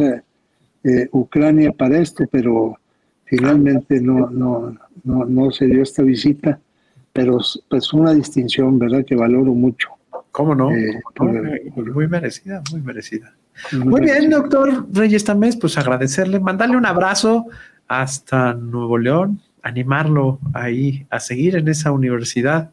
eh, 0.83 1.07
Ucrania 1.11 1.71
para 1.71 1.99
esto, 1.99 2.25
pero 2.31 2.77
finalmente 3.25 4.01
no, 4.01 4.29
no, 4.29 4.75
no, 5.03 5.25
no 5.25 5.51
se 5.51 5.65
dio 5.67 5.81
esta 5.81 6.03
visita, 6.03 6.59
pero 7.13 7.39
es 7.39 7.61
pues 7.69 7.93
una 7.93 8.13
distinción, 8.13 8.77
¿verdad?, 8.79 9.05
que 9.05 9.15
valoro 9.15 9.53
mucho. 9.53 9.89
¿Cómo 10.31 10.55
no? 10.55 10.71
Eh, 10.71 11.01
muy 11.93 12.07
merecida, 12.07 12.63
muy 12.71 12.81
merecida. 12.81 13.33
Muy, 13.73 14.01
bien, 14.01 14.29
doctor 14.29 14.87
Reyes 14.91 15.25
Tamés, 15.25 15.57
pues 15.57 15.77
agradecerle, 15.77 16.39
mandarle 16.39 16.77
un 16.77 16.85
abrazo 16.85 17.47
hasta 17.87 18.53
Nuevo 18.53 18.97
León, 18.97 19.41
animarlo 19.61 20.39
ahí 20.53 21.05
a 21.09 21.19
seguir 21.19 21.57
en 21.57 21.67
esa 21.67 21.91
universidad 21.91 22.71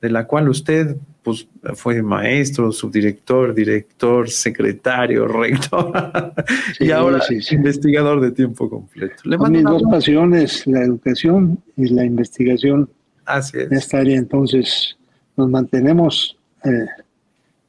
de 0.00 0.10
la 0.10 0.26
cual 0.26 0.48
usted 0.48 0.96
pues, 1.22 1.46
fue 1.74 2.02
maestro, 2.02 2.72
subdirector, 2.72 3.54
director, 3.54 4.28
secretario, 4.28 5.26
rector 5.26 5.92
y 6.80 6.90
ahora 6.90 7.20
investigador 7.50 8.20
de 8.20 8.32
tiempo 8.32 8.68
completo. 8.68 9.14
Le 9.24 9.38
mis 9.38 9.62
dos 9.62 9.82
pasiones, 9.90 10.66
la 10.66 10.82
educación 10.82 11.62
y 11.76 11.88
la 11.88 12.04
investigación 12.04 12.88
Así 13.24 13.58
es. 13.58 13.70
en 13.70 13.72
esta 13.74 13.98
área. 13.98 14.18
Entonces, 14.18 14.96
nos 15.36 15.48
mantenemos 15.48 16.36
eh, 16.64 16.86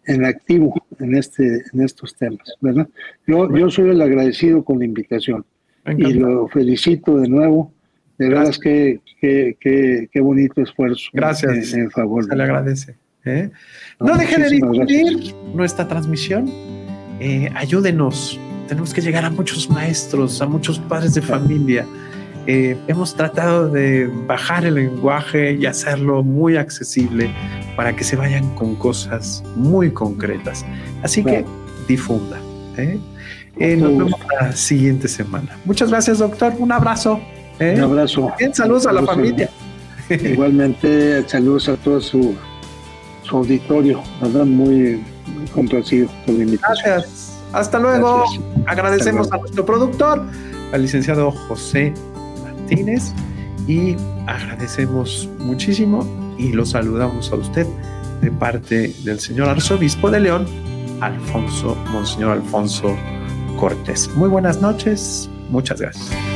en 0.06 0.26
activo 0.26 0.74
en, 1.00 1.16
este, 1.16 1.64
en 1.74 1.82
estos 1.82 2.16
temas, 2.16 2.54
¿verdad? 2.60 2.88
Yo, 3.28 3.56
yo 3.56 3.70
soy 3.70 3.90
el 3.90 4.02
agradecido 4.02 4.64
con 4.64 4.80
la 4.80 4.86
invitación 4.86 5.46
y 5.86 6.14
lo 6.14 6.48
felicito 6.48 7.18
de 7.18 7.28
nuevo. 7.28 7.72
De 8.18 8.30
verdad 8.30 8.54
que 8.62 9.02
qué, 9.20 10.22
bonito 10.22 10.62
esfuerzo. 10.62 11.10
Gracias. 11.14 11.74
En, 11.74 11.90
favor. 11.92 12.26
Se 12.26 12.36
le 12.36 12.44
agradece. 12.44 12.96
¿Eh? 13.26 13.50
No, 14.00 14.18
deje 14.18 14.38
de 14.38 14.50
difundir 14.50 15.36
nuestra 15.54 15.88
transmisión. 15.88 16.50
Eh, 17.20 17.50
ayúdenos. 17.56 18.40
Tenemos 18.68 18.94
que 18.94 19.02
llegar 19.02 19.26
a 19.26 19.30
muchos 19.30 19.70
maestros, 19.70 20.42
a 20.42 20.46
muchos 20.46 20.80
padres 20.80 21.14
de 21.14 21.22
familia. 21.22 21.86
Eh, 22.46 22.78
hemos 22.88 23.16
tratado 23.16 23.70
de 23.70 24.10
bajar 24.28 24.66
el 24.66 24.76
lenguaje 24.76 25.54
y 25.54 25.66
hacerlo 25.66 26.24
muy 26.24 26.58
accesible 26.58 27.30
para 27.78 27.96
que 27.96 28.04
se 28.04 28.16
vayan 28.16 28.54
con 28.56 28.76
cosas 28.76 29.44
muy 29.56 29.92
concretas. 29.92 30.66
Así 31.04 31.24
que 31.24 31.46
difunda. 31.88 32.38
nos 32.78 33.98
vemos 33.98 34.20
la 34.42 34.52
siguiente 34.54 35.08
semana. 35.08 35.58
Muchas 35.66 35.90
gracias, 35.90 36.20
doctor. 36.20 36.54
Un 36.58 36.72
abrazo. 36.72 37.20
Un 37.60 37.80
abrazo. 37.80 38.34
Bien, 38.38 38.54
saludos, 38.54 38.88
a 38.88 38.92
la 38.92 39.04
familia. 39.04 39.50
Igualmente, 40.10 41.28
saludos 41.28 41.70
a 41.70 41.78
todo 41.78 42.02
su, 42.02 42.36
su 43.34 43.38
auditorio. 43.38 44.02
¿verdad? 44.22 44.46
Muy, 44.46 45.04
complacido 45.54 46.08
por 46.26 46.36
la 46.36 46.44
invitación. 46.44 46.94
Gracias. 46.94 47.42
Hasta 47.52 47.80
luego. 47.80 48.24
Agradecemos 48.68 49.32
a 49.32 49.38
nuestro 49.38 49.66
productor, 49.66 50.24
al 50.72 50.82
licenciado 50.82 51.32
José 51.32 51.94
y 53.68 53.96
agradecemos 54.26 55.30
muchísimo 55.38 56.08
y 56.40 56.54
lo 56.54 56.66
saludamos 56.66 57.32
a 57.32 57.36
usted 57.36 57.68
de 58.22 58.32
parte 58.32 58.94
del 59.04 59.20
señor 59.20 59.50
arzobispo 59.50 60.10
de 60.10 60.22
León, 60.22 60.48
Alfonso, 61.02 61.78
Monseñor 61.92 62.32
Alfonso 62.32 62.96
Cortés. 63.60 64.10
Muy 64.16 64.30
buenas 64.30 64.60
noches, 64.60 65.30
muchas 65.50 65.80
gracias. 65.80 66.33